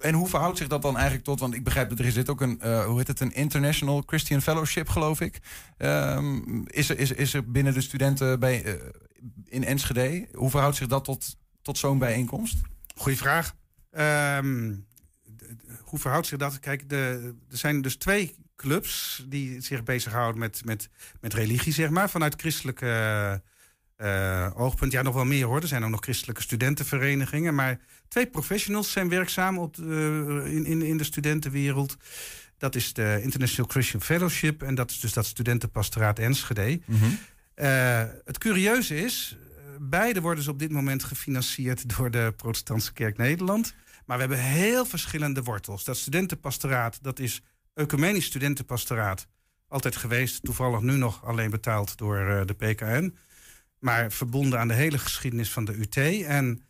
En 0.00 0.14
hoe 0.14 0.28
verhoudt 0.28 0.58
zich 0.58 0.68
dat 0.68 0.82
dan 0.82 0.94
eigenlijk 0.94 1.24
tot... 1.24 1.40
want 1.40 1.54
ik 1.54 1.64
begrijp 1.64 1.88
dat 1.88 1.98
er 1.98 2.12
zit 2.12 2.28
ook 2.28 2.40
een... 2.40 2.60
Uh, 2.64 2.84
hoe 2.84 2.98
heet 2.98 3.06
het? 3.06 3.20
Een 3.20 3.34
International 3.34 4.02
Christian 4.06 4.42
Fellowship, 4.42 4.88
geloof 4.88 5.20
ik. 5.20 5.38
Um, 5.78 6.66
is, 6.66 6.88
er, 6.88 6.98
is, 6.98 7.12
is 7.12 7.34
er 7.34 7.50
binnen 7.50 7.74
de 7.74 7.80
studenten 7.80 8.40
bij, 8.40 8.80
in 9.44 9.64
Enschede... 9.64 10.28
hoe 10.32 10.50
verhoudt 10.50 10.76
zich 10.76 10.86
dat 10.86 11.04
tot, 11.04 11.36
tot 11.62 11.78
zo'n 11.78 11.98
bijeenkomst? 11.98 12.56
Goeie 12.94 13.18
vraag. 13.18 13.54
Um, 13.90 14.86
hoe 15.80 15.98
verhoudt 15.98 16.26
zich 16.26 16.38
dat? 16.38 16.60
Kijk, 16.60 16.88
de, 16.88 17.34
er 17.50 17.56
zijn 17.56 17.82
dus 17.82 17.96
twee 17.96 18.36
clubs 18.58 19.24
die 19.26 19.60
zich 19.60 19.82
bezighouden 19.82 20.40
met, 20.40 20.64
met, 20.64 20.88
met 21.20 21.34
religie, 21.34 21.72
zeg 21.72 21.90
maar, 21.90 22.10
vanuit 22.10 22.40
christelijke 22.40 23.42
uh, 23.98 24.50
oogpunt. 24.54 24.92
Ja, 24.92 25.02
nog 25.02 25.14
wel 25.14 25.24
meer 25.24 25.46
hoor. 25.46 25.60
Er 25.60 25.68
zijn 25.68 25.84
ook 25.84 25.90
nog 25.90 26.02
christelijke 26.02 26.42
studentenverenigingen. 26.42 27.54
Maar 27.54 27.78
twee 28.08 28.26
professionals 28.26 28.92
zijn 28.92 29.08
werkzaam 29.08 29.58
op 29.58 29.76
de, 29.76 30.42
in, 30.44 30.66
in, 30.66 30.82
in 30.82 30.96
de 30.96 31.04
studentenwereld. 31.04 31.96
Dat 32.58 32.74
is 32.74 32.92
de 32.92 33.18
International 33.22 33.70
Christian 33.70 34.02
Fellowship 34.02 34.62
en 34.62 34.74
dat 34.74 34.90
is 34.90 35.00
dus 35.00 35.12
dat 35.12 35.26
studentenpastoraat 35.26 36.18
Enschede. 36.18 36.80
Mm 36.84 37.18
uh, 37.60 38.02
het 38.24 38.38
curieuze 38.38 38.96
is, 38.96 39.36
beide 39.78 40.20
worden 40.20 40.44
ze 40.44 40.50
op 40.50 40.58
dit 40.58 40.70
moment 40.70 41.04
gefinancierd 41.04 41.88
door 41.96 42.10
de 42.10 42.32
Protestantse 42.36 42.92
Kerk 42.92 43.16
Nederland. 43.16 43.74
Maar 44.06 44.16
we 44.16 44.22
hebben 44.22 44.44
heel 44.44 44.86
verschillende 44.86 45.42
wortels. 45.42 45.84
Dat 45.84 45.96
studentenpastoraat, 45.96 46.98
dat 47.02 47.18
is 47.18 47.42
ecumenisch 47.78 48.24
studentenpastoraat. 48.24 49.26
Altijd 49.68 49.96
geweest, 49.96 50.42
toevallig 50.42 50.80
nu 50.80 50.96
nog 50.96 51.24
alleen 51.24 51.50
betaald 51.50 51.98
door 51.98 52.18
uh, 52.18 52.40
de 52.44 52.54
PKN. 52.54 53.16
Maar 53.78 54.12
verbonden 54.12 54.58
aan 54.58 54.68
de 54.68 54.74
hele 54.74 54.98
geschiedenis 54.98 55.50
van 55.50 55.64
de 55.64 55.78
UT. 55.78 55.96
En 56.24 56.62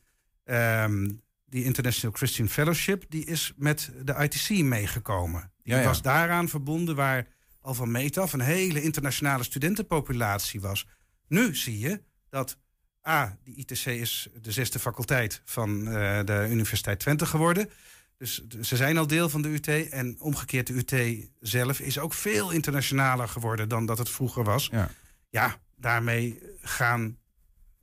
um, 0.45 1.21
die 1.45 1.65
International 1.65 2.17
Christian 2.17 2.49
Fellowship, 2.49 3.05
die 3.09 3.25
is 3.25 3.53
met 3.57 3.93
de 4.05 4.15
ITC 4.15 4.65
meegekomen. 4.65 5.53
Die 5.63 5.73
ja, 5.73 5.81
ja. 5.81 5.87
was 5.87 6.03
daaraan 6.03 6.49
verbonden 6.49 6.97
waar 6.97 7.27
al 7.61 7.75
van 7.75 7.91
meet 7.91 8.19
af 8.19 8.33
een 8.33 8.41
hele 8.41 8.83
internationale 8.83 9.45
studentenpopulatie 9.45 10.61
was. 10.61 10.87
Nu 11.29 11.55
zie 11.55 11.79
je 11.79 12.03
dat 12.31 12.59
A, 13.07 13.39
die 13.45 13.57
ITC 13.57 13.87
is 13.87 14.29
de 14.43 14.53
zesde 14.53 14.79
faculteit 14.79 15.43
van 15.45 15.79
uh, 15.81 16.21
de 16.25 16.47
Universiteit 16.51 16.99
Twente 16.99 17.27
geworden. 17.27 17.71
Dus 18.19 18.47
ze 18.61 18.77
zijn 18.77 18.99
al 18.99 19.07
deel 19.07 19.29
van 19.29 19.43
de 19.43 19.49
UT. 19.49 19.91
En 19.91 20.17
omgekeerd, 20.21 20.67
de 20.67 20.73
UT 20.75 21.29
zelf 21.41 21.81
is 21.81 21.99
ook 21.99 22.15
veel 22.15 22.51
internationaler 22.51 23.29
geworden 23.29 23.69
dan 23.69 23.87
dat 23.87 23.99
het 23.99 24.11
vroeger 24.11 24.45
was. 24.45 24.69
Ja, 24.73 24.91
ja 25.29 25.57
daarmee 25.77 26.43
gaan 26.61 27.19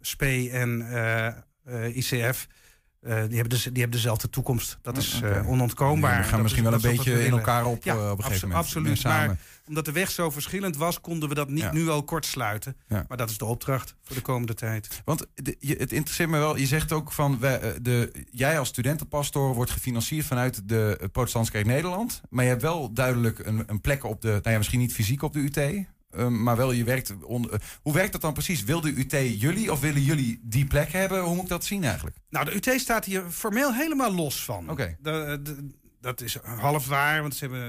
SPE 0.02 0.50
en 0.52 0.80
uh, 0.80 1.28
uh, 1.67 1.95
ICF 1.95 2.48
die, 3.05 3.13
hebben 3.17 3.49
dus, 3.49 3.63
die 3.63 3.71
hebben 3.81 3.91
dezelfde 3.91 4.29
toekomst. 4.29 4.77
Dat 4.81 4.97
is 4.97 5.15
Oké. 5.23 5.43
onontkoombaar. 5.47 6.17
We 6.17 6.23
gaan 6.23 6.31
Dat 6.31 6.41
misschien 6.41 6.63
is- 6.63 6.69
wel 6.69 6.91
een 6.91 6.95
beetje 6.97 7.25
in 7.25 7.31
elkaar 7.31 7.65
op, 7.65 7.83
Ja, 7.83 7.93
eh, 7.95 8.11
op 8.11 8.17
een 8.17 8.23
gegeven 8.23 8.47
moment. 8.47 8.65
Absoluut. 8.65 9.03
Maar 9.03 9.37
omdat 9.67 9.85
de 9.85 9.91
weg 9.91 10.11
zo 10.11 10.29
verschillend 10.29 10.77
was, 10.77 11.01
konden 11.01 11.29
we 11.29 11.35
dat 11.35 11.49
niet 11.49 11.63
Ja. 11.63 11.71
nu 11.73 11.89
al 11.89 12.03
kort 12.03 12.25
sluiten. 12.25 12.75
Maar 12.87 13.17
dat 13.17 13.29
is 13.29 13.37
de 13.37 13.45
opdracht 13.45 13.95
voor 14.03 14.15
de 14.15 14.21
komende 14.21 14.53
tijd. 14.53 15.01
Want 15.05 15.25
de- 15.35 15.55
je, 15.59 15.75
het 15.75 15.91
interesseert 15.91 16.29
me 16.29 16.37
wel, 16.37 16.57
je 16.57 16.65
zegt 16.65 16.91
ook 16.91 17.11
van, 17.11 17.39
wij, 17.39 17.59
eh, 17.59 17.71
de, 17.81 18.11
jij 18.31 18.59
als 18.59 18.67
studentenpastoor 18.67 19.53
wordt 19.55 19.71
gefinancierd 19.71 20.25
vanuit 20.25 20.61
de 20.69 20.97
eh, 21.01 21.07
Protestantse 21.11 21.51
Kerk 21.51 21.65
Nederland. 21.65 22.21
Maar 22.29 22.43
je 22.43 22.49
hebt 22.49 22.61
wel 22.61 22.93
duidelijk 22.93 23.39
een, 23.39 23.63
een 23.67 23.81
plek 23.81 24.03
op 24.03 24.21
de, 24.21 24.27
nou 24.27 24.49
ja, 24.51 24.57
misschien 24.57 24.79
niet 24.79 24.93
fysiek 24.93 25.21
op 25.21 25.33
de 25.33 25.39
UT, 25.39 25.57
eh, 25.57 25.85
maar 26.30 26.56
wel 26.58 26.71
je 26.71 26.84
werkt. 26.84 27.13
on- 27.23 27.51
eh, 27.51 27.60
hoe 27.82 27.93
werkt 27.93 28.12
dat 28.12 28.21
dan 28.21 28.34
precies? 28.34 28.63
Wil 28.63 28.82
de 28.82 28.93
UT 28.97 29.39
jullie 29.41 29.71
of 29.71 29.80
willen 29.80 30.01
jullie 30.01 30.39
die 30.43 30.65
plek 30.65 30.91
hebben? 30.91 31.21
Hoe 31.23 31.34
moet 31.36 31.43
ik 31.43 31.49
dat 31.49 31.65
zien 31.65 31.84
eigenlijk? 31.84 32.17
Nou, 32.30 32.45
de 32.45 32.56
UT 32.56 32.80
staat 32.80 33.06
hier 33.06 33.23
formeel 33.32 33.73
helemaal 33.73 34.13
los 34.13 34.43
van. 34.43 34.69
Oké. 34.69 34.97
Dat 36.01 36.21
is 36.21 36.38
half 36.43 36.88
waar, 36.88 37.21
want 37.21 37.36
ze 37.36 37.39
hebben 37.45 37.62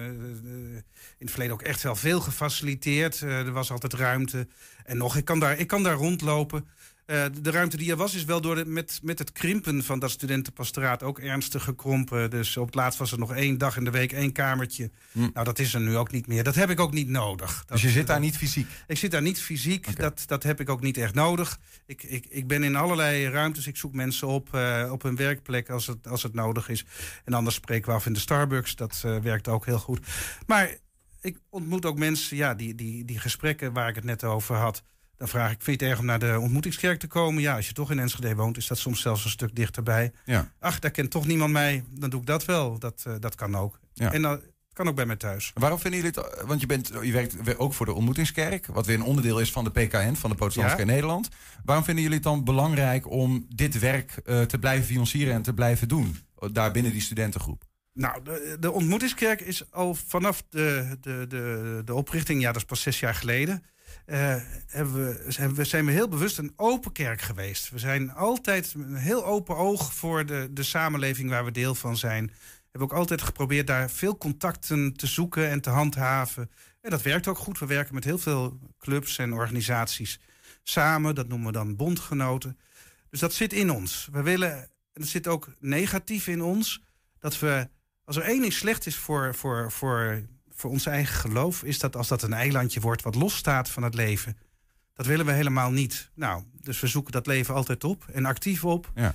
eh, 0.45 0.51
in 0.75 0.85
het 1.19 1.31
verleden 1.31 1.55
ook 1.55 1.63
echt 1.63 1.83
wel 1.83 1.97
veel 1.97 2.21
gefaciliteerd. 2.21 3.23
Eh, 3.23 3.39
er 3.39 3.53
was 3.53 3.71
altijd 3.71 3.93
ruimte. 3.93 4.49
En 4.85 4.97
nog, 4.97 5.17
ik 5.17 5.25
kan 5.25 5.41
daar, 5.41 5.59
ik 5.59 5.67
kan 5.67 5.83
daar 5.83 5.95
rondlopen. 5.95 6.69
Eh, 7.07 7.25
de 7.41 7.51
ruimte 7.51 7.77
die 7.77 7.91
er 7.91 7.97
was, 7.97 8.15
is 8.15 8.25
wel 8.25 8.41
door 8.41 8.55
de, 8.55 8.65
met, 8.65 9.01
met 9.03 9.19
het 9.19 9.33
krimpen 9.33 9.85
van 9.85 9.99
dat 9.99 10.11
studentenpastoraat 10.11 11.03
ook 11.03 11.19
ernstig 11.19 11.63
gekrompen. 11.65 12.31
Dus 12.31 12.57
op 12.57 12.67
het 12.67 12.75
laatst 12.75 12.99
was 12.99 13.13
er 13.13 13.19
nog 13.19 13.35
één 13.35 13.59
dag 13.59 13.77
in 13.77 13.85
de 13.85 13.91
week 13.91 14.13
één 14.13 14.33
kamertje. 14.33 14.91
Nou, 15.13 15.45
dat 15.45 15.59
is 15.59 15.75
er 15.75 15.81
nu 15.81 15.97
ook 15.97 16.11
niet 16.11 16.27
meer. 16.27 16.45
Dat 16.45 16.55
heb 16.55 16.71
ik 16.71 16.81
ook 16.81 16.93
niet 16.93 17.09
nodig. 17.09 17.51
Dat, 17.57 17.67
Hm. 17.67 17.73
dus 17.73 17.83
je 17.83 17.89
zit 17.91 18.07
daar 18.07 18.21
niet 18.21 18.37
fysiek? 18.37 18.69
Ik 18.87 18.99
zit 18.99 19.11
daar 19.11 19.23
niet 19.23 19.41
fysiek. 19.41 19.97
Dat, 19.97 20.23
dat 20.27 20.43
heb 20.43 20.61
ik 20.61 20.69
ook 20.69 20.81
niet 20.81 20.97
echt 20.97 21.15
nodig. 21.15 21.59
Ik, 21.87 22.03
ik, 22.03 22.27
ik 22.29 22.47
ben 22.47 22.63
in 22.63 22.77
allerlei 22.77 23.29
ruimtes. 23.29 23.67
Ik 23.67 23.77
zoek 23.77 23.93
mensen 23.93 24.29
op 24.29 24.55
eh, 24.55 24.89
op 24.93 25.03
hun 25.03 25.17
werkplek 25.17 25.71
als 25.71 25.87
het, 25.87 26.09
als 26.09 26.23
het 26.23 26.35
nodig 26.35 26.69
is. 26.69 26.85
En 27.25 27.33
anders 27.33 27.57
spreken 27.57 27.89
we 27.89 27.95
af 27.95 28.07
in 28.07 28.13
de 28.13 28.21
Starbucks. 28.21 28.77
Dat 28.77 29.03
eh, 29.05 29.19
werkt 29.19 29.49
ook 29.49 29.67
heel 29.67 29.79
goed. 29.79 30.01
Maar 30.47 30.77
ik 31.21 31.39
ontmoet 31.51 31.85
ook 31.85 31.99
mensen, 31.99 32.37
ja, 32.37 32.55
die, 32.55 32.75
die, 32.75 33.05
die 33.05 33.19
gesprekken 33.19 33.73
waar 33.73 33.89
ik 33.89 33.95
het 33.95 34.05
net 34.05 34.25
over 34.25 34.55
had. 34.55 34.83
Dan 35.17 35.29
vraag 35.29 35.51
ik, 35.51 35.63
vind 35.63 35.81
je 35.81 35.85
het 35.87 35.93
erg 35.93 35.99
om 36.01 36.07
naar 36.07 36.19
de 36.19 36.39
ontmoetingskerk 36.41 36.99
te 36.99 37.07
komen? 37.07 37.43
Ja, 37.43 37.57
als 37.57 37.67
je 37.67 37.73
toch 37.73 37.91
in 37.91 37.99
Enschede 37.99 38.35
woont, 38.35 38.57
is 38.57 38.67
dat 38.67 38.79
soms 38.79 39.01
zelfs 39.01 39.25
een 39.25 39.31
stuk 39.31 39.55
dichterbij. 39.55 40.13
Ja. 40.25 40.53
Ach, 40.59 40.79
daar 40.79 40.91
kent 40.91 41.11
toch 41.11 41.27
niemand 41.27 41.53
mij. 41.53 41.85
Dan 41.91 42.11
doe 42.11 42.21
ik 42.21 42.27
dat 42.27 42.45
wel. 42.45 42.79
Dat, 42.79 43.03
eh, 43.07 43.13
dat 43.21 43.35
kan 43.35 43.57
ook. 43.57 43.79
Ja. 43.93 44.13
En 44.13 44.23
dat 44.23 44.41
kan 44.73 44.89
ook 44.89 44.95
bij 44.95 45.07
mij 45.07 45.17
thuis. 45.17 45.51
Waarom 45.55 45.79
vinden 45.79 46.01
jullie 46.01 46.17
het? 46.21 46.45
Want 46.47 46.61
je, 46.61 46.67
bent, 46.67 46.91
je 47.03 47.13
werkt 47.13 47.59
ook 47.59 47.75
voor 47.75 47.87
de 47.87 47.93
ontmoetingskerk, 47.93 48.67
wat 48.67 48.87
weer 48.87 48.97
een 48.97 49.03
onderdeel 49.03 49.41
is 49.41 49.53
van 49.53 49.65
de 49.65 49.71
PKN, 49.71 50.15
van 50.15 50.31
de 50.31 50.37
Protestantse 50.37 50.79
Ja. 50.79 50.85
Nederland. 50.85 51.29
Waarom 51.65 51.85
vinden 51.85 52.03
jullie 52.03 52.19
het 52.19 52.27
dan 52.27 52.45
belangrijk 52.45 53.11
om 53.11 53.47
dit 53.55 53.79
werk 53.79 54.21
eh, 54.25 54.43
te 54.43 54.59
blijven 54.59 54.87
financieren 54.87 55.35
en 55.35 55.43
te 55.43 55.55
blijven 55.55 55.89
doen? 55.89 56.17
Daar 56.53 56.71
binnen 56.73 56.93
die 56.93 57.01
studentengroep. 57.01 57.65
Nou, 57.93 58.23
de, 58.23 58.57
de 58.61 58.73
ontmoetingskerk 58.73 59.41
is 59.41 59.73
al 59.73 59.95
vanaf 59.95 60.43
de, 60.49 60.97
de, 61.01 61.27
de, 61.29 61.83
de 61.85 61.95
oprichting, 61.95 62.41
ja, 62.41 62.47
dat 62.47 62.57
is 62.57 62.65
pas 62.65 62.81
zes 62.81 63.01
jaar 63.01 63.15
geleden. 63.15 63.63
Hebben 64.67 64.95
we, 64.95 65.25
zijn, 65.29 65.55
we, 65.55 65.65
zijn 65.65 65.87
we 65.87 65.93
heel 65.93 66.09
bewust 66.09 66.39
een 66.39 66.53
open 66.57 66.93
kerk 66.93 67.21
geweest. 67.21 67.71
We 67.71 67.79
zijn 67.79 68.13
altijd 68.13 68.75
een 68.75 68.97
heel 68.97 69.25
open 69.25 69.57
oog 69.57 69.95
voor 69.95 70.27
de, 70.27 70.49
de 70.51 70.63
samenleving 70.63 71.31
waar 71.31 71.45
we 71.45 71.51
deel 71.51 71.75
van 71.75 71.97
zijn. 71.97 72.27
We 72.27 72.33
hebben 72.71 72.91
ook 72.91 72.99
altijd 72.99 73.23
geprobeerd 73.23 73.67
daar 73.67 73.91
veel 73.91 74.19
contacten 74.19 74.93
te 74.93 75.07
zoeken 75.07 75.49
en 75.49 75.61
te 75.61 75.71
handhaven. 75.71 76.51
En 76.81 76.91
dat 76.91 77.03
werkt 77.03 77.27
ook 77.27 77.39
goed. 77.39 77.59
We 77.59 77.67
werken 77.67 77.95
met 77.95 78.05
heel 78.05 78.19
veel 78.19 78.59
clubs 78.79 79.19
en 79.19 79.33
organisaties 79.33 80.21
samen. 80.63 81.15
Dat 81.15 81.29
noemen 81.29 81.47
we 81.47 81.53
dan 81.53 81.77
bondgenoten. 81.77 82.59
Dus 83.11 83.21
dat 83.21 83.35
zit 83.35 83.53
in 83.53 83.71
ons. 83.71 84.09
We 84.13 84.23
willen, 84.23 84.53
en 84.53 85.01
het 85.01 85.09
zit 85.09 85.27
ook 85.27 85.49
negatief 85.59 86.27
in 86.27 86.43
ons, 86.43 86.83
dat 87.19 87.39
we, 87.39 87.69
als 88.05 88.17
er 88.17 88.23
één 88.23 88.41
ding 88.41 88.53
slecht 88.53 88.87
is 88.87 88.97
voor, 88.97 89.35
voor, 89.35 89.73
voor, 89.73 90.23
voor 90.57 90.71
ons 90.71 90.87
eigen 90.87 91.15
geloof, 91.15 91.63
is 91.63 91.79
dat 91.79 91.97
als 91.97 92.09
dat 92.09 92.23
een 92.23 92.33
eilandje 92.33 92.81
wordt 92.81 93.03
wat 93.03 93.15
losstaat 93.15 93.71
van 93.71 93.83
het 93.83 93.95
leven. 93.95 94.37
Dat 94.95 95.07
willen 95.07 95.27
we 95.27 95.33
helemaal 95.33 95.71
niet. 95.71 96.11
Nou, 96.15 96.43
dus 96.61 96.81
we 96.81 96.87
zoeken 96.87 97.13
dat 97.13 97.27
leven 97.27 97.55
altijd 97.55 97.85
op 97.85 98.05
en 98.13 98.25
actief 98.25 98.65
op. 98.65 98.91
Ja. 98.95 99.15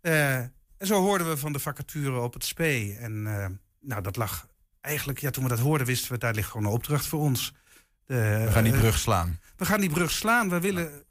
Eh, 0.00 0.36
en 0.76 0.86
zo 0.86 1.00
hoorden 1.00 1.28
we 1.28 1.36
van 1.36 1.52
de 1.52 1.58
vacature 1.58 2.20
op 2.20 2.34
het 2.34 2.44
SPE. 2.44 2.96
En 3.00 3.26
eh, 3.26 3.46
nou, 3.80 4.02
dat 4.02 4.16
lag 4.16 4.48
eigenlijk, 4.80 5.18
ja, 5.18 5.30
toen 5.30 5.42
we 5.42 5.48
dat 5.48 5.58
hoorden, 5.58 5.86
wisten 5.86 6.12
we, 6.12 6.18
daar 6.18 6.34
ligt 6.34 6.50
gewoon 6.50 6.66
een 6.66 6.72
opdracht 6.72 7.06
voor 7.06 7.20
ons. 7.20 7.54
De, 8.04 8.42
We 8.44 8.50
gaan 8.50 8.64
die 8.64 8.72
eh, 8.72 8.78
brug 8.78 8.98
slaan. 8.98 9.40
we 9.56 9.64
gaan 9.64 9.80
die 9.80 9.90
brug 9.90 10.10
slaan. 10.10 10.48
We 10.48 10.60
willen 10.60 11.02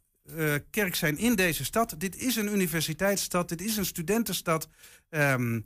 kerk 0.70 0.96
zijn 0.96 1.18
in 1.18 1.36
deze 1.36 1.66
stad. 1.66 1.96
Dit 1.98 2.16
is 2.16 2.36
een 2.36 2.54
universiteitsstad. 2.54 3.50
Dit 3.50 3.62
is 3.62 3.78
een 3.78 3.86
studentenstad. 3.86 4.68
Ehm, 5.10 5.60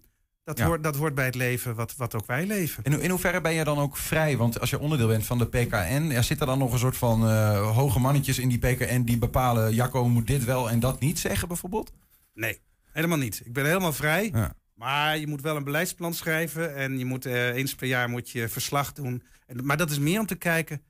dat, 0.48 0.58
Ja. 0.58 0.66
hoort, 0.66 0.84
dat 0.84 0.96
hoort 0.96 1.16
bij 1.16 1.26
het 1.26 1.36
leven 1.36 1.76
wat, 1.76 1.96
wat 1.96 2.16
ook 2.16 2.26
wij 2.26 2.46
leven. 2.46 2.84
In, 2.84 2.94
ho- 2.94 3.00
in 3.00 3.10
hoeverre 3.10 3.42
ben 3.42 3.54
je 3.54 3.64
dan 3.64 3.78
ook 3.80 3.98
vrij? 3.98 4.38
Want 4.38 4.60
als 4.60 4.70
je 4.70 4.80
onderdeel 4.80 5.08
bent 5.08 5.26
van 5.26 5.38
de 5.38 5.48
PKN, 5.48 6.08
ja, 6.12 6.22
zit 6.22 6.40
er 6.40 6.46
dan 6.46 6.58
nog 6.58 6.74
een 6.74 6.80
soort 6.80 6.98
van 6.98 7.28
eh, 7.30 7.76
hoge 7.76 8.00
mannetjes 8.00 8.40
in 8.40 8.50
die 8.50 8.58
PKN 8.60 9.02
die 9.02 9.18
bepalen, 9.18 9.74
Jacco 9.74 10.08
moet 10.08 10.28
dit 10.28 10.44
wel 10.46 10.70
en 10.70 10.80
dat 10.80 11.00
niet 11.00 11.20
zeggen 11.20 11.48
bijvoorbeeld? 11.48 11.92
Nee, 12.34 12.60
helemaal 12.92 13.18
niet. 13.18 13.42
Ik 13.46 13.54
ben 13.54 13.66
helemaal 13.66 13.94
vrij. 13.94 14.30
Ja. 14.34 14.54
Maar 14.74 15.18
je 15.18 15.28
moet 15.28 15.42
wel 15.42 15.56
een 15.56 15.64
beleidsplan 15.64 16.14
schrijven. 16.14 16.76
En 16.76 16.98
je 17.00 17.06
moet 17.06 17.26
eh, 17.26 17.48
eens 17.56 17.76
per 17.76 17.88
jaar 17.88 18.10
moet 18.10 18.30
je 18.30 18.48
verslag 18.50 18.94
doen. 18.94 19.24
En, 19.48 19.66
maar 19.66 19.78
dat 19.78 19.90
is 19.92 20.00
meer 20.00 20.20
om 20.20 20.26
te 20.26 20.36
kijken. 20.36 20.82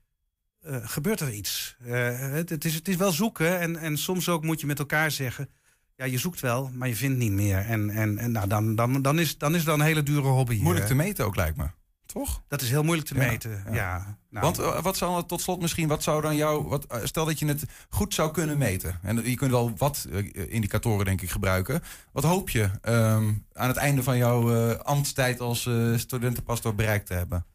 eh, 0.62 0.78
gebeurt 0.82 1.20
er 1.20 1.34
iets? 1.34 1.78
Eh, 1.86 2.20
het, 2.20 2.50
het, 2.50 2.66
is, 2.66 2.74
het 2.74 2.88
is 2.88 2.96
wel 2.96 3.12
zoeken. 3.12 3.60
En, 3.60 3.78
en 3.78 3.98
soms 3.98 4.30
ook 4.30 4.44
moet 4.44 4.60
je 4.62 4.68
met 4.68 4.80
elkaar 4.80 5.12
zeggen. 5.12 5.50
Ja, 5.98 6.06
je 6.06 6.18
zoekt 6.18 6.40
wel, 6.40 6.70
maar 6.74 6.88
je 6.88 6.96
vindt 6.96 7.18
niet 7.18 7.32
meer. 7.32 7.58
En, 7.58 7.90
en, 7.90 8.18
en 8.18 8.32
nou, 8.32 8.48
dan, 8.48 8.76
dan, 8.76 9.02
dan, 9.02 9.20
is, 9.20 9.38
dan 9.38 9.56
is 9.56 9.64
dat 9.64 9.76
een 9.80 9.86
hele 9.86 10.04
dure 10.04 10.28
hobby. 10.28 10.60
Moeilijk 10.62 10.88
te 10.88 10.96
meten 10.96 11.26
ook 11.26 11.36
lijkt 11.36 11.58
me. 11.58 11.66
Toch? 12.06 12.44
Dat 12.48 12.62
is 12.62 12.70
heel 12.70 12.84
moeilijk 12.84 13.08
te 13.08 13.16
Ja, 13.16 13.26
meten. 13.28 13.64
ja. 13.66 13.74
Ja. 13.74 14.18
nou, 14.30 14.46
Want 14.46 14.60
eh, 14.60 14.82
wat 14.82 14.98
zou 14.98 15.26
tot 15.26 15.42
slot 15.42 15.62
misschien, 15.62 15.88
wat 15.88 16.04
zou 16.04 16.22
dan 16.22 16.36
jou, 16.36 16.68
wat, 16.68 16.86
eh, 16.86 17.00
stel 17.04 17.26
dat 17.26 17.40
je 17.40 17.46
het 17.46 17.64
goed 17.90 18.14
zou 18.14 18.32
kunnen 18.32 18.58
meten. 18.58 19.00
En 19.02 19.30
je 19.30 19.36
kunt 19.36 19.52
wel 19.52 19.74
wat 19.78 20.08
eh, 20.12 20.54
indicatoren 20.54 21.06
denk 21.06 21.22
ik 21.22 21.30
gebruiken. 21.30 21.82
Wat 22.12 22.24
hoop 22.24 22.50
je 22.50 22.70
ehm, 22.82 23.34
aan 23.54 23.68
het 23.68 23.78
einde 23.78 24.04
van 24.04 24.18
jouw 24.18 24.74
ambtstijd 24.78 25.40
als 25.40 25.70
studentenpastor 25.96 26.76
bereikt 26.76 27.06
te 27.08 27.14
hebben? 27.14 27.46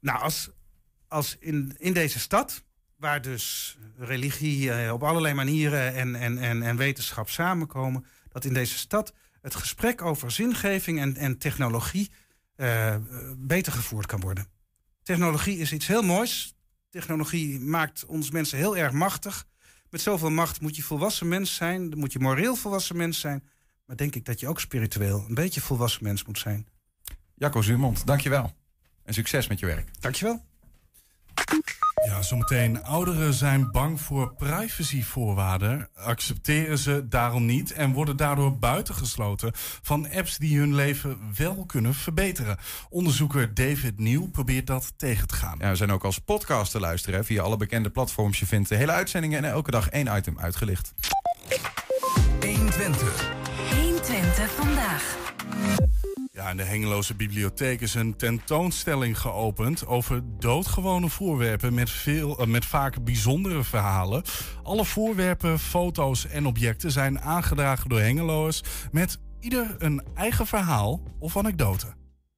Nou, 0.00 0.20
als, 0.20 0.50
als 1.08 1.36
in, 1.40 1.74
in 1.78 1.92
deze 1.92 2.18
stad, 2.18 2.62
waar 2.98 3.22
dus 3.22 3.76
religie 3.96 4.72
eh, 4.72 4.92
op 4.92 5.02
allerlei 5.02 5.34
manieren 5.34 5.94
en, 5.94 6.14
en, 6.14 6.38
en, 6.38 6.62
en 6.62 6.76
wetenschap 6.76 7.30
samenkomen, 7.30 8.04
dat 8.28 8.44
in 8.44 8.54
deze 8.54 8.78
stad 8.78 9.12
het 9.40 9.54
gesprek 9.54 10.02
over 10.02 10.30
zingeving 10.30 11.00
en, 11.00 11.16
en 11.16 11.38
technologie 11.38 12.10
eh, 12.54 12.96
beter 13.36 13.72
gevoerd 13.72 14.06
kan 14.06 14.20
worden. 14.20 14.46
Technologie 15.02 15.58
is 15.58 15.72
iets 15.72 15.86
heel 15.86 16.02
moois. 16.02 16.54
Technologie 16.90 17.60
maakt 17.60 18.04
ons 18.06 18.30
mensen 18.30 18.58
heel 18.58 18.76
erg 18.76 18.92
machtig. 18.92 19.46
Met 19.90 20.00
zoveel 20.00 20.30
macht 20.30 20.60
moet 20.60 20.76
je 20.76 20.82
volwassen 20.82 21.28
mens 21.28 21.54
zijn, 21.54 21.90
dan 21.90 21.98
moet 21.98 22.12
je 22.12 22.18
moreel 22.18 22.56
volwassen 22.56 22.96
mens 22.96 23.20
zijn. 23.20 23.48
Maar 23.84 23.96
denk 23.96 24.14
ik 24.14 24.24
dat 24.24 24.40
je 24.40 24.48
ook 24.48 24.60
spiritueel 24.60 25.24
een 25.28 25.34
beetje 25.34 25.60
volwassen 25.60 26.04
mens 26.04 26.24
moet 26.24 26.38
zijn. 26.38 26.66
Jacco 27.34 27.62
Zuurmond, 27.62 28.06
dankjewel. 28.06 28.52
En 29.02 29.14
succes 29.14 29.46
met 29.46 29.58
je 29.58 29.66
werk. 29.66 29.88
Dankjewel. 30.00 30.44
Ja, 32.18 32.24
zometeen. 32.24 32.82
Ouderen 32.82 33.34
zijn 33.34 33.70
bang 33.70 34.00
voor 34.00 34.34
privacyvoorwaarden, 34.34 35.88
accepteren 35.94 36.78
ze 36.78 37.08
daarom 37.08 37.46
niet 37.46 37.72
en 37.72 37.92
worden 37.92 38.16
daardoor 38.16 38.58
buitengesloten 38.58 39.52
van 39.82 40.10
apps 40.10 40.38
die 40.38 40.58
hun 40.58 40.74
leven 40.74 41.18
wel 41.36 41.64
kunnen 41.66 41.94
verbeteren. 41.94 42.56
Onderzoeker 42.90 43.54
David 43.54 43.98
Nieuw 43.98 44.28
probeert 44.28 44.66
dat 44.66 44.92
tegen 44.96 45.26
te 45.26 45.34
gaan. 45.34 45.56
Ja, 45.60 45.68
we 45.68 45.76
zijn 45.76 45.92
ook 45.92 46.04
als 46.04 46.18
podcast 46.18 46.70
te 46.70 46.80
luisteren 46.80 47.18
hè, 47.18 47.24
via 47.24 47.42
alle 47.42 47.56
bekende 47.56 47.90
platforms. 47.90 48.38
Je 48.38 48.46
vindt 48.46 48.68
de 48.68 48.76
hele 48.76 48.92
uitzendingen 48.92 49.44
en 49.44 49.50
elke 49.50 49.70
dag 49.70 49.88
één 49.88 50.16
item 50.16 50.38
uitgelicht. 50.38 50.94
120. 52.40 53.30
120 53.70 54.50
vandaag. 54.50 55.16
Ja, 56.38 56.50
in 56.50 56.56
de 56.56 56.62
Hengeloze 56.62 57.14
Bibliotheek 57.14 57.80
is 57.80 57.94
een 57.94 58.16
tentoonstelling 58.16 59.18
geopend 59.18 59.86
over 59.86 60.22
doodgewone 60.38 61.08
voorwerpen 61.08 61.74
met, 61.74 61.90
veel, 61.90 62.38
eh, 62.38 62.46
met 62.46 62.64
vaak 62.64 63.04
bijzondere 63.04 63.64
verhalen. 63.64 64.22
Alle 64.62 64.84
voorwerpen, 64.84 65.58
foto's 65.58 66.26
en 66.26 66.46
objecten 66.46 66.90
zijn 66.90 67.20
aangedragen 67.20 67.88
door 67.88 68.00
Hengeloers 68.00 68.62
met 68.92 69.18
ieder 69.40 69.76
een 69.78 70.02
eigen 70.14 70.46
verhaal 70.46 71.00
of 71.18 71.36
anekdote. 71.36 71.86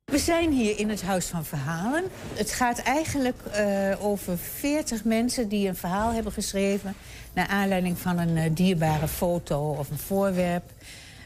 We 0.04 0.18
zijn 0.18 0.52
hier 0.52 0.78
in 0.78 0.88
het 0.88 1.02
Huis 1.02 1.26
van 1.26 1.44
Verhalen. 1.44 2.04
Het 2.34 2.50
gaat 2.50 2.78
eigenlijk 2.78 3.42
eh, 3.44 4.04
over 4.04 4.38
40 4.38 5.04
mensen 5.04 5.48
die 5.48 5.68
een 5.68 5.76
verhaal 5.76 6.12
hebben 6.12 6.32
geschreven... 6.32 6.94
naar 7.32 7.46
aanleiding 7.46 7.98
van 7.98 8.18
een 8.18 8.36
eh, 8.36 8.50
dierbare 8.54 9.08
foto 9.08 9.70
of 9.70 9.90
een 9.90 9.98
voorwerp... 9.98 10.72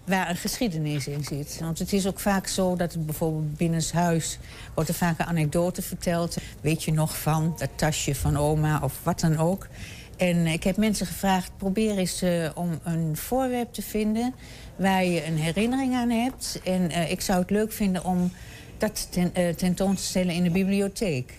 waar 0.05 0.30
een 0.30 0.36
geschiedenis 0.36 1.07
in 1.07 1.24
zit. 1.24 1.59
Want 1.61 1.78
het 1.78 1.92
is 1.92 2.07
ook 2.07 2.20
vaak 2.20 2.46
zo 2.46 2.76
dat 2.76 2.92
het 2.92 3.07
bijvoorbeeld 3.07 3.57
binnenshuis... 3.57 4.38
wordt 4.74 4.88
er 4.88 4.96
vaak 4.96 5.18
een 5.18 5.26
anekdote 5.26 5.82
verteld. 5.82 6.36
Weet 6.61 6.82
je 6.82 6.92
nog 6.92 7.18
van 7.18 7.55
dat 7.59 7.70
tasje 7.74 8.14
van 8.14 8.36
oma 8.36 8.80
of 8.82 9.00
wat 9.02 9.20
dan 9.20 9.38
ook? 9.38 9.68
En 10.16 10.46
ik 10.46 10.64
heb 10.64 10.76
mensen 10.76 11.07
gevraagd, 11.07 11.50
probeer 11.57 11.98
eens 11.98 12.22
uh, 12.22 12.50
om 12.55 12.78
een 12.82 13.16
voorwerp 13.16 13.72
te 13.72 13.82
vinden... 13.82 14.34
waar 14.76 15.05
je 15.05 15.26
een 15.26 15.38
herinnering 15.38 15.94
aan 15.94 16.11
hebt. 16.11 16.61
En 16.64 16.90
uh, 16.90 17.11
ik 17.11 17.20
zou 17.20 17.40
het 17.40 17.50
leuk 17.50 17.72
vinden 17.72 18.05
om 18.05 18.32
dat 18.78 19.07
ten, 19.11 19.32
uh, 19.38 19.48
tentoon 19.48 19.94
te 19.94 20.02
stellen 20.02 20.34
in 20.34 20.42
de 20.42 20.50
bibliotheek. 20.50 21.32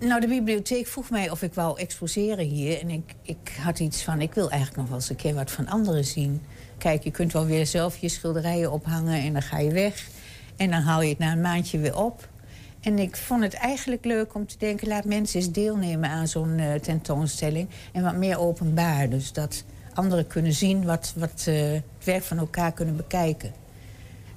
Nou, 0.00 0.20
de 0.20 0.28
bibliotheek 0.28 0.86
vroeg 0.86 1.10
mij 1.10 1.30
of 1.30 1.42
ik 1.42 1.54
wou 1.54 1.78
exposeren 1.78 2.44
hier. 2.44 2.80
En 2.80 2.90
ik, 2.90 3.14
ik 3.22 3.52
had 3.60 3.78
iets 3.78 4.02
van, 4.02 4.20
ik 4.20 4.34
wil 4.34 4.50
eigenlijk 4.50 4.80
nog 4.80 4.88
wel 4.88 4.96
eens 4.96 5.10
een 5.10 5.16
keer 5.16 5.34
wat 5.34 5.50
van 5.50 5.68
anderen 5.68 6.04
zien. 6.04 6.42
Kijk, 6.84 7.04
je 7.04 7.10
kunt 7.10 7.32
wel 7.32 7.46
weer 7.46 7.66
zelf 7.66 7.96
je 7.96 8.08
schilderijen 8.08 8.72
ophangen 8.72 9.20
en 9.20 9.32
dan 9.32 9.42
ga 9.42 9.58
je 9.58 9.72
weg. 9.72 10.08
En 10.56 10.70
dan 10.70 10.80
haal 10.80 11.02
je 11.02 11.08
het 11.08 11.18
na 11.18 11.32
een 11.32 11.40
maandje 11.40 11.78
weer 11.78 11.96
op. 11.96 12.28
En 12.80 12.98
ik 12.98 13.16
vond 13.16 13.42
het 13.42 13.54
eigenlijk 13.54 14.04
leuk 14.04 14.34
om 14.34 14.46
te 14.46 14.58
denken... 14.58 14.88
laat 14.88 15.04
mensen 15.04 15.40
eens 15.40 15.52
deelnemen 15.52 16.10
aan 16.10 16.28
zo'n 16.28 16.58
uh, 16.58 16.74
tentoonstelling. 16.74 17.68
En 17.92 18.02
wat 18.02 18.16
meer 18.16 18.38
openbaar. 18.38 19.08
Dus 19.08 19.32
dat 19.32 19.64
anderen 19.94 20.26
kunnen 20.26 20.52
zien 20.52 20.84
wat, 20.84 21.14
wat 21.16 21.44
uh, 21.48 21.72
het 21.72 22.04
werk 22.04 22.22
van 22.22 22.38
elkaar 22.38 22.72
kunnen 22.72 22.96
bekijken. 22.96 23.52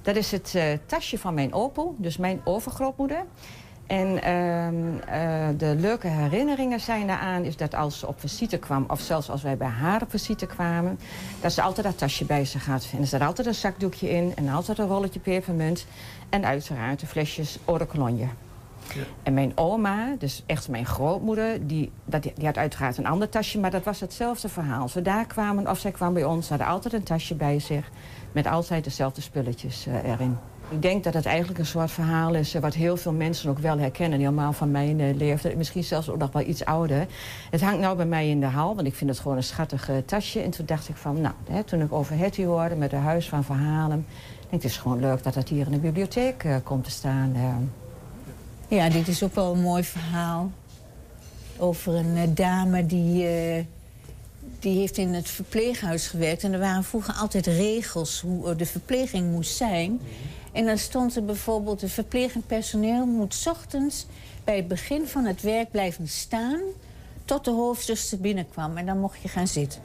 Dat 0.02 0.16
is 0.16 0.30
het 0.30 0.52
uh, 0.56 0.62
tasje 0.86 1.18
van 1.18 1.34
mijn 1.34 1.52
opel, 1.52 1.94
dus 1.98 2.16
mijn 2.16 2.40
overgrootmoeder. 2.44 3.24
En 3.88 4.08
uh, 4.08 5.48
de 5.56 5.74
leuke 5.74 6.06
herinneringen 6.06 6.80
zijn 6.80 7.06
daaraan 7.06 7.44
is 7.44 7.56
dat 7.56 7.74
als 7.74 7.98
ze 7.98 8.06
op 8.06 8.20
visite 8.20 8.58
kwam... 8.58 8.84
of 8.88 9.00
zelfs 9.00 9.30
als 9.30 9.42
wij 9.42 9.56
bij 9.56 9.68
haar 9.68 10.02
op 10.02 10.10
visite 10.10 10.46
kwamen... 10.46 10.98
dat 11.40 11.52
ze 11.52 11.62
altijd 11.62 11.86
dat 11.86 11.98
tasje 11.98 12.24
bij 12.24 12.44
zich 12.44 12.66
had. 12.66 12.88
En 12.92 13.00
er 13.00 13.06
zat 13.06 13.20
altijd 13.20 13.46
een 13.46 13.54
zakdoekje 13.54 14.10
in 14.10 14.32
en 14.36 14.48
altijd 14.48 14.78
een 14.78 14.86
rolletje 14.86 15.20
pepermunt... 15.20 15.86
en 16.28 16.44
uiteraard 16.44 17.00
de 17.00 17.06
flesjes 17.06 17.58
eau 17.64 17.78
de 17.78 17.86
cologne. 17.86 18.28
Ja. 18.94 19.02
En 19.22 19.34
mijn 19.34 19.52
oma, 19.54 20.14
dus 20.18 20.42
echt 20.46 20.68
mijn 20.68 20.86
grootmoeder, 20.86 21.66
die, 21.66 21.90
dat, 22.04 22.22
die 22.22 22.46
had 22.46 22.56
uiteraard 22.56 22.96
een 22.96 23.06
ander 23.06 23.28
tasje... 23.28 23.58
maar 23.58 23.70
dat 23.70 23.84
was 23.84 24.00
hetzelfde 24.00 24.48
verhaal. 24.48 24.82
Als 24.82 24.94
we 24.94 25.02
daar 25.02 25.26
kwamen 25.26 25.70
of 25.70 25.78
zij 25.78 25.90
kwam 25.90 26.14
bij 26.14 26.24
ons, 26.24 26.46
ze 26.46 26.52
hadden 26.52 26.72
altijd 26.72 26.94
een 26.94 27.02
tasje 27.02 27.34
bij 27.34 27.58
zich... 27.58 27.90
met 28.32 28.46
altijd 28.46 28.84
dezelfde 28.84 29.20
spulletjes 29.20 29.86
uh, 29.86 30.04
erin. 30.04 30.36
Ik 30.70 30.82
denk 30.82 31.04
dat 31.04 31.14
het 31.14 31.26
eigenlijk 31.26 31.58
een 31.58 31.66
soort 31.66 31.90
verhaal 31.90 32.34
is 32.34 32.54
wat 32.54 32.74
heel 32.74 32.96
veel 32.96 33.12
mensen 33.12 33.50
ook 33.50 33.58
wel 33.58 33.78
herkennen. 33.78 34.18
Helemaal 34.18 34.52
van 34.52 34.70
mijn 34.70 34.98
uh, 34.98 35.16
leeftijd, 35.16 35.56
misschien 35.56 35.84
zelfs 35.84 36.08
ook 36.08 36.18
nog 36.18 36.32
wel 36.32 36.42
iets 36.42 36.64
ouder. 36.64 37.06
Het 37.50 37.60
hangt 37.60 37.80
nou 37.80 37.96
bij 37.96 38.06
mij 38.06 38.28
in 38.28 38.40
de 38.40 38.46
hal, 38.46 38.74
want 38.74 38.86
ik 38.86 38.94
vind 38.94 39.10
het 39.10 39.18
gewoon 39.18 39.36
een 39.36 39.42
schattig 39.42 39.90
uh, 39.90 39.96
tasje. 40.06 40.40
En 40.40 40.50
toen 40.50 40.66
dacht 40.66 40.88
ik 40.88 40.96
van, 40.96 41.20
nou, 41.20 41.34
hè, 41.50 41.64
toen 41.64 41.80
ik 41.80 41.92
over 41.92 42.18
Hetty 42.18 42.44
hoorde 42.44 42.74
met 42.74 42.90
het 42.90 43.00
Huis 43.00 43.28
van 43.28 43.44
Verhalen... 43.44 44.06
denk 44.50 44.62
het 44.62 44.70
is 44.70 44.76
gewoon 44.76 45.00
leuk 45.00 45.22
dat 45.22 45.34
het 45.34 45.48
hier 45.48 45.66
in 45.66 45.72
de 45.72 45.78
bibliotheek 45.78 46.44
uh, 46.44 46.56
komt 46.62 46.84
te 46.84 46.90
staan. 46.90 47.34
Ja, 48.68 48.88
dit 48.88 49.08
is 49.08 49.22
ook 49.22 49.34
wel 49.34 49.52
een 49.52 49.60
mooi 49.60 49.84
verhaal. 49.84 50.50
Over 51.56 51.94
een 51.94 52.34
dame 52.34 52.86
die 52.86 53.26
die 54.58 54.78
heeft 54.78 54.96
in 54.96 55.14
het 55.14 55.28
verpleeghuis 55.28 56.06
gewerkt. 56.06 56.44
En 56.44 56.52
er 56.52 56.58
waren 56.58 56.84
vroeger 56.84 57.14
altijd 57.14 57.46
regels 57.46 58.20
hoe 58.20 58.56
de 58.56 58.66
verpleging 58.66 59.30
moest 59.30 59.56
zijn. 59.56 60.00
En 60.52 60.66
dan 60.66 60.78
stond 60.78 61.16
er 61.16 61.24
bijvoorbeeld... 61.24 61.80
het 61.80 61.92
verplegend 61.92 62.46
personeel 62.46 63.06
moet 63.06 63.44
ochtends 63.48 64.06
bij 64.44 64.56
het 64.56 64.68
begin 64.68 65.06
van 65.06 65.24
het 65.24 65.42
werk 65.42 65.70
blijven 65.70 66.08
staan... 66.08 66.60
tot 67.24 67.44
de 67.44 67.50
hoofdzuster 67.50 68.20
binnenkwam. 68.20 68.76
En 68.76 68.86
dan 68.86 68.98
mocht 69.00 69.22
je 69.22 69.28
gaan 69.28 69.48
zitten. 69.48 69.80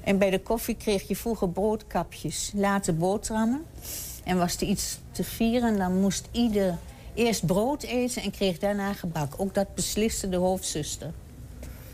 En 0.00 0.18
bij 0.18 0.30
de 0.30 0.40
koffie 0.40 0.76
kreeg 0.76 1.08
je 1.08 1.16
vroeger 1.16 1.48
broodkapjes, 1.48 2.52
later 2.54 2.96
boterhammen. 2.96 3.64
En 4.24 4.38
was 4.38 4.56
er 4.56 4.66
iets 4.66 4.98
te 5.12 5.24
vieren, 5.24 5.76
dan 5.76 6.00
moest 6.00 6.28
ieder 6.30 6.78
eerst 7.14 7.46
brood 7.46 7.82
eten... 7.82 8.22
en 8.22 8.30
kreeg 8.30 8.58
daarna 8.58 8.92
gebak. 8.92 9.34
Ook 9.36 9.54
dat 9.54 9.74
besliste 9.74 10.28
de 10.28 10.36
hoofdzuster. 10.36 11.12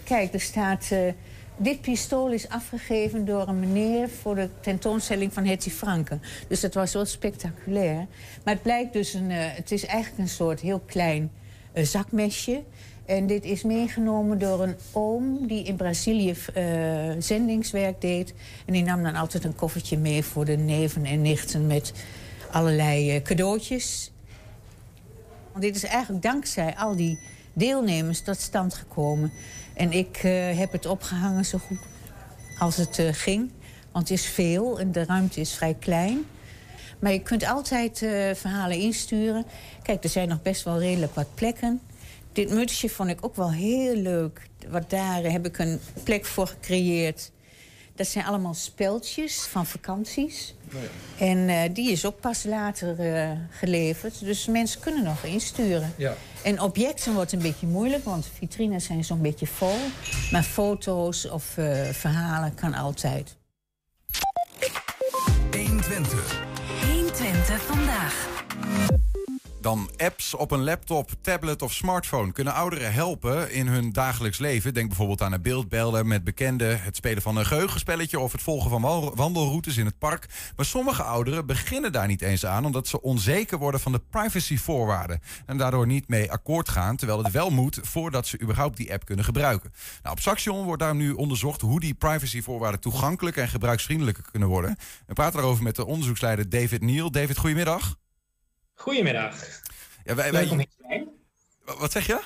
Kijk, 0.05 0.35
er 0.35 0.41
staat... 0.41 0.89
Uh, 0.93 1.13
dit 1.57 1.81
pistool 1.81 2.33
is 2.33 2.49
afgegeven 2.49 3.25
door 3.25 3.49
een 3.49 3.61
meneer 3.61 4.09
voor 4.09 4.35
de 4.35 4.49
tentoonstelling 4.61 5.33
van 5.33 5.45
Hetty 5.45 5.71
Franken. 5.71 6.23
Dus 6.49 6.61
dat 6.61 6.75
was 6.75 6.93
wel 6.93 7.05
spectaculair. 7.05 8.07
Maar 8.45 8.55
het 8.55 8.63
blijkt 8.63 8.93
dus 8.93 9.15
een... 9.15 9.31
Uh, 9.31 9.37
het 9.41 9.71
is 9.73 9.87
eigenlijk 9.87 10.19
een 10.19 10.29
soort 10.29 10.61
heel 10.61 10.83
klein 10.87 11.31
uh, 11.75 11.85
zakmesje. 11.85 12.63
En 13.07 13.27
dit 13.27 13.45
is 13.45 13.63
meegenomen 13.63 14.39
door 14.39 14.63
een 14.63 14.77
oom 14.93 15.47
die 15.47 15.65
in 15.65 15.77
Brazilië 15.77 16.35
uh, 16.57 16.65
zendingswerk 17.19 18.01
deed. 18.01 18.35
En 18.67 18.73
die 18.73 18.83
nam 18.83 19.03
dan 19.03 19.15
altijd 19.15 19.45
een 19.45 19.55
koffertje 19.55 19.99
mee 19.99 20.25
voor 20.25 20.45
de 20.45 20.57
neven 20.57 21.05
en 21.05 21.23
nichten 21.23 21.67
met 21.67 21.93
allerlei 22.51 23.23
cadeautjes. 23.23 24.13
Want 25.53 25.65
dit 25.65 25.77
is 25.77 25.85
eigenlijk 25.85 26.23
dankzij 26.23 26.75
al 26.77 26.97
die 26.97 27.19
deelnemers 27.53 28.21
tot 28.21 28.41
stand 28.41 28.75
gekomen. 28.75 29.33
En 29.75 29.93
ik 29.93 30.23
uh, 30.23 30.59
heb 30.59 30.73
het 30.73 30.87
opgehangen 30.87 31.45
zo 31.45 31.59
goed 31.59 31.79
als 32.59 32.77
het 32.77 32.99
uh, 32.99 33.09
ging. 33.13 33.51
Want 33.93 34.09
het 34.09 34.19
is 34.19 34.27
veel 34.27 34.79
en 34.79 34.93
de 34.93 35.05
ruimte 35.05 35.41
is 35.41 35.55
vrij 35.55 35.77
klein. 35.79 36.25
Maar 36.99 37.13
je 37.13 37.23
kunt 37.23 37.47
altijd 37.47 38.03
uh, 38.03 38.35
verhalen 38.35 38.79
insturen. 38.79 39.45
Kijk, 39.83 40.05
er 40.05 40.11
zijn 40.11 40.29
nog 40.29 40.43
best 40.43 40.63
wel 40.63 40.79
redelijk 40.79 41.15
wat 41.15 41.35
plekken. 41.35 41.81
Dit 42.33 42.51
mutsje 42.51 42.89
vond 42.89 43.11
ik 43.11 43.25
ook 43.25 43.37
wel 43.37 43.53
heel 43.53 43.95
leuk. 43.95 44.49
Wat 44.69 44.91
daar 44.91 45.23
heb 45.23 45.47
ik 45.47 45.59
een 45.59 45.81
plek 46.03 46.25
voor 46.25 46.47
gecreëerd. 46.47 47.31
Dat 47.95 48.07
zijn 48.07 48.25
allemaal 48.25 48.55
speltjes 48.55 49.41
van 49.41 49.67
vakanties. 49.67 50.55
Oh 50.75 50.81
ja. 50.83 51.27
En 51.27 51.49
uh, 51.49 51.61
die 51.73 51.91
is 51.91 52.07
ook 52.07 52.21
pas 52.21 52.45
later 52.45 53.01
uh, 53.01 53.31
geleverd. 53.51 54.21
Dus 54.21 54.47
mensen 54.47 54.81
kunnen 54.81 55.05
nog 55.05 55.25
insturen. 55.25 55.93
Ja. 55.97 56.15
En 56.43 56.61
objecten 56.61 57.15
wordt 57.15 57.33
een 57.33 57.43
beetje 57.43 57.67
moeilijk, 57.67 58.05
want 58.05 58.29
vitrines 58.39 58.85
zijn 58.85 59.05
zo'n 59.05 59.23
beetje 59.23 59.47
vol. 59.47 59.77
Maar 60.31 60.43
foto's 60.43 61.29
of 61.31 61.57
uh, 61.57 61.83
verhalen 61.85 62.55
kan 62.55 62.75
altijd. 62.75 63.37
120. 65.51 66.45
120 66.87 67.63
vandaag. 67.63 68.29
Dan 69.65 69.91
apps 69.97 70.35
op 70.35 70.51
een 70.51 70.65
laptop, 70.65 71.11
tablet 71.21 71.63
of 71.63 71.73
smartphone 71.73 72.33
kunnen 72.33 72.55
ouderen 72.55 72.93
helpen 72.93 73.53
in 73.53 73.67
hun 73.67 73.93
dagelijks 73.93 74.39
leven. 74.39 74.75
Denk 74.75 74.89
bijvoorbeeld 74.89 75.23
aan 75.23 75.33
een 75.33 75.43
beeldbellen 75.43 76.07
met 76.07 76.25
bekenden, 76.25 76.83
het 76.83 76.97
spelen 76.97 77.23
van 77.23 77.37
een 77.37 77.47
geheugenspelletje 77.47 78.19
of 78.19 78.33
het 78.33 78.43
volgen 78.43 78.71
van 78.71 79.13
wandelroutes 79.15 79.77
in 79.77 79.87
het 79.87 79.99
park. 79.99 80.27
Maar 80.57 80.67
sommige 80.67 81.03
ouderen 81.03 81.47
beginnen 81.47 81.93
daar 81.93 82.07
niet 82.07 82.23
eens 82.23 82.47
aan 82.47 82.65
omdat 82.65 82.89
ze 82.89 83.03
onzeker 83.03 83.59
worden 83.59 83.81
van 83.81 83.93
de 83.93 84.03
privacyvoorwaarden 84.11 85.21
en 85.47 85.57
daardoor 85.57 85.87
niet 85.87 86.09
mee 86.09 86.33
akkoord 86.33 86.69
gaan, 86.69 86.97
terwijl 86.97 87.23
het 87.23 87.33
wel 87.33 87.51
moet 87.51 87.79
voordat 87.83 88.27
ze 88.27 88.41
überhaupt 88.41 88.77
die 88.77 88.93
app 88.93 89.05
kunnen 89.05 89.25
gebruiken. 89.25 89.73
Nou, 90.03 90.17
op 90.17 90.23
Saxion 90.23 90.65
wordt 90.65 90.83
daar 90.83 90.95
nu 90.95 91.13
onderzocht 91.13 91.61
hoe 91.61 91.81
die 91.81 91.95
privacyvoorwaarden 91.95 92.81
toegankelijk 92.81 93.37
en 93.37 93.49
gebruiksvriendelijker 93.49 94.25
kunnen 94.31 94.49
worden. 94.49 94.77
We 95.07 95.13
praten 95.13 95.37
daarover 95.39 95.63
met 95.63 95.77
de 95.77 95.87
onderzoeksleider 95.87 96.49
David 96.49 96.83
Neal. 96.83 97.11
David, 97.11 97.39
goedemiddag. 97.39 98.03
Goedemiddag. 98.75 99.37
Ja, 100.05 100.15
wij, 100.15 100.33
Leuk 100.33 100.51
om 100.51 100.59
hier 100.59 100.67
te 100.67 100.85
zijn. 100.89 101.09
Wat 101.79 101.93
zeg 101.93 102.07
je? 102.07 102.21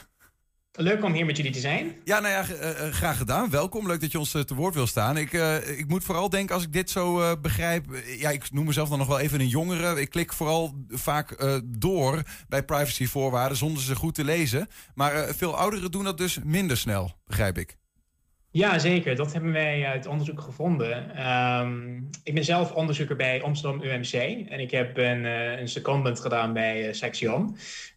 Leuk 0.73 1.05
om 1.05 1.13
hier 1.13 1.27
met 1.27 1.37
jullie 1.37 1.53
te 1.53 1.61
zijn. 1.61 1.97
Ja, 2.05 2.21
nou 2.21 2.33
ja, 2.33 2.55
uh, 2.55 2.93
graag 2.93 3.17
gedaan. 3.17 3.51
Welkom. 3.51 3.87
Leuk 3.87 4.01
dat 4.01 4.13
je 4.13 4.19
ons 4.19 4.35
uh, 4.35 4.43
te 4.43 4.55
woord 4.55 4.75
wil 4.75 4.87
staan. 4.87 5.17
Ik, 5.17 5.33
uh, 5.33 5.79
ik 5.79 5.89
moet 5.89 6.05
vooral 6.05 6.31
denken, 6.31 6.55
als 6.55 6.65
ik 6.65 6.73
dit 6.73 6.91
zo 6.91 7.37
begrijp... 7.37 7.85
ja, 8.19 8.31
ik 8.31 8.53
noem 8.53 8.65
mezelf 8.67 8.89
dan 8.89 8.99
nog 8.99 9.07
wel 9.07 9.19
even 9.19 9.41
een 9.41 9.49
jongere. 9.49 10.01
Ik 10.01 10.11
klik 10.11 10.33
vooral 10.33 10.85
vaak 10.89 11.61
door 11.65 12.23
bij 12.49 12.65
privacyvoorwaarden 12.65 13.57
zonder 13.57 13.83
ze 13.83 13.97
goed 13.97 14.15
te 14.15 14.25
lezen. 14.25 14.69
Maar 14.95 15.35
veel 15.35 15.57
ouderen 15.57 15.91
doen 15.91 16.05
dat 16.05 16.19
dus 16.19 16.39
minder 16.45 16.77
snel, 16.77 17.21
begrijp 17.25 17.59
ik. 17.59 17.77
Ja, 18.59 18.79
zeker. 18.79 19.17
Dat 19.17 19.33
hebben 19.33 19.53
wij 19.53 19.87
uit 19.87 20.07
onderzoek 20.07 20.41
gevonden. 20.41 21.27
Um, 21.61 22.09
ik 22.25 22.35
ben 22.35 22.45
zelf 22.45 22.73
onderzoeker 22.73 23.17
bij 23.17 23.43
Amsterdam 23.43 23.83
UMC 23.83 24.13
en 24.49 24.61
ik 24.61 24.71
heb 24.71 24.97
een, 24.97 25.25
uh, 25.25 25.59
een 25.61 25.69
secondment 25.69 26.21
gedaan 26.21 26.53
bij 26.53 26.95
uh. 27.23 27.39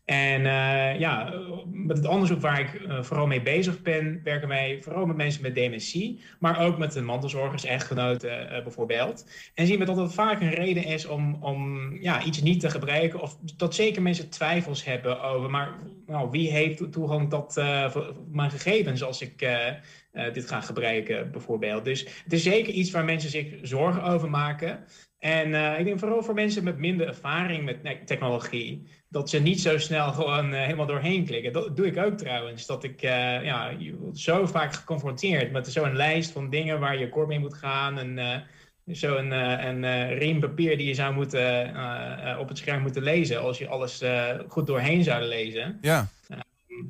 En 0.05 0.41
uh, 0.41 0.99
ja, 0.99 1.33
met 1.71 1.97
het 1.97 2.07
onderzoek 2.07 2.41
waar 2.41 2.59
ik 2.59 2.81
vooral 3.01 3.27
mee 3.27 3.41
bezig 3.41 3.81
ben, 3.81 4.21
werken 4.23 4.47
wij 4.47 4.79
vooral 4.81 5.05
met 5.05 5.15
mensen 5.15 5.41
met 5.41 5.55
dementie, 5.55 6.21
maar 6.39 6.65
ook 6.65 6.77
met 6.77 6.91
de 6.91 7.01
mantelzorgers, 7.01 7.65
echtgenoten 7.65 8.63
bijvoorbeeld. 8.63 9.29
En 9.53 9.67
zien 9.67 9.79
we 9.79 9.85
dat 9.85 9.97
het 9.97 10.13
vaak 10.13 10.41
een 10.41 10.53
reden 10.53 10.83
is 10.83 11.05
om, 11.05 11.37
om 11.39 11.91
ja, 12.01 12.23
iets 12.23 12.41
niet 12.41 12.59
te 12.59 12.69
gebruiken 12.69 13.21
of 13.21 13.37
dat 13.55 13.75
zeker 13.75 14.01
mensen 14.01 14.29
twijfels 14.29 14.83
hebben 14.83 15.21
over, 15.21 15.49
maar 15.49 15.73
nou, 16.07 16.29
wie 16.29 16.51
heeft 16.51 16.91
toegang 16.91 17.29
tot 17.29 17.55
mijn 18.31 18.51
gegevens 18.51 19.03
als 19.03 19.21
ik 19.21 19.41
uh, 20.13 20.33
dit 20.33 20.47
gaan 20.47 20.63
gebruiken, 20.63 21.31
bijvoorbeeld. 21.31 21.85
Dus 21.85 21.99
het 22.23 22.33
is 22.33 22.43
zeker 22.43 22.73
iets 22.73 22.91
waar 22.91 23.05
mensen 23.05 23.29
zich 23.29 23.47
zorgen 23.61 24.03
over 24.03 24.29
maken. 24.29 24.83
En 25.19 25.49
uh, 25.49 25.79
ik 25.79 25.85
denk 25.85 25.99
vooral 25.99 26.23
voor 26.23 26.33
mensen 26.33 26.63
met 26.63 26.77
minder 26.77 27.07
ervaring 27.07 27.63
met 27.63 28.07
technologie, 28.07 28.87
dat 29.09 29.29
ze 29.29 29.39
niet 29.39 29.61
zo 29.61 29.77
snel 29.77 30.11
gewoon 30.11 30.53
uh, 30.53 30.61
helemaal 30.61 30.85
doorheen 30.85 31.25
klikken. 31.25 31.53
Dat 31.53 31.75
doe 31.75 31.85
ik 31.85 31.97
ook 31.97 32.17
trouwens. 32.17 32.65
Dat 32.65 32.83
ik 32.83 33.01
ja, 33.01 33.69
je 33.69 33.95
wordt 33.95 34.17
zo 34.17 34.45
vaak 34.45 34.73
geconfronteerd 34.73 35.51
met 35.51 35.67
zo'n 35.67 35.95
lijst 35.95 36.31
van 36.31 36.49
dingen 36.49 36.79
waar 36.79 36.97
je 36.97 37.09
kort 37.09 37.27
mee 37.27 37.39
moet 37.39 37.53
gaan. 37.53 37.99
En 37.99 38.43
zo'n 38.85 39.31
een 39.31 40.13
riem 40.17 40.39
papier 40.39 40.77
die 40.77 40.87
je 40.87 40.93
zou 40.93 41.13
moeten 41.13 41.75
op 42.39 42.47
het 42.47 42.57
scherm 42.57 42.81
moeten 42.81 43.03
lezen 43.03 43.41
als 43.41 43.57
je 43.57 43.67
alles 43.67 44.03
goed 44.47 44.67
doorheen 44.67 45.03
zou 45.03 45.23
lezen. 45.23 45.77
Ja. 45.81 46.07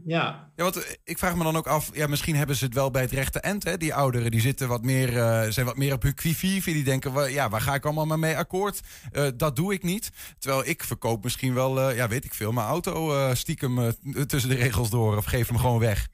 Ja. 0.06 0.52
Ja, 0.56 0.64
want 0.64 0.76
eh, 0.76 0.92
ik 1.04 1.18
vraag 1.18 1.36
me 1.36 1.44
dan 1.44 1.56
ook 1.56 1.68
af, 1.68 1.90
ja, 1.94 2.08
misschien 2.08 2.36
hebben 2.36 2.56
ze 2.56 2.66
het 2.66 2.74
wel 2.74 2.92
bij 2.92 3.02
het 3.02 3.12
rechte 3.12 3.40
eind, 3.40 3.64
hè? 3.64 3.78
Die 3.78 3.94
ouderen, 3.94 4.32
die 4.32 4.42
zitten 4.42 4.68
wat 4.68 4.84
meer, 4.84 5.18
eh, 5.18 5.50
zijn 5.50 5.66
wat 5.66 5.78
meer 5.78 5.94
op 5.94 6.02
hun 6.02 6.14
quivive. 6.14 6.72
Die 6.72 6.84
denken, 6.84 7.32
ja, 7.32 7.50
waar 7.50 7.62
ga 7.62 7.74
ik 7.74 7.86
allemaal 7.86 8.06
maar 8.06 8.20
mee 8.20 8.38
akkoord? 8.38 8.80
Eh, 9.12 9.28
dat 9.36 9.56
doe 9.56 9.74
ik 9.74 9.84
niet. 9.84 10.12
Terwijl 10.40 10.68
ik 10.68 10.84
verkoop 10.84 11.24
misschien 11.24 11.54
wel, 11.54 11.92
ja, 11.92 12.08
weet 12.08 12.26
ik 12.26 12.34
veel, 12.34 12.52
mijn 12.52 12.68
auto 12.68 13.34
stiekem 13.34 13.94
tussen 14.28 14.50
de 14.50 14.56
regels 14.56 14.90
door 14.90 15.18
of 15.18 15.26
geef 15.26 15.48
hem 15.48 15.58
gewoon 15.58 15.80
weg. 15.80 16.08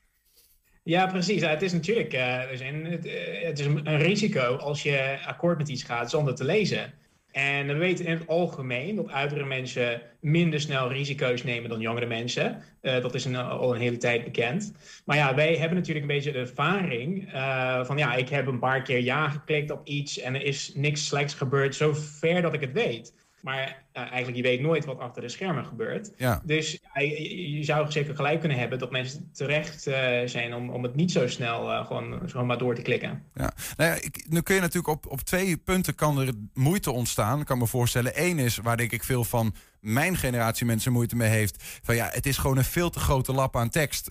Ja, 0.83 1.07
precies. 1.07 1.41
Ja, 1.41 1.49
het 1.49 1.61
is 1.61 1.71
natuurlijk 1.71 2.11
zijn, 2.53 2.85
het, 2.85 3.07
het 3.43 3.59
is 3.59 3.65
een 3.65 3.97
risico 3.97 4.55
als 4.55 4.83
je 4.83 5.19
akkoord 5.25 5.57
met 5.57 5.69
iets 5.69 5.83
gaat 5.83 6.09
zonder 6.09 6.35
te 6.35 6.43
lezen. 6.43 6.93
En 7.37 7.67
we 7.67 7.73
weten 7.73 8.05
in 8.05 8.17
het 8.17 8.27
algemeen 8.27 8.95
dat 8.95 9.11
oudere 9.11 9.45
mensen 9.45 10.01
minder 10.19 10.59
snel 10.59 10.91
risico's 10.91 11.43
nemen 11.43 11.69
dan 11.69 11.79
jongere 11.79 12.05
mensen. 12.05 12.63
Eh, 12.81 13.01
dat 13.01 13.15
is 13.15 13.35
al 13.35 13.73
een 13.73 13.81
hele 13.81 13.97
tijd 13.97 14.23
bekend. 14.23 14.73
Maar 15.05 15.17
ja, 15.17 15.35
wij 15.35 15.55
hebben 15.55 15.77
natuurlijk 15.77 16.05
een 16.05 16.15
beetje 16.15 16.31
de 16.31 16.39
ervaring 16.39 17.33
eh, 17.33 17.85
van 17.85 17.97
ja, 17.97 18.15
ik 18.15 18.29
heb 18.29 18.47
een 18.47 18.59
paar 18.59 18.81
keer 18.81 18.99
ja 18.99 19.29
geklikt 19.29 19.71
op 19.71 19.87
iets 19.87 20.19
en 20.19 20.35
er 20.35 20.43
is 20.43 20.71
niks 20.75 21.07
slechts 21.07 21.33
gebeurd, 21.33 21.75
zover 21.75 22.41
dat 22.41 22.53
ik 22.53 22.61
het 22.61 22.71
weet. 22.71 23.13
Maar 23.41 23.85
eh, 23.97 24.03
eigenlijk, 24.03 24.35
je 24.35 24.41
weet 24.41 24.61
nooit 24.61 24.85
wat 24.85 24.99
achter 24.99 25.21
de 25.21 25.29
schermen 25.29 25.65
gebeurt. 25.65 26.11
Ja. 26.17 26.41
Dus 26.45 26.71
ja, 26.93 27.01
je, 27.01 27.51
je 27.57 27.63
zou 27.63 27.91
zeker 27.91 28.15
gelijk 28.15 28.39
kunnen 28.39 28.57
hebben 28.57 28.79
dat 28.79 28.91
mensen 28.91 29.29
terecht 29.33 29.87
eh, 29.87 30.21
zijn 30.25 30.53
om, 30.53 30.69
om 30.69 30.83
het 30.83 30.95
niet 30.95 31.11
zo 31.11 31.27
snel 31.27 31.71
eh, 31.71 31.85
gewoon, 31.85 32.19
gewoon 32.25 32.45
maar 32.47 32.57
door 32.57 32.75
te 32.75 32.81
klikken. 32.81 33.23
Ja. 33.33 33.53
Nou 33.77 33.91
ja, 33.91 33.97
ik, 34.01 34.25
nu 34.29 34.41
kun 34.41 34.55
je 34.55 34.61
natuurlijk 34.61 34.87
op, 34.87 35.11
op 35.11 35.21
twee 35.21 35.57
punten 35.57 35.95
kan 35.95 36.19
er 36.19 36.31
moeite 36.53 36.91
ontstaan. 36.91 37.39
Ik 37.39 37.45
kan 37.45 37.57
me 37.57 37.67
voorstellen. 37.67 38.11
Eén 38.15 38.39
is 38.39 38.57
waar 38.57 38.77
denk 38.77 38.91
ik 38.91 39.03
veel 39.03 39.23
van 39.23 39.55
mijn 39.79 40.17
generatie 40.17 40.65
mensen 40.65 40.91
moeite 40.91 41.15
mee 41.15 41.29
heeft. 41.29 41.63
Van 41.83 41.95
ja, 41.95 42.09
het 42.11 42.25
is 42.25 42.37
gewoon 42.37 42.57
een 42.57 42.63
veel 42.63 42.89
te 42.89 42.99
grote 42.99 43.33
lap 43.33 43.55
aan 43.55 43.69
tekst. 43.69 44.09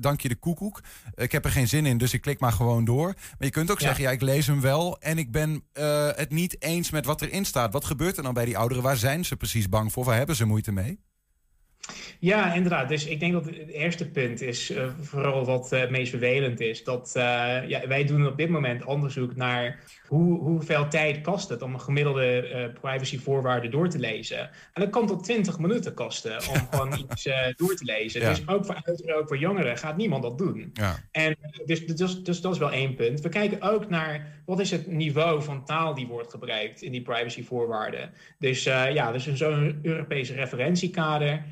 Dank 0.00 0.20
je 0.20 0.28
de 0.28 0.34
koekoek. 0.34 0.80
Ik 1.14 1.32
heb 1.32 1.44
er 1.44 1.50
geen 1.50 1.68
zin 1.68 1.86
in, 1.86 1.98
dus 1.98 2.12
ik 2.12 2.20
klik 2.20 2.40
maar 2.40 2.52
gewoon 2.52 2.84
door. 2.84 3.06
Maar 3.06 3.36
je 3.38 3.50
kunt 3.50 3.70
ook 3.70 3.78
Ja. 3.80 3.86
zeggen, 3.86 4.04
ja, 4.04 4.10
ik 4.10 4.20
lees 4.20 4.46
hem 4.46 4.60
wel 4.60 5.00
en 5.00 5.18
ik 5.18 5.30
ben 5.30 5.64
het 6.16 6.30
niet 6.30 6.62
eens 6.62 6.90
met 6.90 7.04
wat 7.04 7.22
erin 7.22 7.44
staat. 7.44 7.72
Wat 7.72 7.84
gebeurt 7.84 8.16
er 8.16 8.22
dan 8.22 8.34
bij 8.34 8.44
die 8.44 8.58
ouderen? 8.58 8.82
Waar 8.92 9.00
zijn 9.00 9.24
ze 9.24 9.36
precies 9.36 9.68
bang 9.68 9.92
voor? 9.92 10.04
Waar 10.04 10.16
hebben 10.16 10.36
ze 10.36 10.44
moeite 10.44 10.72
mee? 10.72 11.00
Ja, 12.18 12.54
inderdaad. 12.54 12.88
Dus 12.88 13.06
ik 13.06 13.20
denk 13.20 13.32
dat 13.32 13.44
het 13.44 13.68
eerste 13.68 14.10
punt 14.10 14.40
is, 14.40 14.70
eh, 14.70 14.88
vooral 15.00 15.44
wat 15.44 15.72
eh, 15.72 15.80
het 15.80 15.90
meest 15.90 16.10
vervelend 16.10 16.60
is, 16.60 16.84
dat 16.84 17.12
eh, 17.16 17.22
ja, 17.68 17.86
wij 17.88 18.04
doen 18.04 18.26
op 18.26 18.36
dit 18.36 18.48
moment 18.48 18.84
onderzoek 18.84 19.36
naar 19.36 19.78
hoe, 20.12 20.38
hoeveel 20.38 20.88
tijd 20.88 21.20
kost 21.20 21.48
het 21.48 21.62
om 21.62 21.74
een 21.74 21.80
gemiddelde 21.80 22.48
eh, 22.48 22.80
privacyvoorwaarden 22.80 23.70
door 23.70 23.88
te 23.88 23.98
lezen. 23.98 24.38
En 24.72 24.82
dat 24.82 24.90
kan 24.90 25.06
tot 25.06 25.24
20 25.24 25.58
minuten 25.58 25.94
kosten 25.94 26.32
om 26.32 26.66
gewoon 26.70 26.98
iets 26.98 27.26
eh, 27.26 27.46
door 27.56 27.74
te 27.74 27.84
lezen. 27.84 28.20
Ja. 28.20 28.28
Dus 28.28 28.48
ook 28.48 28.64
voor 28.64 28.80
ouderen, 28.84 29.16
ook 29.16 29.28
voor 29.28 29.38
jongeren 29.38 29.78
gaat 29.78 29.96
niemand 29.96 30.22
dat 30.22 30.38
doen. 30.38 30.70
Ja. 30.72 30.98
En 31.10 31.36
dus, 31.66 31.86
dus, 31.86 32.22
dus 32.22 32.40
dat 32.40 32.52
is 32.52 32.58
wel 32.58 32.70
één 32.70 32.94
punt. 32.94 33.20
We 33.20 33.28
kijken 33.28 33.62
ook 33.62 33.88
naar 33.88 34.42
wat 34.44 34.60
is 34.60 34.70
het 34.70 34.86
niveau 34.86 35.42
van 35.42 35.64
taal 35.64 35.94
die 35.94 36.06
wordt 36.06 36.30
gebruikt 36.30 36.82
in 36.82 36.92
die 36.92 37.02
privacyvoorwaarden. 37.02 38.10
Dus 38.38 38.66
eh, 38.66 38.94
ja, 38.94 39.12
dus 39.12 39.32
zo'n 39.32 39.78
Europese 39.82 40.34
referentiekader 40.34 41.32
eh, 41.32 41.42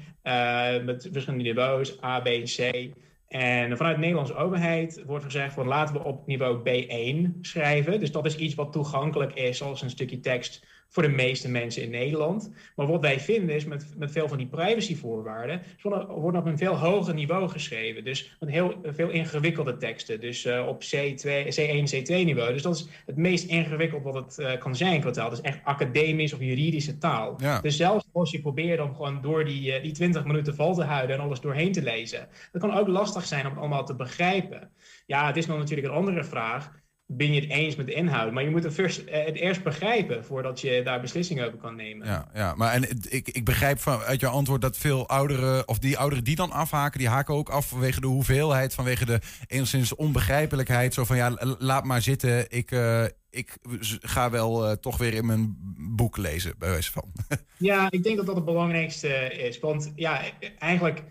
met 0.84 1.08
verschillende 1.12 1.44
niveaus, 1.44 2.02
A, 2.02 2.20
B 2.20 2.26
en 2.26 2.44
C. 2.44 2.90
En 3.28 3.76
vanuit 3.76 3.94
de 3.94 4.00
Nederlandse 4.00 4.34
overheid 4.34 5.02
wordt 5.06 5.24
gezegd 5.24 5.54
van 5.54 5.66
laten 5.66 5.94
we 5.94 6.04
op 6.04 6.26
niveau 6.26 6.58
B1 6.58 7.40
schrijven. 7.40 8.00
Dus 8.00 8.12
dat 8.12 8.26
is 8.26 8.36
iets 8.36 8.54
wat 8.54 8.72
toegankelijk 8.72 9.34
is 9.34 9.62
als 9.62 9.82
een 9.82 9.90
stukje 9.90 10.20
tekst 10.20 10.66
voor 10.90 11.02
de 11.02 11.08
meeste 11.08 11.50
mensen 11.50 11.82
in 11.82 11.90
Nederland. 11.90 12.50
Maar 12.76 12.86
wat 12.86 13.00
wij 13.00 13.20
vinden 13.20 13.54
is 13.54 13.64
met, 13.64 13.86
met 13.96 14.10
veel 14.10 14.28
van 14.28 14.38
die 14.38 14.46
privacyvoorwaarden 14.46 15.62
worden, 15.82 16.40
op 16.40 16.46
een 16.46 16.58
veel 16.58 16.76
hoger 16.76 17.14
niveau 17.14 17.48
geschreven. 17.48 18.04
Dus 18.04 18.36
met 18.40 18.50
heel 18.50 18.80
veel 18.84 19.10
ingewikkelde 19.10 19.76
teksten. 19.76 20.20
Dus 20.20 20.44
eh, 20.44 20.66
op 20.66 20.82
C2, 20.82 21.28
C1, 21.58 21.94
C2 21.94 22.06
niveau. 22.06 22.52
Dus 22.52 22.62
dat 22.62 22.74
is 22.74 22.88
het 23.06 23.16
meest 23.16 23.48
ingewikkeld 23.48 24.02
wat 24.02 24.14
het 24.14 24.38
eh, 24.38 24.58
kan 24.58 24.76
zijn 24.76 25.00
qua 25.00 25.10
taal. 25.10 25.30
Dat 25.30 25.38
is 25.38 25.44
echt 25.44 25.60
academisch 25.64 26.32
of 26.32 26.40
juridische 26.40 26.98
taal. 26.98 27.34
Ja. 27.38 27.60
Dus 27.60 27.76
zelfs 27.76 28.04
als 28.12 28.30
je 28.30 28.40
probeert 28.40 28.80
om 28.80 28.94
gewoon 28.94 29.20
door 29.20 29.44
die, 29.44 29.72
eh, 29.72 29.82
die 29.82 29.92
20 29.92 30.24
minuten 30.24 30.54
vol 30.54 30.74
te 30.74 30.84
houden 30.84 31.16
en 31.16 31.22
alles 31.22 31.40
doorheen 31.40 31.72
te 31.72 31.82
lezen. 31.82 32.28
Dat 32.52 32.60
kan 32.60 32.78
ook 32.78 32.88
lastig 32.88 33.26
zijn 33.26 33.44
om 33.44 33.50
het 33.50 33.60
allemaal 33.60 33.84
te 33.84 33.94
begrijpen. 33.94 34.70
Ja, 35.06 35.26
het 35.26 35.36
is 35.36 35.46
dan 35.46 35.58
natuurlijk 35.58 35.88
een 35.88 35.94
andere 35.94 36.24
vraag. 36.24 36.79
Ben 37.12 37.32
je 37.32 37.40
het 37.40 37.50
eens 37.50 37.76
met 37.76 37.86
de 37.86 37.92
inhoud? 37.92 38.32
Maar 38.32 38.42
je 38.42 38.50
moet 38.50 38.64
het, 38.64 38.74
first, 38.74 38.98
eh, 38.98 39.24
het 39.24 39.36
eerst 39.36 39.62
begrijpen 39.62 40.24
voordat 40.24 40.60
je 40.60 40.82
daar 40.84 41.00
beslissingen 41.00 41.46
over 41.46 41.58
kan 41.58 41.76
nemen. 41.76 42.06
Ja, 42.06 42.28
ja 42.34 42.54
maar 42.54 42.72
en 42.72 42.82
ik, 43.08 43.28
ik 43.28 43.44
begrijp 43.44 43.78
van, 43.78 44.00
uit 44.00 44.20
jouw 44.20 44.32
antwoord 44.32 44.60
dat 44.60 44.76
veel 44.76 45.08
ouderen, 45.08 45.68
of 45.68 45.78
die 45.78 45.98
ouderen 45.98 46.24
die 46.24 46.36
dan 46.36 46.50
afhaken, 46.50 46.98
die 46.98 47.08
haken 47.08 47.34
ook 47.34 47.48
af 47.48 47.68
vanwege 47.68 48.00
de 48.00 48.06
hoeveelheid, 48.06 48.74
vanwege 48.74 49.04
de 49.04 49.20
enigszins 49.46 49.94
onbegrijpelijkheid. 49.94 50.94
Zo 50.94 51.04
van 51.04 51.16
ja, 51.16 51.56
laat 51.58 51.84
maar 51.84 52.02
zitten, 52.02 52.50
ik, 52.50 52.70
eh, 52.70 53.04
ik 53.30 53.56
ga 54.00 54.30
wel 54.30 54.66
eh, 54.66 54.72
toch 54.72 54.96
weer 54.96 55.14
in 55.14 55.26
mijn 55.26 55.56
boek 55.76 56.16
lezen, 56.16 56.54
bij 56.58 56.68
wijze 56.68 56.92
van. 56.92 57.12
Ja, 57.56 57.90
ik 57.90 58.02
denk 58.02 58.16
dat 58.16 58.26
dat 58.26 58.34
het 58.34 58.44
belangrijkste 58.44 59.08
is. 59.34 59.58
Want 59.58 59.92
ja, 59.94 60.22
eigenlijk, 60.58 61.02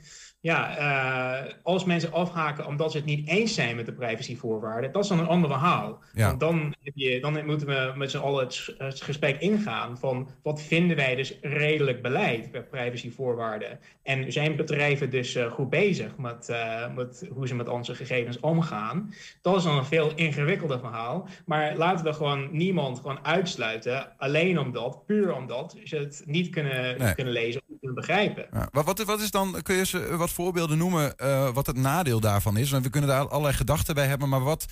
ja, 0.42 0.78
eh, 0.78 1.54
als 1.64 1.86
mensen 1.86 2.12
afhaken 2.14 2.66
omdat 2.68 2.92
ze 2.92 2.98
het 2.98 3.06
niet 3.06 3.28
eens 3.28 3.54
zijn 3.54 3.76
met 3.76 3.86
de 3.86 3.94
privacyvoorwaarden, 3.94 4.92
dat 4.92 5.04
is 5.04 5.10
dan 5.10 5.20
een 5.20 5.28
ander 5.28 5.50
verhaal. 5.50 6.00
Ja. 6.14 6.28
Want 6.28 6.40
dan, 6.40 6.76
heb 6.84 6.94
je, 6.96 7.22
dan 7.22 7.46
moeten 7.46 7.68
we 7.68 7.94
met 7.96 8.12
z'n 8.12 8.18
allen 8.18 8.46
het, 8.78 9.02
gesprek 9.02 9.40
ingaan 9.42 9.98
van 9.98 10.30
wat 10.44 10.62
vinden 10.62 10.96
wij 10.96 11.16
dus 11.16 11.38
redelijk 11.42 12.02
beleid 12.02 12.52
bij 12.52 12.64
privacyvoorwaarden. 12.64 13.80
En 14.04 14.32
zijn 14.32 14.56
bedrijven 14.56 15.10
dus 15.10 15.36
eh, 15.36 15.52
goed 15.52 15.70
bezig 15.70 16.18
met, 16.18 16.50
eh, 16.50 16.94
met 16.96 17.30
hoe 17.34 17.48
ze 17.48 17.56
met 17.56 17.68
onze 17.68 17.96
gegevens 17.96 18.40
omgaan. 18.40 19.14
Dat 19.42 19.56
is 19.56 19.64
dan 19.64 19.78
een 19.78 19.86
veel 19.86 20.12
ingewikkelder 20.16 20.80
verhaal. 20.80 21.28
Maar 21.46 21.76
laten 21.76 22.06
we 22.06 22.14
gewoon 22.14 22.48
niemand 22.52 23.00
gewoon 23.00 23.26
uitsluiten, 23.26 24.14
alleen 24.18 24.60
omdat, 24.60 25.06
puur 25.06 25.34
omdat 25.36 25.76
ze 25.84 25.98
het 25.98 26.22
niet 26.26 26.50
kunnen, 26.50 26.98
Nee. 27.00 27.16
kunnen 27.16 27.34
lezen 27.34 27.62
of 27.68 27.78
kunnen 27.80 27.96
begrijpen. 27.96 28.48
Ja, 28.52 28.70
wat, 28.72 28.86
wat, 28.86 29.04
wat 29.04 29.22
is 29.22 29.32
dan, 29.32 29.62
kun 29.62 29.74
je 29.74 29.80
eens 29.80 29.94
eh, 29.94 30.18
voorbeelden 30.32 30.78
noemen 30.78 31.18
eh, 31.18 31.50
wat 31.54 31.68
het 31.68 31.78
nadeel 31.78 32.20
daarvan 32.20 32.58
is? 32.58 32.72
Want 32.72 32.84
we 32.84 32.90
kunnen 32.90 33.10
daar 33.10 33.28
allerlei 33.28 33.56
gedachten 33.56 33.96
bij 33.96 34.06
hebben, 34.06 34.30
maar 34.30 34.44
wat, 34.44 34.66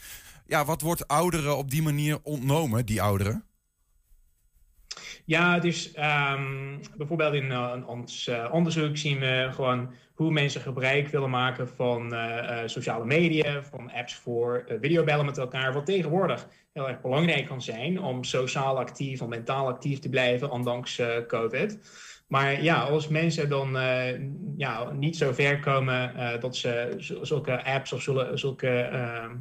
ja, 0.46 0.66
wat 0.66 0.82
wordt 0.82 1.08
ouderen 1.08 1.58
op 1.58 1.72
die 1.72 1.82
manier 1.82 2.20
ontnomen, 2.24 2.86
die 2.86 3.02
ouderen? 3.02 3.44
Ja, 5.26 5.60
dus 5.60 5.92
ehm, 5.92 6.78
bijvoorbeeld 6.98 7.34
in 7.34 7.52
eh, 7.52 7.74
ons 7.86 8.28
eh, 8.28 8.50
onderzoek 8.52 8.98
zien 8.98 9.20
we 9.20 9.50
gewoon 9.52 9.94
hoe 10.14 10.32
mensen 10.32 10.62
gebruik 10.62 11.08
willen 11.08 11.30
maken 11.30 11.70
van 11.70 12.16
sociale 12.66 13.06
media, 13.06 13.64
van 13.64 13.92
apps 13.92 14.16
voor 14.16 14.66
videobellen 14.82 15.26
met 15.26 15.38
elkaar, 15.38 15.74
wat 15.74 15.86
tegenwoordig 15.86 16.48
heel 16.74 16.90
erg 16.90 17.02
belangrijk 17.02 17.46
kan 17.46 17.62
zijn 17.62 18.02
om 18.02 18.24
sociaal 18.24 18.78
actief, 18.78 19.22
om 19.22 19.30
mentaal 19.30 19.68
actief 19.68 20.00
te 20.00 20.10
blijven, 20.10 20.52
ondanks 20.52 21.02
COVID. 21.28 21.80
Maar 22.28 22.64
ja, 22.64 22.80
als 22.80 23.08
mensen 23.08 23.50
dan 23.50 23.78
eh, 23.78 24.20
ja, 24.58 24.92
niet 24.92 25.18
zo 25.18 25.34
ver 25.34 25.60
komen 25.60 26.16
eh, 26.16 26.42
dat 26.42 26.56
ze 26.56 26.94
zulke 27.22 27.64
apps 27.64 27.94
of 27.94 28.02
zulke, 28.02 28.38
zulke 28.38 28.70
ehm, 28.70 29.36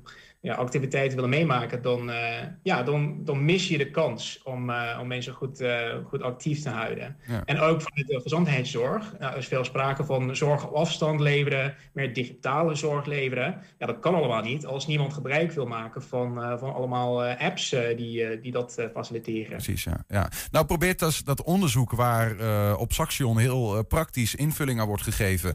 ja, 0.46 0.54
activiteiten 0.54 1.14
willen 1.14 1.30
meemaken, 1.30 1.82
dan, 1.82 2.10
eh, 2.10 2.46
ja, 2.62 2.82
dan, 2.82 3.24
dan 3.24 3.44
mis 3.44 3.68
je 3.68 3.78
de 3.78 3.90
kans 3.90 4.40
om, 4.44 4.70
eh, 4.70 4.98
om 5.00 5.06
mensen 5.06 5.32
goed, 5.32 5.60
eh, 5.60 5.78
goed 6.04 6.22
actief 6.22 6.62
te 6.62 6.68
houden. 6.68 7.16
Ja. 7.26 7.42
En 7.44 7.60
ook 7.60 7.82
vanuit 7.82 8.06
de 8.06 8.20
gezondheidszorg. 8.20 9.14
Nou, 9.18 9.32
er 9.32 9.38
is 9.38 9.46
veel 9.46 9.64
sprake 9.64 10.04
van 10.04 10.36
zorg 10.36 10.66
op 10.66 10.74
afstand 10.74 11.20
leveren, 11.20 11.74
meer 11.92 12.12
digitale 12.12 12.74
zorg 12.74 13.06
leveren. 13.06 13.58
Ja, 13.78 13.86
dat 13.86 13.98
kan 13.98 14.14
allemaal 14.14 14.42
niet 14.42 14.66
als 14.66 14.86
niemand 14.86 15.12
gebruik 15.12 15.52
wil 15.52 15.66
maken 15.66 16.02
van, 16.02 16.58
van 16.58 16.74
allemaal 16.74 17.24
apps 17.24 17.74
die, 17.96 18.40
die 18.40 18.52
dat 18.52 18.88
faciliteren. 18.94 19.56
Precies, 19.56 19.84
ja. 19.84 20.04
ja. 20.08 20.28
Nou, 20.50 20.66
probeert 20.66 20.98
dat, 20.98 21.20
dat 21.24 21.42
onderzoek 21.42 21.92
waar 21.92 22.36
op 22.76 22.92
Saxion 22.92 23.38
heel 23.38 23.84
praktisch 23.84 24.34
invulling 24.34 24.80
aan 24.80 24.86
wordt 24.86 25.02
gegeven, 25.02 25.54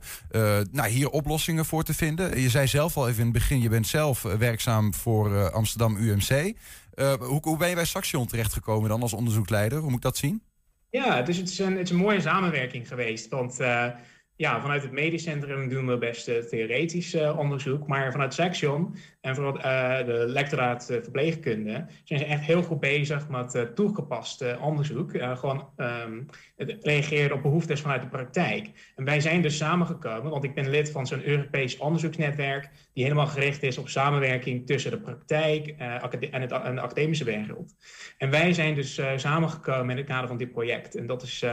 nou, 0.72 0.88
hier 0.88 1.10
oplossingen 1.10 1.66
voor 1.66 1.84
te 1.84 1.94
vinden. 1.94 2.42
Je 2.42 2.50
zei 2.50 2.68
zelf 2.68 2.98
al 2.98 3.08
even 3.08 3.20
in 3.20 3.24
het 3.24 3.34
begin, 3.34 3.62
je 3.62 3.70
bent 3.70 3.88
zelf 3.88 4.26
eh, 4.26 4.32
voor 4.90 5.36
eh, 5.36 5.50
Amsterdam 5.50 5.96
UMC. 5.96 6.56
Eh, 6.94 7.14
hoe, 7.14 7.40
hoe 7.42 7.58
ben 7.58 7.70
je 7.70 7.76
bij 7.76 7.86
Saxion 7.86 8.28
terechtgekomen 8.28 8.90
dan 8.90 9.02
als 9.02 9.14
onderzoeksleider? 9.14 9.78
Hoe 9.78 9.88
moet 9.88 9.98
ik 9.98 10.04
dat 10.04 10.18
zien? 10.18 10.44
Ja, 10.90 11.22
dus 11.22 11.38
het 11.38 11.50
is 11.50 11.60
een, 11.60 11.78
het 11.78 11.86
is 11.86 11.90
een 11.90 12.02
mooie 12.02 12.22
samenwerking 12.22 12.88
geweest. 12.88 13.30
Want 13.30 13.60
eh, 13.60 13.88
ja, 14.36 14.62
vanuit 14.62 14.82
het 14.82 14.92
medisch 14.92 15.24
centrum 15.24 15.70
doen 15.70 15.88
we 15.88 15.98
best 15.98 16.26
theoretisch 16.26 17.16
onderzoek. 17.16 17.88
Maar 17.88 18.12
vanuit 18.12 18.34
Section 18.34 18.96
en 19.22 19.36
vanuit 19.36 19.58
eh, 19.58 20.06
de 20.06 20.26
lectoraat 20.28 20.90
eh, 20.90 20.98
verpleegkunde 21.02 21.86
zijn 22.04 22.20
ze 22.20 22.26
echt 22.26 22.44
heel 22.44 22.64
goed 22.64 22.80
bezig 22.80 23.30
met 23.30 23.56
eh, 23.56 23.62
toegepast 23.62 24.42
eh, 24.42 24.64
onderzoek. 24.64 25.12
Gewoon 25.12 25.70
ehm, 25.76 26.22
het 26.56 26.78
reageren 26.82 27.36
op 27.36 27.42
behoeftes 27.42 27.82
vanuit 27.82 28.02
de 28.02 28.08
praktijk. 28.08 28.92
En 28.96 29.06
wij 29.06 29.20
zijn 29.20 29.42
dus 29.42 29.58
samengekomen, 29.58 30.32
want 30.32 30.44
ik 30.44 30.56
ben 30.56 30.70
lid 30.70 30.92
van 30.92 31.08
zo'n 31.08 31.26
Europees 31.26 31.78
onderzoeksnetwerk 31.78 32.70
die 32.94 33.04
helemaal 33.04 33.28
gericht 33.28 33.64
is 33.64 33.78
op 33.78 33.90
samenwerking 33.90 34.66
tussen 34.66 34.92
de 34.92 35.00
praktijk 35.00 35.68
en, 35.68 36.42
het, 36.42 36.50
de 36.50 36.82
academische 36.82 37.24
wereld. 37.24 37.76
En 38.18 38.30
wij 38.30 38.54
zijn 38.54 38.76
dus 38.76 39.02
samengekomen 39.16 39.90
in 39.90 39.98
het 39.98 40.06
kader 40.06 40.28
van 40.28 40.38
dit 40.38 40.52
project. 40.52 40.96
En 40.96 41.08
dat 41.08 41.24
is, 41.24 41.46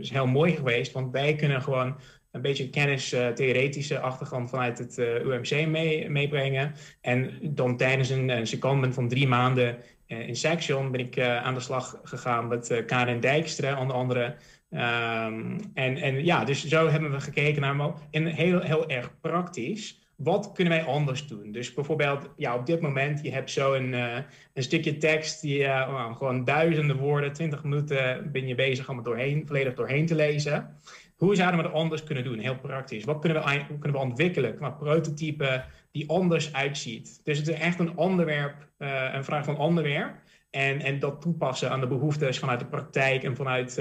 is 0.00 0.10
heel 0.10 0.26
mooi 0.26 0.56
geweest, 0.56 0.92
want 0.92 1.12
wij 1.12 1.34
kunnen 1.34 1.62
gewoon 1.62 1.96
een 2.32 2.40
beetje 2.40 2.70
kennis, 2.70 3.12
uh, 3.12 3.28
theoretische 3.28 4.00
achtergrond 4.00 4.50
vanuit 4.50 4.78
het 4.78 4.98
UMC 4.98 5.66
mee, 5.66 6.10
meebrengen. 6.10 6.74
En 7.00 7.38
dan 7.42 7.76
tijdens 7.76 8.10
een, 8.10 8.28
een 8.28 8.92
van 8.94 9.08
drie 9.08 9.28
maanden 9.28 9.76
in 10.06 10.36
Section 10.36 10.90
ben 10.90 11.00
ik 11.00 11.20
aan 11.20 11.54
de 11.54 11.60
slag 11.60 12.00
gegaan 12.02 12.48
met 12.48 12.82
Karin 12.86 13.20
Dijkstra, 13.20 13.80
onder 13.80 13.96
andere. 13.96 14.36
Ehm, 14.70 15.58
en, 15.74 15.96
en 15.96 16.24
ja, 16.24 16.44
dus 16.44 16.66
zo 16.66 16.88
hebben 16.88 17.10
we 17.10 17.20
gekeken 17.20 17.60
naar 17.60 17.92
in 18.10 18.26
heel, 18.26 18.60
heel 18.60 18.88
erg 18.88 19.20
praktisch 19.20 20.00
wat 20.22 20.52
kunnen 20.52 20.72
wij 20.72 20.84
anders 20.84 21.26
doen? 21.26 21.52
Dus 21.52 21.74
bijvoorbeeld, 21.74 22.28
ja, 22.36 22.54
op 22.54 22.66
dit 22.66 22.80
moment, 22.80 23.22
je 23.22 23.32
hebt 23.32 23.50
zo 23.50 23.74
een, 23.74 23.92
een 23.92 24.62
stukje 24.62 24.96
tekst, 24.96 25.40
die 25.40 25.58
uh, 25.58 26.16
gewoon 26.16 26.44
duizenden 26.44 26.96
woorden, 26.96 27.32
20 27.32 27.62
minuten 27.62 28.32
ben 28.32 28.46
je 28.46 28.54
bezig 28.54 28.88
om 28.88 28.96
het 28.96 29.04
doorheen, 29.04 29.46
volledig 29.46 29.74
doorheen 29.74 30.06
te 30.06 30.14
lezen. 30.14 30.76
Hoe 31.20 31.34
zouden 31.34 31.56
we 31.56 31.62
dat 31.62 31.72
anders 31.72 32.04
kunnen 32.04 32.24
doen? 32.24 32.38
Heel 32.38 32.58
praktisch. 32.58 33.04
Wat 33.04 33.18
kunnen 33.18 33.42
we, 33.42 33.64
kunnen 33.66 34.00
we 34.00 34.06
ontwikkelen 34.06 34.56
qua 34.56 34.70
prototype 34.70 35.64
die 35.92 36.10
anders 36.10 36.52
uitziet? 36.52 37.20
Dus 37.24 37.38
het 37.38 37.48
is 37.48 37.54
echt 37.54 37.78
een 37.78 37.96
onderwerp, 37.96 38.68
uh, 38.78 39.14
een 39.14 39.24
vraag 39.24 39.44
van 39.44 39.58
onderwerp. 39.58 40.14
En, 40.50 40.80
en 40.80 40.98
dat 40.98 41.20
toepassen 41.20 41.70
aan 41.70 41.80
de 41.80 41.86
behoeftes 41.86 42.38
vanuit 42.38 42.60
de 42.60 42.66
praktijk 42.66 43.22
en 43.22 43.36
vanuit 43.36 43.78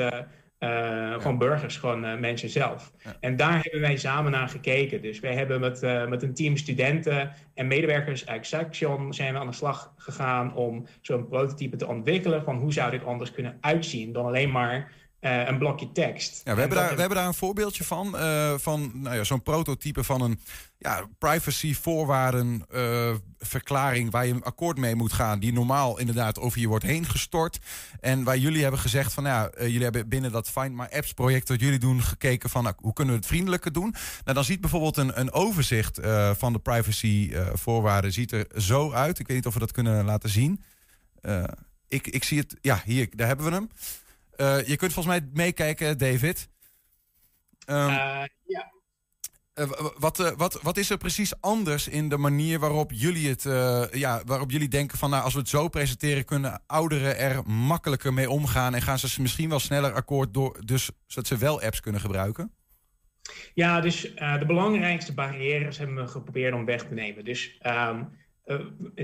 uh, 0.60 1.14
Gewoon 1.14 1.38
burgers, 1.38 1.78
gewoon 1.78 2.06
uh, 2.06 2.18
mensen 2.18 2.50
zelf. 2.50 2.94
En 3.20 3.36
daar 3.36 3.60
hebben 3.62 3.82
wij 3.82 3.98
samen 3.98 4.32
naar 4.32 4.50
gekeken. 4.50 5.02
Dus 5.02 5.20
wij 5.20 5.34
hebben 5.34 5.60
met, 5.60 5.84
uh, 5.84 6.08
met 6.08 6.24
een 6.24 6.34
team 6.34 6.58
studenten 6.58 7.32
en 7.54 7.68
medewerkers 7.68 8.28
uit 8.28 8.48
Section 8.48 9.14
zijn 9.14 9.34
we 9.34 9.40
aan 9.40 9.48
de 9.48 9.54
slag 9.54 9.94
gegaan 9.98 10.56
om 10.56 10.86
zo'n 11.02 11.28
prototype 11.28 11.76
te 11.76 11.88
ontwikkelen 11.88 12.44
van 12.44 12.58
hoe 12.58 12.74
zou 12.74 12.92
dit 12.92 13.06
anders 13.06 13.32
kunnen 13.32 13.58
uitzien 13.62 14.14
dan 14.14 14.26
alleen 14.26 14.52
maar 14.52 14.92
een 15.20 15.58
blokje 15.58 15.92
tekst. 15.92 16.42
Ja, 16.44 16.54
we, 16.54 16.60
hebben 16.60 16.78
daar, 16.78 16.94
we 16.94 17.00
hebben 17.00 17.18
daar 17.18 17.28
een 17.28 17.34
voorbeeldje 17.34 17.84
van, 17.84 18.16
van 18.60 18.92
nou 18.94 19.16
ja, 19.16 19.24
zo'n 19.24 19.44
prototype 19.44 20.04
van 20.04 20.22
een 20.22 20.40
ja, 20.80 21.08
privacy-voorwaarden 21.18 22.66
uh, 22.74 23.16
verklaring 23.38 24.12
waar 24.12 24.26
je 24.26 24.34
een 24.34 24.44
akkoord 24.44 24.78
mee 24.78 24.96
moet 24.96 25.14
gaan, 25.14 25.40
die 25.40 25.54
normaal 25.54 26.00
inderdaad 26.00 26.40
over 26.40 26.60
je 26.60 26.68
wordt 26.68 26.86
heen 26.86 27.06
gestort. 27.06 27.60
En 28.00 28.24
waar 28.24 28.38
jullie 28.38 28.62
hebben 28.62 28.80
gezegd 28.80 29.14
van 29.14 29.24
ja, 29.24 29.50
uh, 29.54 29.62
jullie 29.62 29.84
hebben 29.84 30.10
binnen 30.10 30.32
dat 30.32 30.50
Find 30.50 30.74
My 30.74 30.88
Apps 30.92 31.14
project 31.14 31.48
dat 31.48 31.60
jullie 31.60 31.80
doen 31.80 32.02
gekeken 32.02 32.50
van 32.50 32.64
nou, 32.64 32.76
hoe 32.78 32.94
kunnen 32.94 33.14
we 33.14 33.20
het 33.20 33.30
vriendelijker 33.30 33.72
doen. 33.72 33.92
Nou, 34.24 34.36
dan 34.36 34.44
ziet 34.44 34.62
bijvoorbeeld 34.62 34.98
een, 34.98 35.20
een 35.20 35.32
overzicht 35.32 36.00
van 36.38 36.54
de 36.54 36.60
privacy 36.60 37.34
voorwaarden 37.54 38.12
ziet 38.12 38.32
er 38.32 38.48
zo 38.58 38.92
uit. 38.92 39.20
Ik 39.20 39.28
weet 39.28 39.36
niet 39.36 39.46
of 39.46 39.54
we 39.54 39.60
dat 39.60 39.72
kunnen 39.72 40.06
laten 40.06 40.30
zien. 40.30 40.64
ik, 41.88 42.08
ik 42.08 42.24
zie 42.24 42.40
het, 42.40 42.56
ja, 42.62 42.82
hier, 42.86 43.10
daar 43.16 43.28
hebben 43.28 43.46
we 43.46 43.52
hem. 43.52 43.70
Je 44.66 44.76
kunt 44.78 44.94
volgens 44.94 45.20
mij 45.20 45.30
meekijken, 45.34 45.98
David. 45.98 46.50
Um, 47.66 47.76
ja. 47.76 48.28
Uh, 49.56 49.70
wat, 49.98 50.34
wat, 50.38 50.60
wat 50.62 50.78
is 50.78 50.90
er 50.90 50.98
precies 50.98 51.42
anders 51.42 51.88
in 51.88 52.10
de 52.10 52.18
manier 52.18 52.60
waarop 52.60 52.92
jullie 52.92 53.30
het, 53.30 53.44
ja, 53.92 54.22
waarop 54.26 54.52
jullie 54.52 54.68
denken 54.68 54.98
van 54.98 55.10
nou, 55.10 55.24
als 55.24 55.34
we 55.34 55.40
het 55.40 55.50
zo 55.50 55.68
presenteren, 55.68 56.26
kunnen 56.26 56.62
ouderen 56.68 57.18
er 57.18 57.44
makkelijker 57.50 58.14
mee 58.14 58.30
omgaan 58.30 58.76
en 58.76 58.82
gaan 58.82 59.00
ze 59.00 59.22
misschien 59.22 59.50
wel 59.50 59.60
sneller 59.60 59.94
akkoord 59.94 60.34
door, 60.34 60.66
dus 60.66 60.90
zodat 61.08 61.28
ze 61.28 61.38
wel 61.38 61.62
apps 61.62 61.80
kunnen 61.80 62.02
gebruiken? 62.02 62.52
Ja, 63.54 63.82
dus 63.82 64.02
de 64.16 64.44
belangrijkste 64.48 65.14
barrières 65.14 65.78
hebben 65.78 65.96
we 65.96 66.08
geprobeerd 66.08 66.54
om 66.54 66.66
weg 66.66 66.86
te 66.86 66.94
nemen. 66.94 67.26
Dus 67.26 67.60
um, 67.62 68.18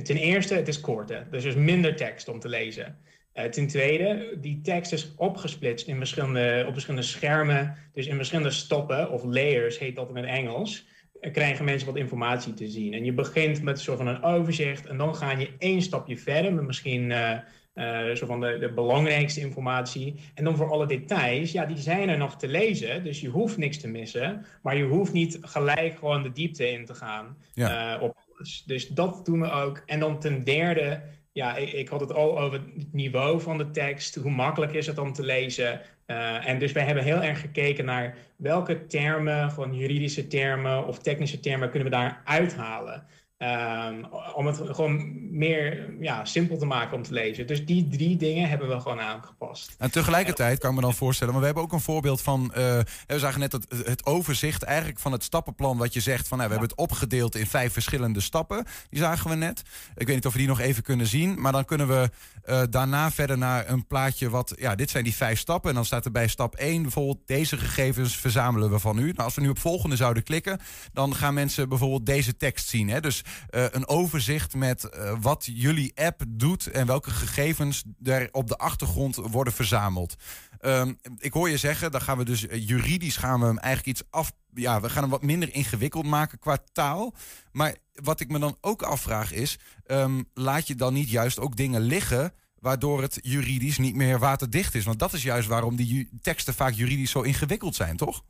ten 0.04 0.18
eerste, 0.18 0.54
het 0.54 0.68
is 0.68 0.82
korter, 0.82 1.28
dus 1.32 1.44
er 1.44 1.50
is 1.50 1.56
minder 1.56 1.96
tekst 1.96 2.28
om 2.28 2.40
te 2.40 2.50
lezen. 2.50 2.98
Uh, 3.36 3.44
ten 3.44 3.68
tweede, 3.68 4.38
die 4.42 4.62
tekst 4.62 4.92
is 4.92 5.14
opgesplitst 5.16 5.88
in 5.88 5.98
verschillende, 5.98 6.64
op 6.68 6.74
verschillende 6.74 7.06
schermen. 7.06 7.76
Dus 7.94 8.08
in 8.08 8.16
verschillende 8.16 8.52
stoppen, 8.52 9.12
of 9.12 9.24
layers 9.24 9.80
heet 9.80 9.96
dat 9.96 10.10
in 10.10 10.16
het 10.16 10.26
Engels. 10.26 10.86
Uh, 11.22 11.32
krijgen 11.32 11.66
mensen 11.66 11.88
wat 11.88 11.98
informatie 11.98 12.54
te 12.54 12.68
zien. 12.68 12.94
En 12.94 13.06
je 13.06 13.14
begint 13.14 13.62
met 13.62 13.78
een 13.78 13.84
soort 13.84 13.98
van 13.98 14.08
een 14.08 14.24
overzicht. 14.24 14.86
En 14.86 14.98
dan 14.98 15.16
ga 15.16 15.32
je 15.32 15.50
één 15.58 15.82
stapje 15.82 16.18
verder 16.18 16.54
met 16.54 16.66
misschien 16.66 17.10
uh, 17.10 18.12
zo 18.14 18.26
van 18.26 18.40
de, 18.40 18.58
de, 18.60 18.74
belangrijkste 18.74 19.40
informatie. 19.40 20.16
En 20.34 20.44
dan 20.44 20.56
voor 20.56 20.72
alle 20.72 20.88
details, 20.88 21.52
ja, 21.52 21.66
die 21.66 21.78
zijn 21.78 22.10
er 22.10 22.18
nog 22.18 22.38
te 22.38 22.48
lezen. 22.48 23.04
Dus 23.04 23.22
je 23.22 23.30
hoeft 23.30 23.58
niks 23.58 23.78
te 23.78 23.88
missen. 23.88 24.46
Maar 24.62 24.78
je 24.78 24.84
hoeft 24.84 25.14
niet 25.14 25.38
gelijk 25.42 25.98
gewoon 25.98 26.24
de 26.24 26.32
diepte 26.32 26.72
in 26.72 26.86
te 26.86 26.94
gaan 26.94 27.38
ja. 27.54 28.00
op 28.00 28.18
alles. 28.36 28.64
Dus 28.66 28.88
dat 28.88 29.26
doen 29.26 29.42
we 29.42 29.52
ook. 29.52 29.84
En 29.86 30.00
dan 30.00 30.20
ten 30.20 30.44
derde 30.44 31.02
ja, 31.36 31.56
ik, 31.56 31.72
ik, 31.72 31.88
had 31.88 32.00
het 32.00 32.14
al 32.14 32.40
over 32.40 32.60
het 32.60 32.94
niveau 32.94 33.42
van 33.42 33.58
de 33.58 33.72
tekst. 33.72 34.16
Hoe 34.16 34.32
makkelijk 34.32 34.74
is 34.74 34.88
het 34.88 34.98
om 34.98 35.14
te 35.14 35.24
lezen? 35.24 35.82
Uh, 36.08 36.48
en 36.48 36.60
dus 36.60 36.72
wij 36.72 36.84
hebben 36.84 37.04
heel 37.04 37.22
erg 37.22 37.40
gekeken 37.40 37.86
naar 37.86 38.18
welke 38.36 38.86
termen, 38.86 39.52
gewoon 39.52 39.76
juridische 39.76 40.28
termen 40.28 40.88
of 40.88 41.00
technische 41.00 41.40
termen, 41.40 41.70
kunnen 41.70 41.90
we 41.90 41.96
daar 41.96 42.22
uithalen. 42.26 43.06
Um, 43.38 44.06
om 44.34 44.46
het 44.46 44.62
gewoon 44.66 45.14
meer 45.38 45.94
ja, 46.00 46.26
simpel 46.26 46.58
te 46.58 46.66
maken 46.66 46.98
om 46.98 47.04
te 47.04 47.14
lezen. 47.14 47.48
Dus 47.48 47.66
die 47.66 47.88
drie 47.88 48.18
dingen 48.18 48.50
hebben 48.50 48.68
we 48.68 48.80
gewoon 48.80 49.00
aangepast. 49.00 49.76
En 49.78 49.92
tegelijkertijd 49.92 50.60
kan 50.60 50.70
ik 50.70 50.76
me 50.76 50.82
dan 50.82 50.94
voorstellen, 50.94 51.32
maar 51.34 51.42
we 51.42 51.48
hebben 51.48 51.64
ook 51.64 51.74
een 51.74 51.82
voorbeeld 51.82 52.22
van. 52.22 52.44
Uh, 52.44 52.54
we 53.08 53.20
zagen 53.20 53.40
net 53.40 53.52
het, 53.52 53.66
het 53.86 54.06
overzicht 54.06 54.64
eigenlijk 54.64 55.00
van 55.00 55.12
het 55.12 55.24
stappenplan. 55.24 55.78
Wat 55.78 55.94
je 55.94 56.00
zegt 56.00 56.28
van 56.28 56.38
nou, 56.38 56.50
we 56.50 56.56
ja. 56.56 56.60
hebben 56.62 56.78
het 56.78 56.90
opgedeeld 56.92 57.36
in 57.36 57.48
vijf 57.48 57.74
verschillende 57.74 58.20
stappen. 58.20 58.66
Die 58.90 59.00
zagen 59.00 59.30
we 59.30 59.36
net. 59.36 59.62
Ik 59.96 60.08
weet 60.08 60.16
niet 60.16 60.26
of 60.26 60.32
we 60.32 60.40
die 60.40 60.48
nog 60.48 60.60
even 60.60 60.84
kunnen 60.84 61.08
zien. 61.08 61.42
Maar 61.42 61.52
dan 61.52 61.66
kunnen 61.66 61.88
we 61.88 62.10
uh, 62.46 62.62
daarna 62.70 63.12
verder 63.12 63.38
naar 63.38 63.70
een 63.70 63.88
plaatje. 63.88 64.30
Wat, 64.30 64.54
ja, 64.58 64.76
dit 64.76 64.90
zijn 64.90 65.04
die 65.04 65.16
vijf 65.16 65.40
stappen. 65.40 65.70
En 65.70 65.76
dan 65.76 65.86
staat 65.86 66.06
er 66.06 66.12
bij 66.12 66.28
stap 66.28 66.56
1 66.56 66.82
bijvoorbeeld 66.82 67.28
deze 67.28 67.58
gegevens 67.58 68.18
verzamelen 68.18 68.72
we 68.72 68.80
van 68.80 68.98
u. 68.98 69.04
Nou, 69.06 69.18
als 69.18 69.36
we 69.36 69.42
nu 69.42 69.50
op 69.50 69.60
volgende 69.60 69.96
zouden 69.96 70.24
klikken, 70.24 70.60
dan 70.94 71.16
gaan 71.16 71.34
mensen 71.34 71.70
bijvoorbeeld 71.70 72.06
deze 72.06 72.38
tekst 72.38 72.68
zien. 72.68 72.90
Hè? 72.90 73.00
Dus 73.00 73.24
uh, 73.50 73.66
een 73.72 73.88
overzicht 73.88 74.56
met 74.56 74.90
uh, 74.94 75.14
wat 75.22 75.50
jullie 75.54 75.92
app 75.96 76.24
doet 76.28 76.68
en 76.68 76.88
welke 76.88 77.12
gegevens 77.12 77.84
er 78.04 78.30
op 78.32 78.48
de 78.48 78.58
achtergrond 78.58 79.16
worden 79.16 79.54
verzameld. 79.54 80.16
Um, 80.62 81.00
ik 81.18 81.34
hoor 81.34 81.50
je 81.50 81.58
zeggen, 81.58 81.92
dan 81.92 82.02
gaan 82.02 82.18
we 82.18 82.26
dus 82.26 82.44
uh, 82.44 82.68
juridisch 82.68 83.18
gaan 83.18 83.40
we 83.40 83.46
hem 83.46 83.58
eigenlijk 83.58 83.98
iets 83.98 84.08
af. 84.10 84.32
Ja, 84.54 84.82
we 84.82 84.90
gaan 84.90 85.02
hem 85.02 85.12
wat 85.12 85.24
minder 85.24 85.54
ingewikkeld 85.54 86.06
maken 86.06 86.40
qua 86.40 86.58
taal. 86.72 87.14
Maar 87.52 87.76
wat 87.94 88.20
ik 88.20 88.30
me 88.30 88.40
dan 88.40 88.58
ook 88.62 88.82
afvraag 88.82 89.32
is: 89.32 89.60
um, 89.88 90.30
laat 90.34 90.68
je 90.68 90.76
dan 90.76 90.94
niet 90.94 91.10
juist 91.10 91.40
ook 91.40 91.56
dingen 91.56 91.82
liggen 91.82 92.34
waardoor 92.60 93.02
het 93.02 93.20
juridisch 93.22 93.78
niet 93.78 93.96
meer 93.96 94.20
waterdicht 94.20 94.76
is? 94.76 94.86
Want 94.86 95.00
dat 95.00 95.14
is 95.14 95.24
juist 95.24 95.48
waarom 95.48 95.76
die 95.76 96.10
teksten 96.22 96.54
vaak 96.54 96.74
juridisch 96.74 97.12
zo 97.12 97.22
ingewikkeld 97.22 97.76
zijn, 97.76 97.98
toch? 97.98 98.24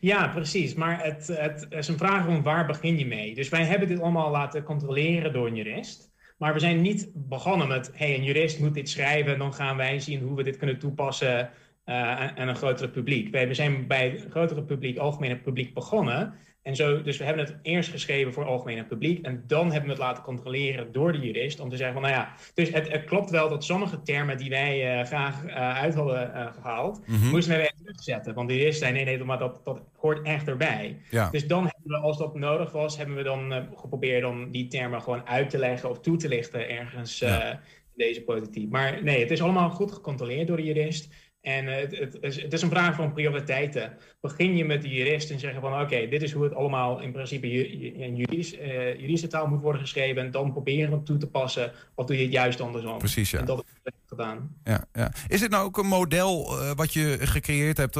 Ja, 0.00 0.28
precies. 0.28 0.74
Maar 0.74 1.04
het, 1.04 1.26
het 1.26 1.66
is 1.70 1.88
een 1.88 1.98
vraag 1.98 2.26
om 2.26 2.42
waar 2.42 2.66
begin 2.66 2.98
je 2.98 3.06
mee. 3.06 3.34
Dus 3.34 3.48
wij 3.48 3.64
hebben 3.64 3.88
dit 3.88 4.00
allemaal 4.00 4.30
laten 4.30 4.62
controleren 4.62 5.32
door 5.32 5.46
een 5.46 5.56
jurist. 5.56 6.10
Maar 6.38 6.52
we 6.52 6.58
zijn 6.58 6.80
niet 6.80 7.10
begonnen 7.14 7.68
met, 7.68 7.90
hey, 7.94 8.14
een 8.14 8.24
jurist 8.24 8.60
moet 8.60 8.74
dit 8.74 8.88
schrijven, 8.88 9.38
dan 9.38 9.54
gaan 9.54 9.76
wij 9.76 10.00
zien 10.00 10.22
hoe 10.22 10.36
we 10.36 10.42
dit 10.42 10.56
kunnen 10.56 10.78
toepassen 10.78 11.50
uh, 11.84 12.26
aan 12.34 12.48
een 12.48 12.56
grotere 12.56 12.88
publiek. 12.88 13.30
Wij 13.30 13.54
zijn 13.54 13.86
bij 13.86 14.10
het 14.10 14.26
grotere 14.30 14.62
publiek, 14.62 14.98
algemene 14.98 15.38
publiek 15.38 15.74
begonnen. 15.74 16.34
En 16.68 16.76
zo, 16.76 17.02
dus 17.02 17.16
we 17.16 17.24
hebben 17.24 17.44
het 17.44 17.56
eerst 17.62 17.90
geschreven 17.90 18.32
voor 18.32 18.42
het 18.42 18.52
algemene 18.52 18.84
publiek. 18.84 19.24
En 19.24 19.44
dan 19.46 19.64
hebben 19.64 19.82
we 19.82 19.90
het 19.90 19.98
laten 19.98 20.22
controleren 20.22 20.92
door 20.92 21.12
de 21.12 21.18
jurist. 21.18 21.60
Om 21.60 21.68
te 21.70 21.76
zeggen 21.76 21.94
van 21.94 22.02
nou 22.02 22.14
ja, 22.14 22.34
dus 22.54 22.70
het, 22.70 22.92
het 22.92 23.04
klopt 23.04 23.30
wel 23.30 23.48
dat 23.48 23.64
sommige 23.64 24.02
termen 24.02 24.36
die 24.36 24.50
wij 24.50 25.00
uh, 25.00 25.06
graag 25.06 25.44
uh, 25.44 25.52
uit 25.78 25.94
hadden 25.94 26.30
uh, 26.34 26.46
gehaald, 26.52 27.00
mm 27.06 27.16
-hmm. 27.16 27.30
moesten 27.30 27.52
wij 27.52 27.60
weer 27.60 27.72
terugzetten. 27.84 28.34
Want 28.34 28.48
de 28.48 28.56
jurist 28.56 28.78
zei 28.78 28.92
nee, 28.92 29.04
nee, 29.04 29.24
maar 29.24 29.38
dat, 29.38 29.60
dat 29.64 29.80
hoort 29.96 30.26
echt 30.26 30.48
erbij. 30.48 30.98
Ja. 31.10 31.30
Dus 31.30 31.46
dan 31.46 31.62
hebben 31.62 32.00
we, 32.00 32.06
als 32.06 32.18
dat 32.18 32.34
nodig 32.34 32.72
was, 32.72 32.96
hebben 32.96 33.16
we 33.16 33.22
dan 33.22 33.68
geprobeerd 33.76 34.24
om 34.24 34.50
die 34.50 34.68
termen 34.68 35.02
gewoon 35.02 35.26
uit 35.26 35.50
te 35.50 35.58
leggen 35.58 35.90
of 35.90 36.00
toe 36.00 36.16
te 36.16 36.28
lichten 36.28 36.68
ergens 36.68 37.18
ja. 37.18 37.52
in 37.52 37.58
deze 37.94 38.22
prototype. 38.22 38.70
Maar 38.70 39.02
nee, 39.02 39.20
het 39.20 39.30
is 39.30 39.42
allemaal 39.42 39.70
goed 39.70 39.92
gecontroleerd 39.92 40.46
door 40.46 40.56
de 40.56 40.64
jurist. 40.64 41.08
En 41.48 41.64
uh, 41.64 41.74
het, 41.74 41.98
het, 41.98 42.16
is, 42.20 42.42
het, 42.42 42.52
is, 42.52 42.62
een 42.62 42.70
vraag 42.70 42.94
van 42.94 43.12
prioriteiten. 43.12 43.96
Begin 44.20 44.56
je 44.56 44.64
met 44.64 44.82
de 44.82 44.88
jurist 44.88 45.30
en 45.30 45.38
zeggen 45.38 45.60
van 45.60 45.72
oké, 45.72 45.82
okay, 45.82 46.08
dit 46.08 46.22
is 46.22 46.32
hoe 46.32 46.44
het 46.44 46.54
allemaal 46.54 47.00
in 47.00 47.12
principe 47.12 47.68
in 47.94 48.16
juridisch, 48.16 48.54
uh, 48.54 48.94
juridische 48.94 49.26
taal 49.26 49.46
moet 49.46 49.60
worden 49.60 49.80
geschreven. 49.80 50.22
En 50.22 50.30
dan 50.30 50.52
proberen 50.52 50.92
het 50.92 51.06
toe 51.06 51.16
te 51.16 51.26
passen. 51.26 51.72
Of 51.94 52.06
doe 52.06 52.16
je 52.16 52.22
het 52.22 52.32
juist 52.32 52.60
andersom? 52.60 52.98
Precies, 52.98 53.30
ja. 53.30 53.38
En 53.38 53.44
dat 53.44 53.64
is 53.84 53.92
gedaan. 54.06 54.54
Ja, 54.64 54.84
ja. 54.92 55.12
Is 55.28 55.40
dit 55.40 55.50
nou 55.50 55.64
ook 55.64 55.78
een 55.78 55.86
model 55.86 56.60
uh, 56.62 56.70
wat 56.74 56.92
je 56.92 57.16
gecreëerd 57.20 57.76
hebt, 57.76 57.98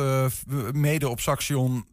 mede 0.72 1.09
op 1.09 1.20
Saxion, 1.20 1.86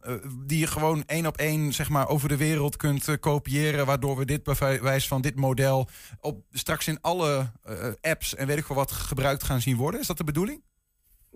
die 0.46 0.58
je 0.58 0.66
gewoon 0.66 1.02
één 1.06 1.26
op 1.26 1.36
één 1.36 1.72
zeg 1.72 1.88
maar, 1.88 2.08
over 2.08 2.28
de 2.28 2.36
wereld 2.36 2.76
kunt 2.76 3.20
kopiëren, 3.20 3.86
waardoor 3.86 4.16
we 4.16 4.24
dit 4.24 4.42
bewijs 4.42 5.08
van 5.08 5.20
dit 5.20 5.36
model 5.36 5.88
op, 6.20 6.44
straks 6.52 6.88
in 6.88 6.98
alle 7.00 7.50
apps 8.00 8.34
en 8.34 8.46
weet 8.46 8.58
ik 8.58 8.66
wel 8.66 8.76
wat 8.76 8.92
gebruikt 8.92 9.44
gaan 9.44 9.60
zien 9.60 9.76
worden? 9.76 10.00
Is 10.00 10.06
dat 10.06 10.16
de 10.16 10.24
bedoeling? 10.24 10.64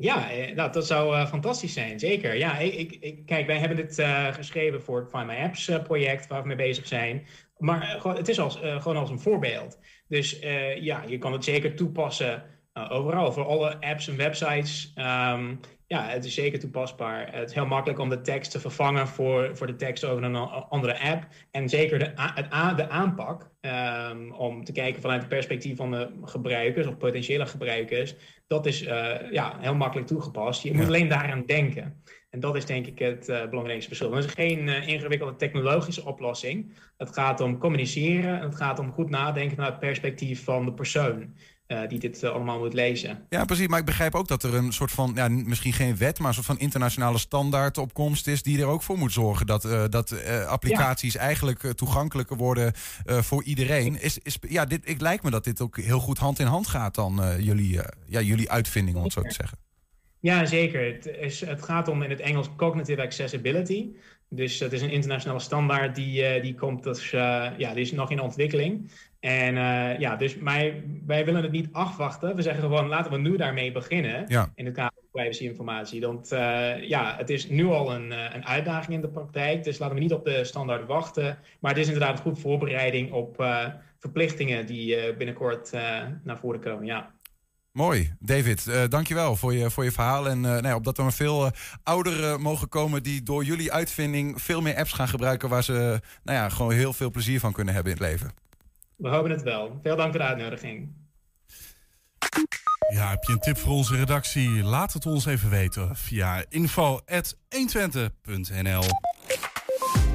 Ja, 0.01 0.27
nou, 0.55 0.73
dat 0.73 0.87
zou 0.87 1.15
uh, 1.15 1.27
fantastisch 1.27 1.73
zijn, 1.73 1.99
zeker. 1.99 2.37
Ja, 2.37 2.59
ik, 2.59 2.97
ik, 3.01 3.27
kijk, 3.27 3.47
wij 3.47 3.59
hebben 3.59 3.77
dit 3.77 3.99
uh, 3.99 4.35
geschreven 4.35 4.83
voor 4.83 5.01
het 5.01 5.11
Find 5.11 5.27
My 5.27 5.37
Apps 5.37 5.71
project 5.85 6.27
waar 6.27 6.41
we 6.43 6.47
mee 6.47 6.57
bezig 6.57 6.87
zijn. 6.87 7.27
Maar 7.59 8.01
het 8.03 8.29
is 8.29 8.41
als, 8.41 8.57
gewoon 8.57 8.97
als 8.97 9.11
een 9.11 9.21
voorbeeld. 9.21 9.79
Dus 10.09 10.39
ja, 10.81 11.03
je 11.03 11.19
kan 11.19 11.33
het 11.33 11.45
zeker 11.45 11.77
toepassen 11.77 12.45
overal, 12.89 13.33
voor 13.33 13.47
alle 13.47 13.81
apps 13.81 14.09
en 14.09 14.17
websites. 14.17 14.93
Um, 14.97 15.61
ja, 15.93 16.09
het 16.09 16.25
is 16.25 16.35
zeker 16.35 16.59
toepasbaar. 16.59 17.35
Het 17.35 17.49
is 17.49 17.55
heel 17.55 17.67
makkelijk 17.67 18.01
om 18.01 18.09
de 18.09 18.21
tekst 18.21 18.51
te 18.51 18.61
vervangen 18.61 19.09
voor, 19.09 19.57
voor 19.57 19.67
de 19.67 19.77
tekst 19.77 20.05
over 20.05 20.23
een 20.25 20.37
andere 20.69 21.01
app. 21.01 21.27
En 21.51 21.69
zeker 21.69 21.99
de, 21.99 22.13
het, 22.15 22.77
de 22.77 22.89
aanpak 22.89 23.51
um, 23.61 24.33
om 24.33 24.65
te 24.65 24.73
kijken 24.73 25.01
vanuit 25.01 25.21
het 25.21 25.29
perspectief 25.29 25.77
van 25.77 25.91
de 25.91 26.11
gebruikers 26.25 26.87
of 26.87 26.97
potentiële 26.97 27.47
gebruikers. 27.47 28.15
Dat 28.47 28.67
is 28.67 28.83
uh, 28.83 29.15
ja, 29.31 29.57
heel 29.59 29.75
makkelijk 29.75 30.07
toegepast. 30.07 30.63
Je 30.63 30.75
moet 30.75 30.87
alleen 30.87 31.09
daaraan 31.09 31.47
denken. 31.47 32.03
En 32.31 32.41
dat 32.41 32.57
is 32.57 32.67
denk 32.67 32.87
ik 32.87 32.99
het 32.99 33.29
uh, 33.29 33.49
belangrijkste 33.49 33.89
verschil. 33.89 34.13
Het 34.13 34.25
is 34.25 34.33
geen 34.33 34.67
uh, 34.67 34.89
ingewikkelde 34.89 35.37
technologische 35.37 36.05
oplossing. 36.05 36.73
Het 36.97 37.15
gaat 37.15 37.41
om 37.41 37.59
communiceren. 37.59 38.41
Het 38.41 38.57
gaat 38.57 38.79
om 38.79 38.93
goed 38.93 39.11
nadenken 39.11 39.55
vanuit 39.55 39.73
het 39.73 39.81
perspectief 39.81 40.45
van 40.45 40.65
de 40.65 40.73
persoon. 40.73 41.35
Uh, 41.71 41.89
die 41.89 41.99
dit 41.99 42.25
allemaal 42.25 42.59
moet 42.59 42.73
lezen. 42.73 43.25
Ja, 43.29 43.45
precies. 43.45 43.67
Maar 43.67 43.79
ik 43.79 43.85
begrijp 43.85 44.15
ook 44.15 44.29
dat 44.29 44.43
er 44.43 44.55
een 44.55 44.73
soort 44.73 44.91
van, 44.91 45.13
ja, 45.15 45.29
misschien 45.29 45.73
geen 45.73 45.97
wet, 45.97 46.19
maar 46.19 46.29
een 46.29 46.35
soort 46.35 46.47
van 46.47 46.59
internationale 46.59 47.19
standaard 47.19 47.79
op 47.79 47.95
komst 47.95 48.27
is. 48.27 48.43
die 48.43 48.61
er 48.61 48.67
ook 48.67 48.83
voor 48.83 48.99
moet 48.99 49.13
zorgen 49.13 49.47
dat, 49.47 49.65
uh, 49.65 49.85
dat 49.89 50.15
applicaties 50.47 51.13
ja. 51.13 51.21
eigenlijk 51.21 51.73
toegankelijker 51.73 52.37
worden 52.37 52.73
voor 53.05 53.45
iedereen. 53.45 54.01
Is, 54.01 54.19
is, 54.19 54.39
ja, 54.49 54.65
dit, 54.65 54.89
ik 54.89 55.01
lijkt 55.01 55.23
me 55.23 55.31
dat 55.31 55.45
dit 55.45 55.61
ook 55.61 55.77
heel 55.77 56.01
goed 56.01 56.19
hand 56.19 56.39
in 56.39 56.47
hand 56.47 56.67
gaat 56.67 56.95
dan 56.95 57.23
jullie, 57.39 57.81
ja, 58.07 58.21
jullie 58.21 58.51
uitvinding, 58.51 58.97
om 58.97 59.03
het 59.03 59.13
zo 59.13 59.23
te 59.23 59.35
zeggen. 59.35 59.59
Ja, 60.21 60.45
zeker. 60.45 60.85
Het, 60.85 61.07
is, 61.07 61.41
het 61.41 61.63
gaat 61.63 61.89
om 61.89 62.03
in 62.03 62.11
het 62.11 62.21
Engels 62.21 62.49
cognitive 62.57 63.03
accessibility. 63.03 63.89
Dus 64.29 64.59
dat 64.59 64.73
is 64.73 64.83
een 64.83 64.91
internationale 64.91 65.41
standaard 65.41 65.95
die, 65.95 66.41
die 66.41 66.55
komt 66.55 66.83
dus, 66.83 67.11
ja, 67.11 67.55
die 67.57 67.83
is 67.83 67.93
nog 67.93 68.11
in 68.11 68.21
ontwikkeling. 68.21 68.91
En 69.21 69.55
uh, 69.55 69.99
ja, 69.99 70.17
dus 70.17 70.37
mij, 70.37 70.85
wij 71.07 71.25
willen 71.25 71.43
het 71.43 71.53
niet 71.53 71.69
afwachten. 71.73 72.37
We 72.37 72.43
zeggen 72.43 72.63
gewoon, 72.63 72.89
laten 72.89 73.13
we 73.13 73.19
nu 73.19 73.37
daarmee 73.37 73.73
beginnen. 73.73 74.25
Ja. 74.29 74.53
In 74.55 74.65
het 74.65 74.75
kader 74.75 74.93
van 74.95 75.21
privacyinformatie. 75.21 76.01
Want 76.01 76.29
ja, 76.81 77.15
het 77.17 77.31
is 77.31 77.49
nu 77.49 77.67
al 77.67 77.95
een, 77.95 78.11
een 78.11 78.47
uitdaging 78.47 78.95
in 78.95 79.01
de 79.01 79.09
praktijk. 79.09 79.65
Dus 79.65 79.79
laten 79.79 79.95
we 79.95 80.03
niet 80.03 80.13
op 80.13 80.25
de 80.25 80.45
standaard 80.45 80.87
wachten. 80.87 81.39
Maar 81.61 81.71
het 81.71 81.81
is 81.81 81.87
inderdaad 81.87 82.17
een 82.17 82.23
goede 82.23 82.41
voorbereiding 82.41 83.13
op 83.13 83.45
verplichtingen 83.99 84.67
die 84.67 85.15
binnenkort 85.15 85.73
naar 86.25 86.39
voren 86.39 86.61
komen. 86.61 86.87
Ja. 86.87 87.15
Mooi. 87.73 88.15
David, 88.19 88.67
uh, 88.67 88.83
dankjewel 88.89 89.37
voor 89.37 89.55
je, 89.55 89.71
voor 89.71 89.85
je 89.85 89.93
verhaal. 89.93 90.29
En 90.29 90.37
uh, 90.37 90.43
nou 90.43 90.67
ja, 90.67 90.75
opdat 90.75 90.97
er 90.97 91.03
maar 91.03 91.13
veel 91.13 91.45
uh, 91.45 91.51
ouderen 91.83 92.41
mogen 92.41 92.69
komen 92.69 93.03
die 93.03 93.23
door 93.23 93.45
jullie 93.45 93.73
uitvinding 93.73 94.43
veel 94.43 94.61
meer 94.61 94.77
apps 94.77 94.93
gaan 94.93 95.09
gebruiken 95.09 95.49
waar 95.49 95.65
ze 95.65 96.01
nou 96.23 96.39
ja, 96.39 96.49
gewoon 96.49 96.73
heel 96.73 96.93
veel 96.93 97.11
plezier 97.11 97.41
van 97.41 97.53
kunnen 97.53 97.75
hebben 97.75 97.93
in 97.93 97.99
het 97.99 98.09
leven. 98.09 98.31
We 98.97 99.09
hopen 99.09 99.31
het 99.31 99.43
wel. 99.43 99.79
Veel 99.83 99.97
dank 99.97 100.11
voor 100.11 100.21
de 100.21 100.27
uitnodiging. 100.27 100.99
Ja, 102.93 103.11
heb 103.11 103.23
je 103.23 103.33
een 103.33 103.39
tip 103.39 103.59
voor 103.59 103.73
onze 103.73 103.97
redactie? 103.97 104.63
Laat 104.63 104.93
het 104.93 105.07
ons 105.07 105.27
even 105.27 105.51
weten 105.51 105.97
via 105.97 106.45
info.120.nl 106.49 108.83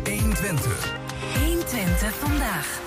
120. 0.04 0.94
120 1.34 2.16
vandaag. 2.16 2.84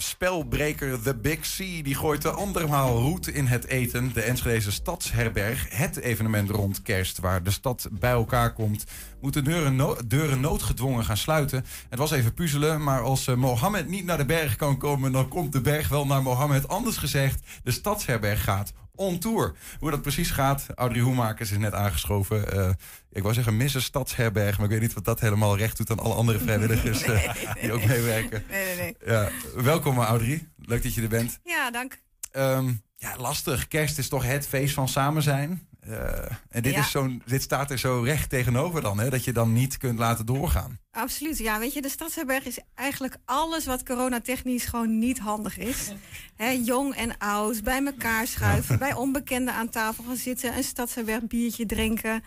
Spelbreker 0.00 1.02
The 1.02 1.14
Big 1.14 1.40
C 1.40 1.56
die 1.56 1.94
gooit 1.94 2.22
de 2.22 2.30
andermaal 2.30 3.00
roet 3.00 3.28
in 3.28 3.46
het 3.46 3.66
eten. 3.66 4.12
De 4.12 4.22
Enschedeze 4.22 4.72
Stadsherberg, 4.72 5.66
het 5.68 5.96
evenement 5.96 6.50
rond 6.50 6.82
kerst... 6.82 7.18
waar 7.18 7.42
de 7.42 7.50
stad 7.50 7.88
bij 7.92 8.10
elkaar 8.10 8.52
komt, 8.52 8.84
moet 9.20 9.32
de 9.32 9.42
deuren, 9.42 9.96
deuren 10.06 10.40
noodgedwongen 10.40 11.04
gaan 11.04 11.16
sluiten. 11.16 11.64
Het 11.88 11.98
was 11.98 12.10
even 12.10 12.34
puzzelen, 12.34 12.82
maar 12.82 13.00
als 13.00 13.26
uh, 13.26 13.34
Mohammed 13.34 13.88
niet 13.88 14.04
naar 14.04 14.18
de 14.18 14.24
berg 14.24 14.56
kan 14.56 14.78
komen... 14.78 15.12
dan 15.12 15.28
komt 15.28 15.52
de 15.52 15.60
berg 15.60 15.88
wel 15.88 16.06
naar 16.06 16.22
Mohammed. 16.22 16.68
Anders 16.68 16.96
gezegd, 16.96 17.40
de 17.62 17.70
Stadsherberg 17.70 18.44
gaat 18.44 18.72
on 18.94 19.18
tour. 19.18 19.54
Hoe 19.78 19.90
dat 19.90 20.02
precies 20.02 20.30
gaat, 20.30 20.66
Audrey 20.74 21.02
Hoemakers 21.02 21.50
is 21.50 21.58
net 21.58 21.72
aangeschoven. 21.72 22.56
Uh, 22.56 22.70
ik 23.10 23.22
wou 23.22 23.34
zeggen 23.34 23.56
Mrs. 23.56 23.84
Stadsherberg, 23.84 24.56
maar 24.56 24.66
ik 24.66 24.72
weet 24.72 24.80
niet 24.80 24.92
wat 24.92 25.04
dat 25.04 25.20
helemaal 25.20 25.56
recht 25.56 25.76
doet 25.76 25.90
aan 25.90 25.98
alle 25.98 26.14
andere 26.14 26.38
vrijwilligers 26.38 27.06
uh, 27.06 27.34
die 27.60 27.72
ook 27.72 27.84
meewerken. 27.84 28.44
Nee, 28.50 28.64
nee, 28.64 28.76
nee. 28.76 28.96
Ja, 29.06 29.28
welkom 29.54 29.98
Audrey, 29.98 30.48
leuk 30.56 30.82
dat 30.82 30.94
je 30.94 31.02
er 31.02 31.08
bent. 31.08 31.38
Ja, 31.44 31.70
dank. 31.70 32.02
Um, 32.32 32.82
ja, 32.96 33.16
lastig. 33.16 33.68
Kerst 33.68 33.98
is 33.98 34.08
toch 34.08 34.24
het 34.24 34.46
feest 34.46 34.74
van 34.74 34.88
samen 34.88 35.22
zijn. 35.22 35.68
Uh, 35.88 35.98
en 36.48 36.62
dit, 36.62 36.72
Ja. 36.72 36.80
is 36.80 36.90
zo'n, 36.90 37.22
dit 37.26 37.42
staat 37.42 37.70
er 37.70 37.78
zo 37.78 38.00
recht 38.00 38.28
tegenover 38.30 38.80
dan, 38.82 38.98
hè, 38.98 39.10
dat 39.10 39.24
je 39.24 39.32
dan 39.32 39.52
niet 39.52 39.76
kunt 39.76 39.98
laten 39.98 40.26
doorgaan. 40.26 40.78
Absoluut. 40.90 41.38
Ja, 41.38 41.58
weet 41.58 41.72
je, 41.72 41.82
de 41.82 41.88
Stadsherberg 41.88 42.44
is 42.44 42.58
eigenlijk 42.74 43.16
alles 43.24 43.66
wat 43.66 43.82
coronatechnisch 43.82 44.64
gewoon 44.64 44.98
niet 44.98 45.18
handig 45.18 45.58
is. 45.58 45.92
Jong 46.64 46.94
en 46.94 47.18
oud, 47.18 47.62
bij 47.62 47.84
elkaar 47.84 48.26
schuiven, 48.26 48.78
bij 48.78 48.94
onbekenden 48.94 49.54
aan 49.54 49.68
tafel 49.68 50.04
gaan 50.04 50.16
zitten, 50.16 50.56
een 50.56 50.64
Stadsherberg 50.64 51.26
biertje 51.26 51.66
drinken. 51.66 52.22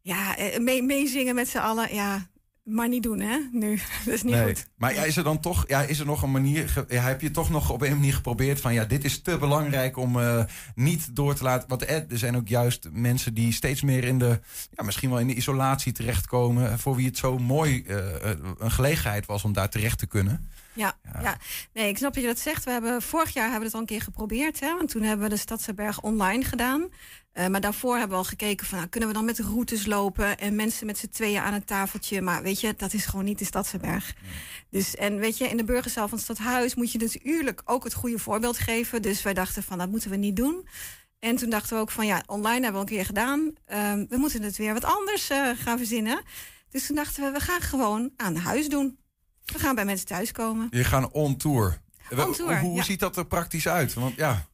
Ja, 0.00 0.36
eh, 0.36 0.58
mee- 0.60 0.82
meezingen 0.82 1.34
met 1.34 1.48
z'n 1.48 1.58
allen. 1.58 1.94
Ja, 1.94 2.26
maar 2.64 2.88
niet 2.88 3.02
doen, 3.02 3.20
hè? 3.20 3.38
Nu. 3.52 3.78
Dat 4.04 4.14
is 4.14 4.22
niet 4.22 4.36
goed. 4.36 4.66
Maar 4.76 4.94
ja, 4.94 5.02
is 5.02 5.16
er 5.16 5.24
dan 5.24 5.40
toch, 5.40 5.64
ja, 5.66 5.82
is 5.82 5.98
er 5.98 6.06
nog 6.06 6.22
een 6.22 6.30
manier, 6.30 6.84
ja, 6.88 7.02
heb 7.02 7.20
je 7.20 7.30
toch 7.30 7.50
nog 7.50 7.70
op 7.70 7.82
een 7.82 7.92
manier 7.92 8.14
geprobeerd 8.14 8.60
van, 8.60 8.74
ja, 8.74 8.84
dit 8.84 9.04
is 9.04 9.22
te 9.22 9.38
belangrijk 9.38 9.96
om 9.96 10.20
eh, 10.20 10.44
niet 10.74 11.16
door 11.16 11.34
te 11.34 11.42
laten, 11.42 11.68
want 11.68 11.84
eh, 11.84 11.96
er 11.96 12.18
zijn 12.18 12.36
ook 12.36 12.48
juist 12.48 12.88
mensen 12.92 13.34
die 13.34 13.52
steeds 13.52 13.82
meer 13.82 14.04
in 14.04 14.18
de, 14.18 14.40
ja, 14.70 14.84
misschien 14.84 15.10
wel 15.10 15.18
in 15.18 15.26
de 15.26 15.34
isolatie 15.34 15.92
terechtkomen, 15.92 16.78
voor 16.78 16.96
wie 16.96 17.06
het 17.06 17.18
zo 17.18 17.38
mooi 17.38 17.82
eh, 17.82 18.30
eh, 18.30 18.38
een 18.58 18.70
gelegenheid 18.70 19.26
was 19.26 19.44
om 19.44 19.52
daar 19.52 19.68
terecht 19.68 19.98
te 19.98 20.06
kunnen. 20.06 20.48
Ja, 20.72 20.96
ja. 21.22 21.36
nee, 21.72 21.88
ik 21.88 21.96
snap 21.96 22.14
dat 22.14 22.22
je 22.22 22.28
dat 22.28 22.38
zegt. 22.38 22.64
We 22.64 22.70
hebben, 22.70 23.02
vorig 23.02 23.34
jaar 23.34 23.50
hebben 23.50 23.60
we 23.60 23.66
het 23.66 23.74
al 23.74 23.80
een 23.80 23.86
keer 23.86 24.00
geprobeerd. 24.00 24.60
Hè? 24.60 24.76
Want 24.76 24.90
toen 24.90 25.02
hebben 25.02 25.28
we 25.28 25.34
de 25.34 25.40
Stadsherberg 25.40 26.00
online 26.00 26.44
gedaan. 26.44 26.88
Eh, 27.34 27.46
maar 27.46 27.60
daarvoor 27.60 27.92
hebben 27.92 28.10
we 28.18 28.24
al 28.24 28.28
gekeken 28.28 28.66
van... 28.66 28.78
Nou, 28.78 28.90
kunnen 28.90 29.08
we 29.08 29.14
dan 29.14 29.24
met 29.24 29.38
routes 29.38 29.86
lopen 29.86 30.38
en 30.38 30.54
mensen 30.54 30.86
met 30.86 30.98
z'n 30.98 31.08
tweeën 31.08 31.40
aan 31.40 31.54
een 31.54 31.64
tafeltje. 31.64 32.20
Maar 32.20 32.42
weet 32.42 32.60
je, 32.60 32.74
dat 32.76 32.92
is 32.92 33.06
gewoon 33.06 33.24
niet 33.24 33.38
de 33.38 33.44
Stadsherberg. 33.44 34.14
Dus, 34.70 34.96
en 34.96 35.18
weet 35.18 35.38
je, 35.38 35.48
in 35.48 35.56
de 35.56 35.64
burgerzaal 35.64 36.08
van 36.08 36.18
het 36.18 36.26
stadhuis 36.26 36.74
moet 36.74 36.92
je 36.92 36.98
natuurlijk 36.98 37.62
ook 37.64 37.84
het 37.84 37.94
goede 37.94 38.18
voorbeeld 38.18 38.58
geven. 38.58 39.02
Dus 39.02 39.22
wij 39.22 39.34
dachten 39.34 39.62
van, 39.62 39.78
dat 39.78 39.90
moeten 39.90 40.10
we 40.10 40.16
niet 40.16 40.36
doen. 40.36 40.68
En 41.18 41.36
toen 41.36 41.50
dachten 41.50 41.76
we 41.76 41.82
ook 41.82 41.90
van, 41.90 42.06
ja, 42.06 42.22
online 42.26 42.62
hebben 42.62 42.70
we 42.72 42.76
al 42.76 42.92
een 42.92 42.96
keer 42.96 43.04
gedaan. 43.04 43.52
Ehm, 43.66 44.04
we 44.08 44.16
moeten 44.16 44.42
het 44.42 44.56
weer 44.56 44.72
wat 44.72 44.84
anders 44.84 45.30
eh, 45.30 45.50
gaan 45.54 45.78
verzinnen. 45.78 46.22
Dus 46.70 46.86
toen 46.86 46.96
dachten 46.96 47.22
we, 47.22 47.30
we 47.30 47.40
gaan 47.40 47.60
gewoon 47.60 48.10
aan 48.16 48.36
huis 48.36 48.68
doen. 48.68 48.98
We 49.44 49.58
gaan 49.58 49.74
bij 49.74 49.84
mensen 49.84 50.06
thuiskomen. 50.06 50.68
Je 50.70 50.84
gaan 50.84 51.10
on 51.12 51.36
tour. 51.36 51.80
On 52.16 52.32
tour, 52.32 52.60
Hoe 52.60 52.76
ja. 52.76 52.82
ziet 52.82 53.00
dat 53.00 53.16
er 53.16 53.26
praktisch 53.26 53.68
uit? 53.68 53.94
Want 53.94 54.16
Ja, 54.16 54.46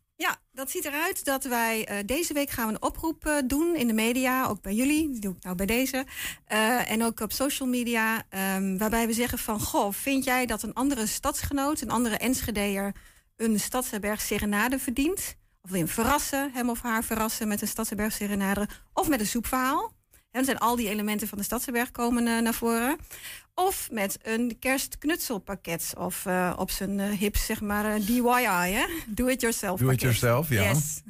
dat 0.61 0.71
ziet 0.71 0.85
eruit 0.85 1.25
dat 1.25 1.45
wij 1.45 1.87
eh, 1.87 1.97
deze 2.07 2.33
week 2.33 2.51
gaan 2.51 2.67
we 2.67 2.73
een 2.73 2.83
oproep 2.83 3.27
eh, 3.27 3.37
doen 3.45 3.77
in 3.77 3.87
de 3.87 3.93
media, 3.93 4.47
ook 4.47 4.63
bij 4.63 4.75
jullie, 4.75 5.11
die 5.11 5.21
doe 5.21 5.35
ik 5.37 5.43
nou 5.43 5.57
bij 5.57 5.67
deze, 5.67 6.05
Eh, 6.45 6.91
en 6.91 7.05
ook 7.05 7.21
op 7.21 7.33
social 7.33 7.69
media, 7.69 8.23
ehm, 8.29 8.77
waarbij 8.77 9.07
we 9.07 9.13
zeggen 9.13 9.39
van, 9.39 9.61
goh, 9.61 9.93
vind 9.93 10.25
jij 10.25 10.47
dat 10.47 10.63
een 10.63 10.75
andere 10.75 11.07
stadsgenoot, 11.07 11.81
een 11.81 11.91
andere 11.91 12.17
Enschedeer, 12.17 12.93
een 13.37 13.61
Stadsherberg 13.61 14.21
serenade 14.21 14.79
verdient? 14.79 15.37
Of 15.63 15.71
wil 15.71 15.79
je 15.79 15.85
hem 15.85 15.95
verrassen, 15.95 16.51
hem 16.53 16.71
of 16.71 16.83
haar 16.83 17.05
verrassen 17.05 17.49
met 17.49 17.63
een 17.63 17.69
Stadsherberg 17.69 18.13
serenade, 18.13 18.69
of 18.93 19.09
met 19.09 19.21
een 19.21 19.27
soepverhaal? 19.27 19.93
En 20.31 20.45
zijn 20.45 20.59
al 20.59 20.77
die 20.77 20.89
elementen 20.89 21.29
van 21.29 21.39
de 21.39 21.45
Stadsherberg 21.45 21.91
komen 21.91 22.43
naar 22.43 22.55
voren. 22.55 22.97
Of 23.67 23.89
met 23.93 24.19
een 24.23 24.57
kerstknutselpakket. 24.59 25.93
Of 25.99 26.27
eh, 26.27 26.53
op 26.57 26.71
zijn 26.71 27.01
eh, 27.01 27.09
hip, 27.19 27.37
zeg 27.37 27.61
maar, 27.61 27.85
eh, 27.95 28.07
DIY, 28.07 28.71
hè? 28.73 28.85
Do 29.07 29.27
it 29.27 29.41
yourself 29.41 29.81
do 29.81 29.89
it 29.91 30.01
yourself, 30.01 30.49
ja. 30.49 30.63
Yes. 30.63 31.03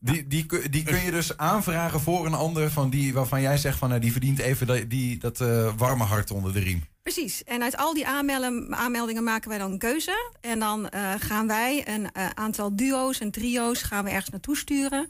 Die, 0.00 0.26
die, 0.26 0.46
kun- 0.46 0.70
die 0.70 0.82
kun 0.82 1.04
je 1.04 1.10
dus 1.10 1.36
aanvragen 1.36 2.00
voor 2.00 2.26
een 2.26 2.34
ander 2.34 2.70
van 2.70 2.90
die, 2.90 3.14
waarvan 3.14 3.40
jij 3.40 3.56
zegt 3.56 3.78
van 3.78 3.88
nou, 3.88 4.00
die 4.00 4.12
verdient 4.12 4.38
even 4.38 4.66
dat, 4.66 4.90
die, 4.90 5.18
dat 5.18 5.38
warme 5.76 6.04
hart 6.04 6.30
onder 6.30 6.52
de 6.52 6.58
riem. 6.60 6.84
Precies. 7.02 7.44
En 7.44 7.62
uit 7.62 7.76
al 7.76 7.94
die 7.94 8.06
aanmelden, 8.06 8.74
aanmeldingen 8.76 9.24
maken 9.24 9.48
wij 9.48 9.58
dan 9.58 9.72
een 9.72 9.78
keuze. 9.78 10.30
En 10.40 10.58
dan 10.58 10.88
gaan 11.18 11.46
wij 11.46 11.88
een 11.88 12.08
aantal 12.34 12.76
duo's 12.76 13.18
en 13.20 13.30
trio's 13.30 13.82
gaan 13.82 14.04
we 14.04 14.10
ergens 14.10 14.30
naartoe 14.30 14.56
sturen. 14.56 15.08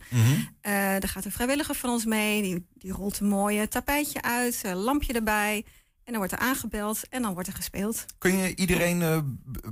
Eh 0.61 1.03
er 1.03 1.09
gaat 1.09 1.25
een 1.25 1.33
vrijwilliger 1.33 1.75
van 1.75 1.91
ons 1.91 2.05
mee. 2.05 2.43
Die, 2.43 2.67
die 2.75 2.93
rolt 2.93 3.19
een 3.21 3.29
mooie 3.29 3.69
tapijtje 3.69 4.23
uit, 4.23 4.61
een 4.63 4.77
lampje 4.77 5.13
erbij. 5.13 5.65
En 6.05 6.13
dan 6.13 6.17
wordt 6.17 6.33
er 6.33 6.39
aangebeld 6.39 7.01
en 7.09 7.23
dan 7.23 7.35
wordt 7.35 7.49
er 7.49 7.55
gespeeld. 7.55 8.05
Kun 8.19 8.37
je 8.37 8.57
iedereen 8.57 9.03
eh, 9.03 9.19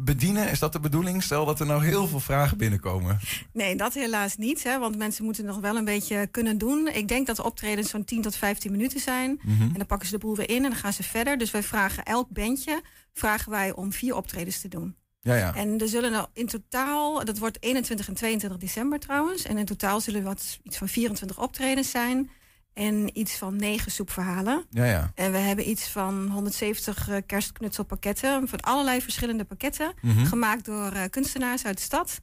bedienen? 0.00 0.50
Is 0.50 0.58
dat 0.58 0.72
de 0.72 0.80
bedoeling? 0.80 1.22
Stel 1.22 1.44
dat 1.44 1.60
er 1.60 1.66
nou 1.66 1.84
heel 1.84 2.06
veel 2.06 2.20
vragen 2.20 2.58
binnenkomen. 2.58 3.18
Nee, 3.52 3.76
dat 3.76 3.94
helaas 3.94 4.36
niet. 4.36 4.62
Hè, 4.62 4.78
want 4.78 4.96
mensen 4.96 5.24
moeten 5.24 5.44
nog 5.44 5.60
wel 5.60 5.76
een 5.76 5.84
beetje 5.84 6.26
kunnen 6.26 6.58
doen. 6.58 6.88
Ik 6.88 7.08
denk 7.08 7.26
dat 7.26 7.36
de 7.36 7.44
optredens 7.44 7.90
zo'n 7.90 8.04
10 8.04 8.22
tot 8.22 8.36
15 8.36 8.70
minuten 8.70 9.00
zijn. 9.00 9.40
Mhm. 9.42 9.62
En 9.62 9.72
dan 9.72 9.86
pakken 9.86 10.08
ze 10.08 10.12
de 10.14 10.20
boel 10.20 10.36
weer 10.36 10.48
in 10.48 10.64
en 10.64 10.70
dan 10.70 10.78
gaan 10.78 10.92
ze 10.92 11.02
verder. 11.02 11.38
Dus 11.38 11.50
wij 11.50 11.62
vragen 11.62 12.04
elk 12.04 12.28
bandje 12.28 12.82
vragen 13.12 13.50
wij 13.50 13.72
om 13.72 13.92
vier 13.92 14.16
optredens 14.16 14.60
te 14.60 14.68
doen. 14.68 14.96
Ja, 15.20 15.34
ja. 15.34 15.54
En 15.54 15.80
er 15.80 15.88
zullen 15.88 16.12
er 16.12 16.26
in 16.32 16.46
totaal, 16.46 17.24
dat 17.24 17.38
wordt 17.38 17.62
21 17.62 18.08
en 18.08 18.14
22 18.14 18.60
december 18.60 18.98
trouwens. 18.98 19.44
En 19.44 19.58
in 19.58 19.64
totaal 19.64 20.00
zullen 20.00 20.22
wat, 20.22 20.58
iets 20.62 20.76
van 20.76 20.88
24 20.88 21.40
optredens 21.40 21.90
zijn. 21.90 22.30
En 22.74 23.18
iets 23.18 23.36
van 23.36 23.56
negen 23.56 23.92
soepverhalen. 23.92 24.64
Ja, 24.70 24.84
ja. 24.84 25.12
En 25.14 25.32
we 25.32 25.38
hebben 25.38 25.68
iets 25.68 25.88
van 25.88 26.28
170 26.28 27.08
eh, 27.08 27.16
kerstknutselpakketten. 27.26 28.48
Van 28.48 28.60
allerlei 28.60 29.00
verschillende 29.00 29.44
pakketten. 29.44 29.92
Mhm. 30.00 30.24
Gemaakt 30.24 30.64
door 30.64 30.92
eh, 30.92 31.02
kunstenaars 31.10 31.64
uit 31.64 31.76
de 31.76 31.82
stad. 31.82 32.20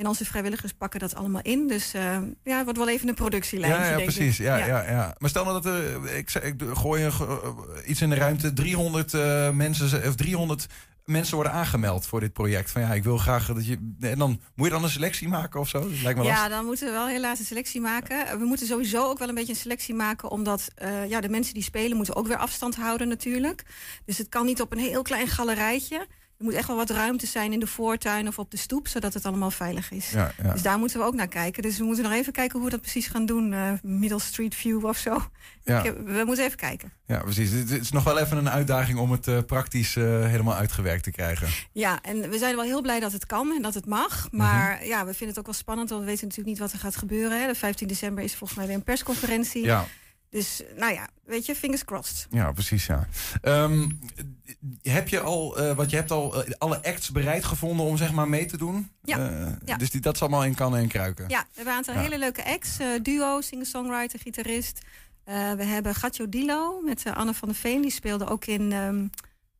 En 0.00 0.06
onze 0.06 0.24
vrijwilligers 0.24 0.72
pakken 0.72 1.00
dat 1.00 1.14
allemaal 1.14 1.42
in. 1.42 1.68
Dus 1.68 1.94
eh, 1.94 2.02
ja, 2.44 2.56
het 2.56 2.64
wordt 2.64 2.78
wel 2.78 2.88
even 2.88 3.08
een 3.08 3.14
productielijntje, 3.14 3.80
Ja, 3.80 3.88
ja 3.88 3.96
denk 3.96 4.14
precies. 4.14 4.36
Ja, 4.36 4.56
ja. 4.56 4.90
Ja, 4.90 5.14
Maar 5.18 5.30
stel 5.30 5.44
nou 5.44 5.62
dat 5.62 5.74
er, 5.74 6.14
ik, 6.16 6.34
ik 6.34 6.54
gooi 6.74 7.04
een, 7.04 7.12
iets 7.86 8.00
in 8.00 8.10
de 8.10 8.14
ruimte, 8.16 8.52
300 8.52 9.14
eh, 9.14 9.50
mensen, 9.50 10.08
of 10.08 10.14
300 10.14 10.66
mensen 11.10 11.34
worden 11.34 11.52
aangemeld 11.52 12.06
voor 12.06 12.20
dit 12.20 12.32
project. 12.32 12.70
Van 12.70 12.82
ja, 12.82 12.94
ik 12.94 13.04
wil 13.04 13.18
graag 13.18 13.46
dat 13.46 13.66
je. 13.66 13.94
En 14.00 14.18
dan 14.18 14.40
moet 14.54 14.66
je 14.66 14.72
dan 14.72 14.84
een 14.84 14.90
selectie 14.90 15.28
maken 15.28 15.60
of 15.60 15.68
zo? 15.68 15.80
Dat 15.80 16.00
lijkt 16.02 16.18
me 16.18 16.24
Ja, 16.24 16.30
lastig. 16.30 16.50
dan 16.50 16.64
moeten 16.64 16.86
we 16.86 16.92
wel 16.92 17.06
helaas 17.06 17.38
een 17.38 17.44
selectie 17.44 17.80
maken. 17.80 18.38
We 18.38 18.44
moeten 18.44 18.66
sowieso 18.66 19.08
ook 19.08 19.18
wel 19.18 19.28
een 19.28 19.34
beetje 19.34 19.52
een 19.52 19.58
selectie 19.58 19.94
maken, 19.94 20.30
omdat 20.30 20.68
eh, 20.74 21.08
ja, 21.08 21.20
de 21.20 21.28
mensen 21.28 21.54
die 21.54 21.62
spelen 21.62 21.96
moeten 21.96 22.16
ook 22.16 22.26
weer 22.26 22.36
afstand 22.36 22.76
houden 22.76 23.08
natuurlijk. 23.08 23.62
Dus 24.04 24.18
het 24.18 24.28
kan 24.28 24.46
niet 24.46 24.60
op 24.60 24.72
een 24.72 24.78
heel 24.78 25.02
klein 25.02 25.28
galerijtje. 25.28 26.06
Er 26.40 26.46
moet 26.46 26.54
echt 26.54 26.66
wel 26.66 26.76
wat 26.76 26.90
ruimte 26.90 27.26
zijn 27.26 27.52
in 27.52 27.60
de 27.60 27.66
voortuin 27.66 28.28
of 28.28 28.38
op 28.38 28.50
de 28.50 28.56
stoep, 28.56 28.88
zodat 28.88 29.14
het 29.14 29.24
allemaal 29.26 29.50
veilig 29.50 29.90
is. 29.90 30.10
Ja, 30.10 30.32
ja. 30.42 30.52
Dus 30.52 30.62
daar 30.62 30.78
moeten 30.78 30.98
we 30.98 31.04
ook 31.04 31.14
naar 31.14 31.28
kijken. 31.28 31.62
Dus 31.62 31.78
we 31.78 31.84
moeten 31.84 32.04
nog 32.04 32.12
even 32.12 32.32
kijken 32.32 32.54
hoe 32.56 32.64
we 32.64 32.70
dat 32.70 32.80
precies 32.80 33.06
gaan 33.06 33.26
doen. 33.26 33.52
eh, 33.52 33.72
Middle 33.82 34.20
Street 34.20 34.54
View 34.54 34.84
of 34.86 34.96
zo. 34.96 35.24
Ja. 35.64 35.82
Heb- 35.82 36.06
we 36.06 36.22
moeten 36.26 36.44
even 36.44 36.56
kijken. 36.56 36.92
Ja, 37.06 37.18
precies. 37.18 37.50
Het 37.50 37.70
is 37.70 37.90
nog 37.90 38.04
wel 38.04 38.18
even 38.18 38.36
een 38.36 38.50
uitdaging 38.50 38.98
om 38.98 39.10
het 39.12 39.28
eh, 39.28 39.38
praktisch 39.46 39.96
eh, 39.96 40.04
helemaal 40.04 40.54
uitgewerkt 40.54 41.02
te 41.02 41.10
krijgen. 41.10 41.48
Ja, 41.72 41.98
en 42.02 42.30
we 42.30 42.38
zijn 42.38 42.56
wel 42.56 42.64
heel 42.64 42.82
blij 42.82 43.00
dat 43.00 43.12
het 43.12 43.26
kan 43.26 43.52
en 43.52 43.62
dat 43.62 43.74
het 43.74 43.86
mag. 43.86 44.26
Mhm. 44.30 44.36
Maar 44.36 44.86
ja, 44.86 44.98
we 45.04 45.10
vinden 45.10 45.28
het 45.28 45.38
ook 45.38 45.44
wel 45.46 45.54
spannend, 45.54 45.88
want 45.90 46.00
we 46.00 46.06
weten 46.06 46.22
natuurlijk 46.28 46.48
niet 46.58 46.58
wat 46.68 46.72
er 46.72 46.78
gaat 46.78 46.96
gebeuren. 46.96 47.40
Hè. 47.40 47.46
De 47.46 47.54
15 47.54 47.88
december 47.88 48.24
is 48.24 48.34
volgens 48.34 48.58
mij 48.58 48.66
weer 48.68 48.76
een 48.76 48.82
persconferentie. 48.84 49.64
Ja. 49.64 49.84
Dus 50.30 50.62
nou 50.76 50.92
ja, 50.92 51.08
weet 51.24 51.46
je, 51.46 51.54
fingers 51.54 51.84
crossed. 51.84 52.26
Ja, 52.30 52.52
precies. 52.52 52.86
Ja. 52.86 53.08
Ehm, 53.42 53.88
heb 54.82 55.08
je 55.08 55.20
al, 55.20 55.58
eh 55.58 55.72
want 55.76 55.90
je 55.90 55.96
hebt 55.96 56.10
al 56.10 56.44
eh, 56.44 56.50
alle 56.58 56.82
acts 56.84 57.10
bereid 57.10 57.44
gevonden 57.44 57.86
om 57.86 57.96
zeg 57.96 58.12
maar 58.12 58.28
mee 58.28 58.46
te 58.46 58.56
doen? 58.56 58.90
Ja, 59.02 59.18
Eh, 59.18 59.52
ja. 59.64 59.76
Dus 59.76 59.90
die, 59.90 60.00
dat 60.00 60.14
is 60.14 60.20
allemaal 60.20 60.44
in 60.44 60.54
kannen 60.54 60.80
en 60.80 60.88
kruiken. 60.88 61.24
Ja, 61.28 61.40
we 61.40 61.46
hebben 61.54 61.72
een 61.72 61.78
aantal 61.78 61.94
Ja. 61.94 62.00
hele 62.00 62.18
leuke 62.18 62.44
acts. 62.44 62.78
eh, 62.78 62.86
duo, 63.02 63.40
singer-songwriter, 63.40 64.18
gitarist. 64.18 64.78
Eh, 65.24 65.52
we 65.52 65.64
hebben 65.64 65.94
Gatjo 65.94 66.28
Dilo 66.28 66.80
met 66.80 67.02
Anne 67.14 67.34
van 67.34 67.48
der 67.48 67.56
Veen. 67.56 67.82
Die 67.82 67.90
speelde 67.90 68.26
ook 68.28 68.44
in... 68.44 68.72
ehm 68.72 68.94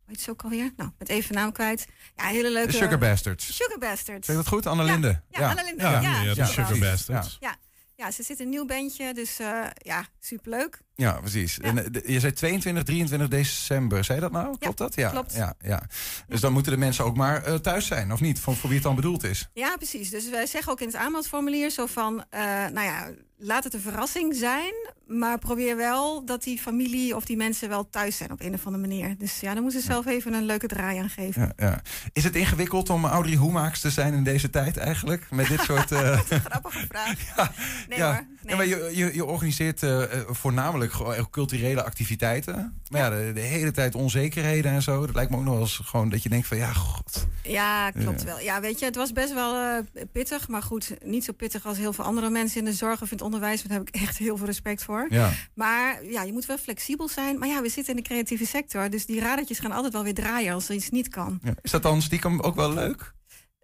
hoe 0.04 0.18
heet 0.18 0.20
ze 0.24 0.30
ook 0.30 0.42
alweer? 0.42 0.72
Nou, 0.76 0.90
met 0.98 1.08
even 1.08 1.34
naam 1.34 1.52
kwijt. 1.52 1.86
Ja, 2.16 2.24
hele 2.24 2.50
leuke... 2.50 2.70
De 2.70 2.76
Sugar 2.76 2.98
Bastards. 2.98 3.56
Sugar 3.56 3.78
Bastards. 3.78 4.26
Zeg 4.26 4.36
dat 4.36 4.46
goed? 4.48 4.66
Annelinde? 4.66 5.20
Ja, 5.30 5.48
Annelinde. 5.50 5.82
Ja, 5.82 6.00
Ja, 6.00 6.22
ja, 6.22 6.32
ja, 6.34 6.44
Sugar. 6.46 6.78
Bastards. 6.78 7.36
Ja. 7.40 7.56
Ja. 8.00 8.10
ze 8.10 8.22
zit 8.22 8.38
in 8.38 8.44
een 8.44 8.50
nieuw 8.50 8.64
bandje. 8.64 9.14
Dus 9.14 9.38
eh, 9.38 9.66
ja, 9.74 10.06
superleuk. 10.20 10.80
Ja, 11.00 11.12
precies. 11.12 11.58
En, 11.58 11.92
eh, 11.94 12.08
je 12.14 12.20
zei 12.20 12.32
22, 12.32 12.82
23 12.82 13.28
december. 13.28 14.04
Zei 14.04 14.20
dat 14.20 14.32
nou? 14.32 14.56
Klopt 14.58 14.78
dat? 14.78 14.94
Ja, 14.94 15.10
klopt. 15.10 15.34
Ja, 15.34 15.54
ja. 15.60 15.82
Dus 16.28 16.40
dan 16.40 16.52
moeten 16.52 16.72
de 16.72 16.78
mensen 16.78 17.04
ook 17.04 17.16
maar 17.16 17.42
eh, 17.44 17.54
thuis 17.54 17.86
zijn, 17.86 18.12
of 18.12 18.20
niet? 18.20 18.40
Voor, 18.40 18.56
voor 18.56 18.68
wie 18.68 18.78
het 18.78 18.86
dan 18.86 18.94
bedoeld 18.96 19.24
is. 19.24 19.48
Ja, 19.54 19.76
precies. 19.76 20.10
Dus 20.10 20.28
wij 20.30 20.46
zeggen 20.46 20.72
ook 20.72 20.80
in 20.80 20.86
het 20.86 20.96
aanmeldformulier 20.96 21.70
zo 21.70 21.86
van... 21.86 22.24
eh, 22.30 22.40
nou 22.72 22.80
ja, 22.86 23.08
laat 23.38 23.64
het 23.64 23.74
een 23.74 23.80
verrassing 23.80 24.36
zijn... 24.36 24.72
maar 25.06 25.38
probeer 25.38 25.76
wel 25.76 26.24
dat 26.24 26.42
die 26.42 26.58
familie 26.58 27.16
of 27.16 27.24
die 27.24 27.36
mensen 27.36 27.68
wel 27.68 27.90
thuis 27.90 28.16
zijn 28.16 28.32
op 28.32 28.40
een 28.40 28.54
of 28.54 28.66
andere 28.66 28.86
manier. 28.86 29.18
Dus 29.18 29.40
ja, 29.40 29.52
dan 29.54 29.62
moeten 29.62 29.80
ze 29.80 29.86
zelf 29.86 30.06
even 30.06 30.32
een 30.32 30.44
leuke 30.44 30.66
draai 30.66 30.98
aan 30.98 31.10
geven. 31.10 31.52
Ja, 31.56 31.66
ja. 31.66 31.80
Is 32.12 32.24
het 32.24 32.36
ingewikkeld 32.36 32.90
om 32.90 33.04
Audrey 33.04 33.36
Hoemaaks 33.36 33.80
te 33.80 33.90
zijn 33.90 34.14
in 34.14 34.24
deze 34.24 34.50
tijd 34.50 34.76
eigenlijk? 34.76 35.30
Met 35.30 35.48
dit 35.48 35.60
soort... 35.68 35.90
Grappige 35.90 36.86
vraag. 36.88 37.14
Nee 37.88 37.98
ja. 37.98 38.26
Ja, 38.50 38.56
maar 38.56 38.66
je, 38.66 38.90
je, 38.94 39.14
je 39.14 39.24
organiseert 39.24 39.82
eh, 39.82 40.02
eh, 40.02 40.20
voornamelijk 40.28 40.92
echt 40.94 41.30
culturele 41.30 41.82
activiteiten. 41.84 42.80
Maar 42.88 43.00
ja, 43.00 43.10
de, 43.10 43.32
de 43.32 43.40
hele 43.40 43.70
tijd 43.70 43.94
onzekerheden 43.94 44.72
en 44.72 44.82
zo. 44.82 45.06
Dat 45.06 45.14
lijkt 45.14 45.30
me 45.30 45.36
ook 45.36 45.42
nog 45.44 45.52
wel 45.52 45.62
eens 45.62 45.80
gewoon 45.84 46.08
dat 46.08 46.22
je 46.22 46.28
denkt 46.28 46.46
van 46.46 46.56
ja, 46.56 46.72
god. 46.72 47.26
Ja, 47.42 47.90
klopt 47.90 48.20
Ja. 48.20 48.26
wel. 48.26 48.40
Ja, 48.40 48.60
weet 48.60 48.78
je, 48.78 48.84
het 48.84 48.96
was 48.96 49.12
best 49.12 49.34
wel 49.34 49.54
eh, 49.54 50.02
pittig. 50.12 50.48
Maar 50.48 50.62
goed, 50.62 50.94
niet 51.04 51.24
zo 51.24 51.32
pittig 51.32 51.66
als 51.66 51.78
heel 51.78 51.92
veel 51.92 52.04
andere 52.04 52.30
mensen 52.30 52.58
in 52.58 52.64
de 52.64 52.72
zorg 52.72 53.02
of 53.02 53.10
in 53.10 53.16
het 53.16 53.22
onderwijs. 53.24 53.62
Daar 53.62 53.78
heb 53.78 53.88
ik 53.88 53.94
echt 53.94 54.18
heel 54.18 54.36
veel 54.36 54.46
respect 54.46 54.84
voor. 54.84 55.06
Ja. 55.08 55.30
Maar 55.54 56.04
ja, 56.04 56.22
je 56.22 56.32
moet 56.32 56.46
wel 56.46 56.58
flexibel 56.58 57.08
zijn. 57.08 57.38
Maar 57.38 57.48
ja, 57.48 57.62
we 57.62 57.68
zitten 57.68 57.94
in 57.96 58.02
de 58.02 58.08
creatieve 58.08 58.46
sector. 58.46 58.90
Dus 58.90 59.06
die 59.06 59.20
radertjes 59.20 59.58
gaan 59.58 59.72
altijd 59.72 59.92
wel 59.92 60.02
weer 60.04 60.14
draaien 60.14 60.54
als 60.54 60.68
er 60.68 60.74
iets 60.74 60.90
niet 60.90 61.08
kan. 61.08 61.38
Ja. 61.42 61.54
Is 61.62 61.70
dat 61.70 61.82
dan 61.82 62.02
stiekem 62.02 62.40
ook 62.40 62.54
wel 62.54 62.72
leuk? 62.72 63.12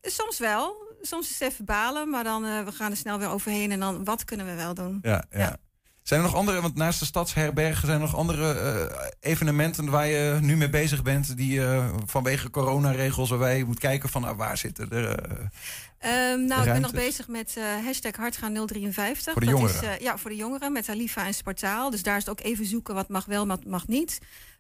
Soms 0.02 0.38
wel. 0.38 0.84
Soms 1.06 1.30
is 1.30 1.38
het 1.38 1.52
even 1.52 1.64
balen. 1.64 2.10
Maar 2.10 2.24
dan 2.24 2.44
eh, 2.44 2.64
we 2.64 2.72
gaan 2.72 2.90
er 2.90 2.96
snel 2.96 3.18
weer 3.18 3.28
overheen. 3.28 3.72
En 3.72 3.80
dan, 3.80 4.04
wat 4.04 4.24
kunnen 4.24 4.46
we 4.46 4.54
wel 4.54 4.74
doen? 4.74 4.98
Ja, 5.02 5.24
ja. 5.30 5.56
Zijn 6.02 6.20
er 6.20 6.26
nog 6.26 6.36
andere, 6.36 6.60
want 6.60 6.74
naast 6.74 6.98
de 6.98 7.04
stadsherbergen 7.04 7.86
zijn 7.86 8.00
er 8.00 8.06
nog 8.06 8.16
andere 8.16 8.52
eh, 8.52 9.30
evenementen 9.30 9.90
waar 9.90 10.06
je 10.06 10.38
nu 10.40 10.56
mee 10.56 10.70
bezig 10.70 11.02
bent, 11.02 11.36
die 11.36 11.64
eh, 11.66 11.88
vanwege 12.06 12.50
coronaregels 12.50 13.30
waar 13.30 13.38
wij 13.38 13.64
moet 13.64 13.78
kijken 13.78 14.08
van 14.08 14.22
nou, 14.22 14.36
waar 14.36 14.56
zitten 14.56 14.90
er. 14.90 15.18
eh, 15.18 15.46
Ehm, 15.98 16.44
nou, 16.44 16.66
ik 16.66 16.72
ben 16.72 16.80
nog 16.80 16.92
bezig 16.92 17.28
met 17.28 17.54
eh 17.56 17.64
hashtag 17.84 18.16
Hartgaan 18.16 18.66
053. 18.66 19.32
Voor 19.32 19.42
de 19.42 19.50
dat 19.50 19.58
jongeren? 19.58 19.98
Is, 19.98 20.02
ja, 20.04 20.18
voor 20.18 20.30
de 20.30 20.36
jongeren 20.36 20.72
met 20.72 20.88
Alifa 20.88 21.26
en 21.26 21.34
Spartaal. 21.34 21.90
Dus 21.90 22.02
daar 22.02 22.16
is 22.16 22.24
het 22.24 22.30
ook 22.30 22.46
even 22.46 22.66
zoeken 22.66 22.94
wat 22.94 23.08
mag 23.08 23.24
wel, 23.24 23.46
wat 23.46 23.64
mag 23.64 23.86
niet. 23.86 24.18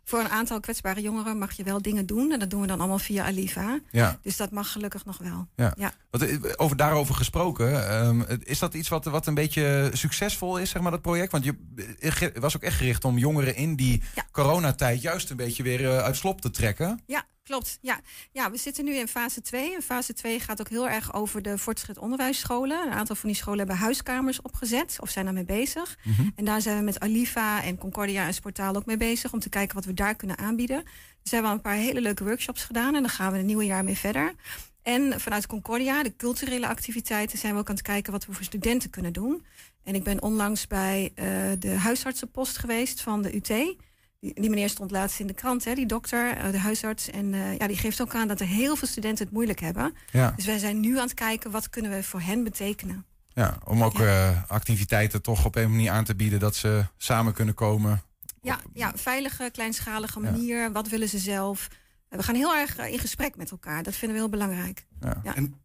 Voor 0.08 0.20
een 0.20 0.28
aantal 0.28 0.60
kwetsbare 0.60 1.00
jongeren 1.00 1.38
mag 1.38 1.52
je 1.52 1.62
wel 1.62 1.82
dingen 1.82 2.06
doen. 2.06 2.32
En 2.32 2.38
dat 2.38 2.50
doen 2.50 2.60
we 2.60 2.66
dan 2.66 2.78
allemaal 2.78 2.98
via 2.98 3.24
Alifa. 3.24 3.78
Ja. 3.90 4.18
Dus 4.22 4.36
dat 4.36 4.50
mag 4.50 4.72
gelukkig 4.72 5.04
nog 5.04 5.18
wel. 5.18 5.48
Ja. 5.56 5.74
Ja. 5.76 5.92
Wat, 6.10 6.22
eh, 6.22 6.38
over, 6.56 6.76
daarover 6.76 7.14
gesproken, 7.14 7.88
ehm, 7.88 8.22
is 8.44 8.58
dat 8.58 8.74
iets 8.74 8.88
wat, 8.88 9.04
wat 9.04 9.26
een 9.26 9.34
beetje 9.34 9.90
succesvol 9.92 10.58
is, 10.58 10.70
zeg 10.70 10.82
maar, 10.82 10.90
dat 10.90 11.02
project? 11.02 11.32
Want 11.32 11.44
je 11.44 11.54
eh, 12.00 12.40
was 12.40 12.56
ook 12.56 12.62
echt 12.62 12.76
gericht 12.76 13.04
om 13.04 13.18
jongeren 13.18 13.56
in 13.56 13.76
die 13.76 14.02
coronatijd 14.32 15.02
juist 15.02 15.30
een 15.30 15.36
beetje 15.36 15.62
weer 15.62 15.84
eh, 15.84 15.98
uit 15.98 16.16
slop 16.16 16.40
te 16.40 16.50
trekken. 16.50 17.00
Ja, 17.06 17.24
klopt. 17.46 17.78
Ja. 17.80 18.00
ja, 18.32 18.50
we 18.50 18.56
zitten 18.56 18.84
nu 18.84 18.94
in 18.94 19.08
fase 19.08 19.40
2. 19.40 19.74
En 19.74 19.82
fase 19.82 20.12
2 20.12 20.40
gaat 20.40 20.60
ook 20.60 20.68
heel 20.68 20.88
erg 20.88 21.14
over 21.14 21.42
de 21.42 21.58
voortgezet 21.58 21.98
onderwijsscholen. 21.98 22.86
Een 22.86 22.92
aantal 22.92 23.16
van 23.16 23.28
die 23.28 23.38
scholen 23.38 23.58
hebben 23.58 23.76
huiskamers 23.76 24.42
opgezet 24.42 24.96
of 25.00 25.10
zijn 25.10 25.24
daarmee 25.24 25.44
bezig. 25.44 25.98
Mhm. 26.02 26.28
En 26.34 26.44
daar 26.44 26.60
zijn 26.60 26.78
we 26.78 26.84
met 26.84 27.00
Alifa 27.00 27.62
en 27.62 27.78
Concordia 27.78 28.26
en 28.26 28.34
Sportaal 28.34 28.76
ook 28.76 28.86
mee 28.86 28.96
bezig 28.96 29.32
om 29.32 29.40
te 29.40 29.48
kijken 29.48 29.74
wat 29.74 29.84
we 29.84 29.94
daar 29.94 30.14
kunnen 30.14 30.38
aanbieden. 30.38 30.84
Dus 31.22 31.30
hebben 31.30 31.50
we 31.50 31.56
een 31.56 31.62
paar 31.62 31.74
hele 31.74 32.00
leuke 32.00 32.24
workshops 32.24 32.64
gedaan 32.64 32.94
en 32.94 33.02
daar 33.02 33.10
gaan 33.10 33.30
we 33.30 33.36
het 33.36 33.46
nieuwe 33.46 33.64
jaar 33.64 33.84
mee 33.84 33.96
verder. 33.96 34.34
En 34.82 35.20
vanuit 35.20 35.46
Concordia, 35.46 36.02
de 36.02 36.16
culturele 36.16 36.68
activiteiten, 36.68 37.38
zijn 37.38 37.52
we 37.52 37.58
ook 37.58 37.68
aan 37.68 37.74
het 37.74 37.84
kijken 37.84 38.12
wat 38.12 38.26
we 38.26 38.32
voor 38.32 38.44
studenten 38.44 38.90
kunnen 38.90 39.12
doen. 39.12 39.44
En 39.84 39.94
ik 39.94 40.02
ben 40.02 40.22
onlangs 40.22 40.66
bij 40.66 41.12
eh, 41.14 41.26
de 41.58 41.70
huisartsenpost 41.70 42.58
geweest 42.58 43.00
van 43.00 43.22
de 43.22 43.34
UT. 43.34 43.76
Die, 44.20 44.34
die 44.34 44.50
meneer 44.50 44.68
stond 44.68 44.90
laatst 44.90 45.20
in 45.20 45.26
de 45.26 45.34
krant, 45.34 45.64
hè, 45.64 45.74
die 45.74 45.86
dokter, 45.86 46.36
eh, 46.36 46.50
de 46.50 46.58
huisarts. 46.58 47.10
En 47.10 47.34
eh, 47.34 47.56
ja, 47.56 47.66
die 47.66 47.76
geeft 47.76 48.00
ook 48.00 48.14
aan 48.14 48.28
dat 48.28 48.40
er 48.40 48.46
heel 48.46 48.76
veel 48.76 48.88
studenten 48.88 49.24
het 49.24 49.34
moeilijk 49.34 49.60
hebben. 49.60 49.94
Ja. 50.12 50.32
Dus 50.36 50.46
wij 50.46 50.58
zijn 50.58 50.80
nu 50.80 50.96
aan 50.96 51.04
het 51.04 51.14
kijken 51.14 51.50
wat 51.50 51.70
kunnen 51.70 51.90
we 51.90 52.02
voor 52.02 52.20
hen 52.20 52.44
betekenen. 52.44 53.04
Ja, 53.28 53.58
om 53.64 53.84
ook 53.84 54.00
eh, 54.00 54.42
activiteiten 54.50 55.22
toch 55.22 55.44
op 55.44 55.56
een 55.56 55.70
manier 55.70 55.90
aan 55.90 56.04
te 56.04 56.14
bieden 56.14 56.38
dat 56.38 56.56
ze 56.56 56.84
samen 56.96 57.32
kunnen 57.32 57.54
komen. 57.54 58.02
Ja, 58.42 58.60
ja 58.72 58.92
veilige, 58.94 59.50
kleinschalige 59.52 60.20
manier. 60.20 60.72
Wat 60.72 60.88
willen 60.88 61.08
ze 61.08 61.18
zelf? 61.18 61.68
We 62.08 62.22
gaan 62.22 62.34
heel 62.34 62.54
erg 62.54 62.78
in 62.78 62.98
gesprek 62.98 63.36
met 63.36 63.50
elkaar. 63.50 63.82
Dat 63.82 63.94
vinden 63.94 64.16
we 64.16 64.22
heel 64.22 64.30
belangrijk. 64.30 64.86
Ja. 65.00 65.34
En 65.34 65.60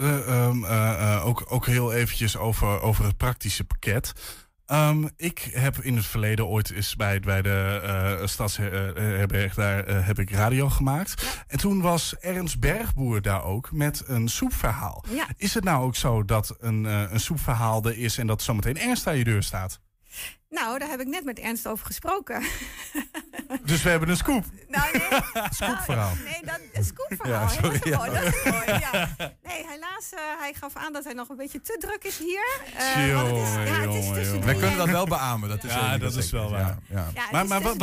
eh, 0.00 0.28
ehm, 0.28 0.64
eh, 0.64 1.14
eh, 1.14 1.26
ook, 1.26 1.44
ook 1.48 1.66
heel 1.66 1.92
eventjes 1.92 2.36
over, 2.36 2.80
over 2.80 3.04
het 3.04 3.16
praktische 3.16 3.64
pakket. 3.64 4.12
Ehm, 4.70 5.04
ik 5.16 5.50
heb 5.52 5.78
in 5.78 5.96
het 5.96 6.06
verleden 6.06 6.46
ooit 6.46 6.70
eens 6.70 6.96
bij, 6.96 7.20
bij 7.20 7.42
de 7.42 7.80
eh 7.82 8.26
Stadsherberg, 8.26 9.54
daar 9.54 9.84
eh, 9.84 10.06
heb 10.06 10.18
ik 10.18 10.30
radio 10.30 10.68
gemaakt. 10.68 11.44
En 11.46 11.58
toen 11.58 11.80
was 11.80 12.16
Ernst 12.18 12.60
Bergboer 12.60 13.22
daar 13.22 13.44
ook 13.44 13.72
met 13.72 14.02
een 14.06 14.28
soepverhaal. 14.28 15.04
Ja. 15.08 15.26
Is 15.36 15.54
het 15.54 15.64
nou 15.64 15.84
ook 15.84 15.96
zo 15.96 16.24
dat 16.24 16.56
een, 16.60 16.86
eh, 16.86 17.02
een 17.10 17.20
soepverhaal 17.20 17.84
er 17.84 17.98
is 17.98 18.18
en 18.18 18.26
dat 18.26 18.42
zometeen 18.42 18.78
Ernst 18.78 19.06
aan 19.06 19.16
je 19.16 19.24
deur 19.24 19.42
staat? 19.42 19.80
Nou, 20.50 20.78
daar 20.78 20.88
heb 20.88 21.00
ik 21.00 21.06
net 21.06 21.24
met 21.24 21.38
Ernst 21.38 21.66
over 21.66 21.86
gesproken. 21.86 22.42
Dus 23.64 23.82
we 23.82 23.88
hebben 23.88 24.08
een 24.08 24.16
scoop. 24.16 24.44
Nou, 24.68 24.98
nee. 24.98 25.20
Scoopverhaal. 25.50 26.12
Nee, 26.24 26.40
dat 26.44 26.60
een 26.72 26.84
scoopverhaal. 26.84 27.42
Ja, 27.42 27.48
sorry, 27.48 27.68
dat 27.72 27.84
is 27.84 27.90
ja. 27.90 27.96
mooi. 27.96 28.10
Dat 28.10 28.22
is 28.22 28.44
mooi, 28.44 28.66
ja. 28.66 29.14
Nee, 29.48 29.66
helaas, 29.68 30.12
eh, 30.12 30.20
hij 30.38 30.52
gaf 30.54 30.76
aan 30.76 30.92
dat 30.92 31.04
hij 31.04 31.12
nog 31.12 31.28
een 31.28 31.36
beetje 31.36 31.60
te 31.60 31.76
druk 31.80 32.04
is 32.04 32.18
hier. 32.18 32.60
Eh, 32.76 33.14
want 33.14 33.28
het 33.28 33.48
is, 33.48 33.54
ja, 33.54 33.80
het 33.80 33.94
is 33.94 34.12
tussen 34.12 34.44
Wij 34.44 34.54
kunnen 34.54 34.76
dat 34.76 34.88
wel 34.88 35.06
beamen. 35.06 35.48
Dat 35.48 35.64
is 35.64 35.72
Ja, 35.72 35.84
zeker 35.84 35.98
dat 36.00 36.16
is 36.16 36.30
wel 36.30 36.44
Ja, 36.44 36.50
waar. 36.50 36.78
ja. 36.88 37.28
Maar 37.30 37.46
maar 37.46 37.62
wat, 37.62 37.76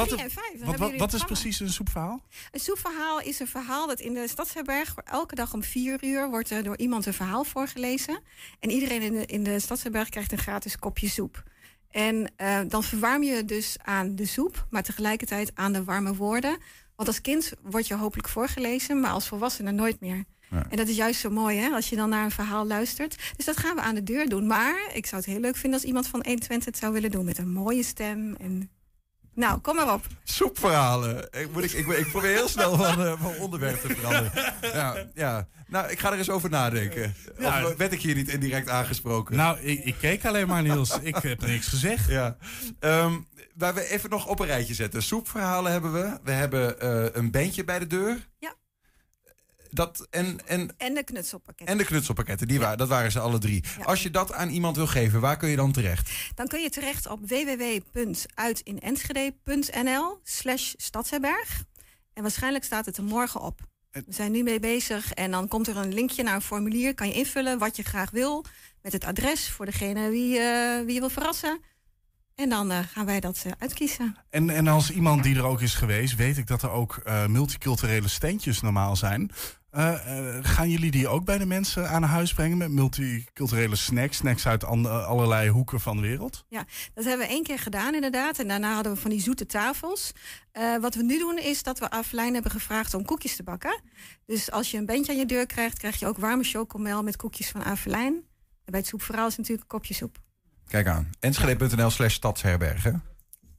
wat, 0.98 1.14
is 1.14 1.24
precies 1.24 1.60
een 1.60 1.70
soepverhaal? 1.70 2.22
Een 2.52 2.60
soepverhaal 2.60 3.22
is 3.22 3.40
een 3.40 3.48
verhaal 3.48 3.88
dat 3.88 4.00
in 4.00 4.14
de 4.14 4.28
Stadsherberg 4.28 4.96
elke 5.06 5.36
dag 5.36 5.54
om 5.54 5.64
vier 5.64 6.04
uur 6.04 6.30
wordt 6.30 6.50
er 6.50 6.64
door 6.64 6.78
iemand 6.78 7.06
een 7.06 7.14
verhaal 7.14 7.44
voorgelezen. 7.44 8.20
En 8.60 8.70
iedereen 8.70 9.02
in 9.02 9.14
de, 9.14 9.26
in 9.26 9.44
de 9.44 9.60
Stadsherberg 9.60 10.10
krijgt 10.10 10.32
een 10.32 10.38
gratis 10.38 10.80
kopje 10.80 11.10
soep. 11.10 11.44
En 11.92 12.32
eh, 12.36 12.60
dan 12.68 12.84
verwarm 12.84 13.24
je 13.24 13.46
dus 13.46 13.78
aan 13.82 14.16
de 14.16 14.26
soep, 14.26 14.66
maar 14.70 14.84
tegelijkertijd 14.84 15.52
aan 15.54 15.74
de 15.74 15.84
warme 15.84 16.16
woorden. 16.16 16.58
Want 16.96 17.10
als 17.10 17.22
kind 17.22 17.54
word 17.62 17.88
je 17.88 17.96
hopelijk 17.96 18.30
voorgelezen, 18.30 19.00
maar 19.00 19.12
als 19.12 19.28
volwassene 19.28 19.72
nooit 19.72 20.00
meer. 20.00 20.24
Ja. 20.50 20.66
En 20.70 20.78
dat 20.78 20.88
is 20.88 20.96
juist 20.96 21.20
zo 21.20 21.30
mooi, 21.30 21.58
hè, 21.58 21.70
als 21.70 21.90
je 21.90 21.96
dan 21.96 22.10
naar 22.10 22.24
een 22.24 22.32
verhaal 22.32 22.68
luistert. 22.68 23.34
Dus 23.36 23.46
dat 23.46 23.58
gaan 23.58 23.76
we 23.76 23.82
aan 23.82 23.96
de 23.96 24.04
deur 24.04 24.30
doen. 24.30 24.48
Maar 24.48 24.90
ik 24.94 25.06
zou 25.06 25.22
het 25.22 25.32
heel 25.32 25.40
leuk 25.40 25.56
vinden 25.56 25.80
als 25.80 25.88
iemand 25.88 26.08
van 26.08 26.20
120 26.26 26.66
het 26.66 26.78
zou 26.78 26.94
willen 26.94 27.12
doen 27.12 27.26
met 27.26 27.38
een 27.38 27.52
mooie 27.52 27.84
stem. 27.84 28.36
En... 28.36 28.70
Nou, 29.34 29.60
kom 29.60 29.76
maar 29.76 29.94
op. 29.94 30.06
Soepverhalen. 30.24 31.28
Ik, 31.32 31.52
moet, 31.54 31.64
ik, 31.64 31.72
ik, 31.72 31.88
ik 31.88 32.10
probeer 32.12 32.36
heel 32.36 32.48
snel 32.48 32.76
van, 32.76 33.06
eh, 33.06 33.22
van 33.22 33.36
onderwerp 33.40 33.82
te 33.82 33.96
veranderen. 33.96 34.54
Ja, 34.74 35.08
ja. 35.14 35.48
Nou, 35.68 35.90
ik 35.90 36.00
ga 36.00 36.12
er 36.12 36.18
eens 36.18 36.30
over 36.30 36.50
nadenken. 36.50 37.16
Ja. 37.40 37.66
Of 37.66 37.76
werd 37.76 37.92
ik 37.92 38.02
hier 38.02 38.16
niet 38.16 38.30
indirect 38.30 38.70
aangesproken? 38.70 39.36
Nou, 39.36 39.60
ik, 39.60 39.84
ik 39.86 39.96
keek 40.00 40.26
alleen 40.26 40.48
maar, 40.48 40.62
Niels. 40.62 41.00
Ik 41.00 41.16
heb 41.16 41.46
niks 41.46 41.68
gezegd. 41.68 42.10
Ja. 42.10 42.38
Ehm, 42.80 43.20
waar 43.56 43.74
we 43.74 43.90
even 43.90 44.10
nog 44.10 44.28
op 44.28 44.40
een 44.40 44.46
rijtje 44.46 44.74
zetten. 44.74 45.04
Soepverhalen 45.04 45.72
hebben 45.72 45.94
we. 45.94 46.20
We 46.24 46.32
hebben 46.32 46.80
eh, 46.80 47.06
een 47.12 47.32
bandje 47.32 47.64
bij 47.64 47.80
de 47.80 47.88
deur. 47.88 48.28
Ja. 48.40 48.54
Dat, 49.72 50.08
en, 50.10 50.40
en, 50.46 50.74
En 50.78 50.94
de 50.94 51.04
knutselpakketten. 51.04 51.76
en 51.76 51.78
de 51.78 51.86
knutselpakketten, 51.88 52.48
die 52.48 52.60
waren, 52.60 52.78
dat 52.78 52.88
waren 52.88 53.12
ze 53.12 53.20
alle 53.20 53.38
drie. 53.38 53.64
Als 53.84 54.04
je 54.04 54.12
dat 54.12 54.34
aan 54.34 54.50
iemand 54.50 54.76
wil 54.76 54.88
geven, 54.88 55.20
waar 55.20 55.38
kun 55.38 55.50
je 55.50 55.56
dan 55.56 55.72
terecht? 55.72 56.12
Dan 56.36 56.48
kun 56.48 56.62
je 56.62 56.70
terecht 56.70 57.08
op 57.08 57.20
www.uitinenschede.nl 57.30 60.20
slash 60.24 60.74
stadsherberg. 60.78 61.64
En 62.14 62.22
waarschijnlijk 62.22 62.64
staat 62.64 62.86
het 62.86 62.98
er 62.98 63.04
morgen 63.04 63.42
op. 63.42 63.60
We 63.92 64.04
zijn 64.08 64.32
nu 64.32 64.44
mee 64.44 64.60
bezig 64.60 65.14
en 65.14 65.32
dan 65.32 65.48
komt 65.48 65.68
er 65.68 65.78
een 65.78 65.94
linkje 65.94 66.24
naar 66.24 66.36
een 66.36 66.42
formulier. 66.42 66.94
Kan 66.94 67.08
je 67.08 67.14
invullen 67.14 67.58
wat 67.58 67.76
je 67.76 67.84
graag 67.84 68.12
wil 68.12 68.46
met 68.82 68.94
het 68.94 69.06
adres 69.06 69.50
voor 69.50 69.66
degene 69.66 70.10
wie, 70.10 70.40
eh, 70.40 70.86
wie 70.86 70.94
je 70.94 71.00
wil 71.00 71.10
verrassen. 71.10 71.62
En 72.36 72.50
dan 72.50 72.72
eh, 72.72 72.80
gaan 72.92 73.06
wij 73.06 73.20
dat 73.20 73.44
eh, 73.46 73.52
uitkiezen. 73.58 74.16
En, 74.30 74.50
en 74.50 74.68
als 74.68 74.92
iemand 74.92 75.24
die 75.24 75.36
er 75.36 75.44
ook 75.44 75.62
is 75.62 75.74
geweest, 75.74 76.16
weet 76.16 76.38
ik 76.38 76.48
dat 76.48 76.62
er 76.62 76.70
ook 76.70 77.02
multiculturele 77.28 78.08
standjes 78.08 78.62
normaal 78.62 78.96
zijn. 78.96 79.32
Eh, 79.78 79.94
eh, 80.38 80.44
gaan 80.46 80.70
jullie 80.70 80.92
die 80.92 81.08
ook 81.08 81.26
bij 81.26 81.38
de 81.38 81.46
mensen 81.46 81.90
aan 81.90 82.04
huis 82.04 82.34
brengen 82.34 82.58
met 82.58 82.72
multiculturele 82.72 83.76
snacks? 83.76 84.18
Snacks 84.18 84.48
uit 84.48 84.64
an- 84.64 85.06
allerlei 85.06 85.50
hoeken 85.50 85.80
van 85.80 85.96
de 85.96 86.02
wereld? 86.02 86.46
Ja, 86.50 86.66
dat 86.94 87.06
hebben 87.06 87.28
we 87.28 87.34
één 87.34 87.44
keer 87.44 87.60
gedaan 87.60 87.94
inderdaad. 87.96 88.40
En 88.40 88.48
daarna 88.48 88.74
hadden 88.74 88.94
we 88.94 89.00
van 89.00 89.10
die 89.10 89.22
zoete 89.22 89.46
tafels. 89.46 90.12
Eh, 90.52 90.78
wat 90.78 90.96
we 90.96 91.04
nu 91.04 91.18
doen 91.20 91.38
is 91.40 91.64
dat 91.64 91.80
we 91.80 91.90
Avelijn 91.90 92.34
hebben 92.34 92.52
gevraagd 92.52 92.94
om 92.94 93.06
koekjes 93.06 93.36
te 93.36 93.44
bakken. 93.44 93.82
Dus 94.26 94.52
als 94.52 94.72
je 94.72 94.78
een 94.78 94.86
bandje 94.86 95.12
aan 95.12 95.18
je 95.18 95.26
deur 95.26 95.46
krijgt, 95.46 95.78
krijg 95.78 96.00
je 96.00 96.08
ook 96.08 96.18
warme 96.18 96.44
chocomel 96.44 97.04
met 97.04 97.16
koekjes 97.16 97.50
van 97.50 97.64
Avelijn. 97.64 98.14
En 98.14 98.24
bij 98.72 98.80
het 98.80 98.90
soepverhaal 98.90 99.28
is 99.28 99.38
natuurlijk 99.38 99.62
een 99.72 99.78
kopje 99.78 99.94
soep. 99.94 100.18
Kijk 100.68 100.88
aan. 100.88 101.10
Enschede.nl 101.20 101.90
slash 101.90 102.14
stadsherberg. 102.14 102.84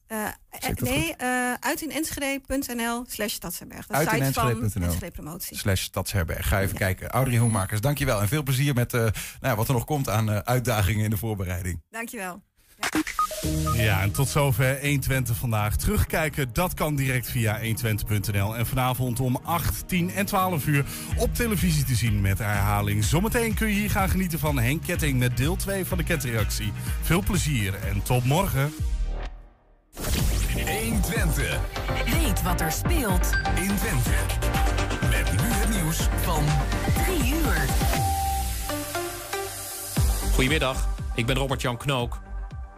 Eh, 0.08 0.26
nee, 0.74 1.14
uh, 1.22 1.52
uitinenschede.nl 1.52 3.04
slash 3.08 3.32
stadsherberg. 3.32 3.86
De 3.86 3.96
site 3.96 4.32
van 4.32 5.10
Promotie. 5.12 5.56
slash 5.56 5.82
stadsherberg. 5.82 6.48
Ga 6.48 6.60
even 6.60 6.76
kijken. 6.76 7.08
Audrey 7.08 7.38
Hoemakers, 7.38 7.80
dankjewel. 7.80 8.20
En 8.20 8.28
veel 8.28 8.42
plezier 8.42 8.74
met 8.74 8.94
eh, 8.94 9.00
nou 9.00 9.12
ja, 9.40 9.56
wat 9.56 9.68
er 9.68 9.74
nog 9.74 9.84
komt 9.84 10.08
aan 10.08 10.30
eh, 10.30 10.38
uitdagingen 10.38 11.04
in 11.04 11.10
de 11.10 11.16
voorbereiding. 11.16 11.82
Dankjewel. 11.90 12.42
Ja, 13.74 14.02
en 14.02 14.12
tot 14.12 14.28
zover 14.28 14.80
120 14.80 15.36
vandaag. 15.36 15.76
Terugkijken, 15.76 16.52
dat 16.52 16.74
kan 16.74 16.96
direct 16.96 17.30
via 17.30 17.60
120.nl. 17.60 18.56
En 18.56 18.66
vanavond 18.66 19.20
om 19.20 19.36
8, 19.42 19.88
10 19.88 20.10
en 20.10 20.26
12 20.26 20.66
uur 20.66 20.84
op 21.16 21.34
televisie 21.34 21.84
te 21.84 21.94
zien 21.94 22.20
met 22.20 22.38
herhaling. 22.38 23.04
Zometeen 23.04 23.54
kun 23.54 23.68
je 23.68 23.74
hier 23.74 23.90
gaan 23.90 24.08
genieten 24.08 24.38
van 24.38 24.58
Henk 24.58 24.82
Ketting 24.82 25.18
met 25.18 25.36
deel 25.36 25.56
2 25.56 25.84
van 25.84 25.98
de 25.98 26.04
ketreactie. 26.04 26.72
Veel 27.02 27.22
plezier 27.22 27.74
en 27.74 28.02
tot 28.02 28.24
morgen. 28.24 28.72
120. 30.02 31.60
Weet 32.04 32.42
wat 32.42 32.60
er 32.60 32.72
speelt 32.72 33.30
in 33.54 33.76
Twente. 33.76 34.10
Met 35.10 35.32
nu 35.32 35.48
het 35.48 35.68
nieuws 35.68 36.08
van 36.20 36.44
3 37.18 37.34
uur. 37.34 37.64
Goedemiddag, 40.32 40.88
ik 41.14 41.26
ben 41.26 41.36
Robert-Jan 41.36 41.76
Knook. 41.76 42.20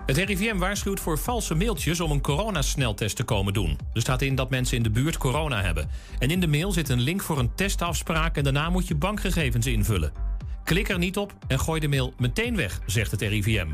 Het 0.06 0.16
RIVM 0.16 0.56
waarschuwt 0.56 1.00
voor 1.00 1.18
valse 1.18 1.54
mailtjes 1.54 2.00
om 2.00 2.10
een 2.10 2.20
coronasneltest 2.20 3.16
te 3.16 3.22
komen 3.22 3.52
doen. 3.52 3.78
Er 3.94 4.00
staat 4.00 4.22
in 4.22 4.34
dat 4.34 4.50
mensen 4.50 4.76
in 4.76 4.82
de 4.82 4.90
buurt 4.90 5.16
corona 5.16 5.62
hebben. 5.62 5.88
En 6.18 6.30
in 6.30 6.40
de 6.40 6.48
mail 6.48 6.72
zit 6.72 6.88
een 6.88 7.00
link 7.00 7.22
voor 7.22 7.38
een 7.38 7.54
testafspraak 7.54 8.36
en 8.36 8.44
daarna 8.44 8.70
moet 8.70 8.88
je 8.88 8.94
bankgegevens 8.94 9.66
invullen. 9.66 10.12
Klik 10.64 10.88
er 10.88 10.98
niet 10.98 11.16
op 11.16 11.34
en 11.46 11.60
gooi 11.60 11.80
de 11.80 11.88
mail 11.88 12.14
meteen 12.18 12.56
weg, 12.56 12.80
zegt 12.86 13.10
het 13.10 13.20
RIVM. 13.20 13.68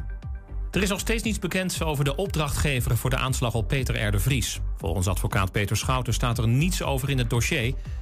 Er 0.76 0.82
is 0.82 0.88
nog 0.88 1.00
steeds 1.00 1.22
niets 1.22 1.38
bekend 1.38 1.82
over 1.82 2.04
de 2.04 2.16
opdrachtgever 2.16 2.96
voor 2.96 3.10
de 3.10 3.16
aanslag 3.16 3.54
op 3.54 3.68
Peter 3.68 4.06
R. 4.06 4.10
de 4.10 4.18
Vries. 4.18 4.60
Volgens 4.76 5.06
advocaat 5.06 5.52
Peter 5.52 5.76
Schouten 5.76 6.14
staat 6.14 6.38
er 6.38 6.48
niets 6.48 6.82
over 6.82 7.10
in 7.10 7.18
het 7.18 7.30
dossier. 7.30 7.74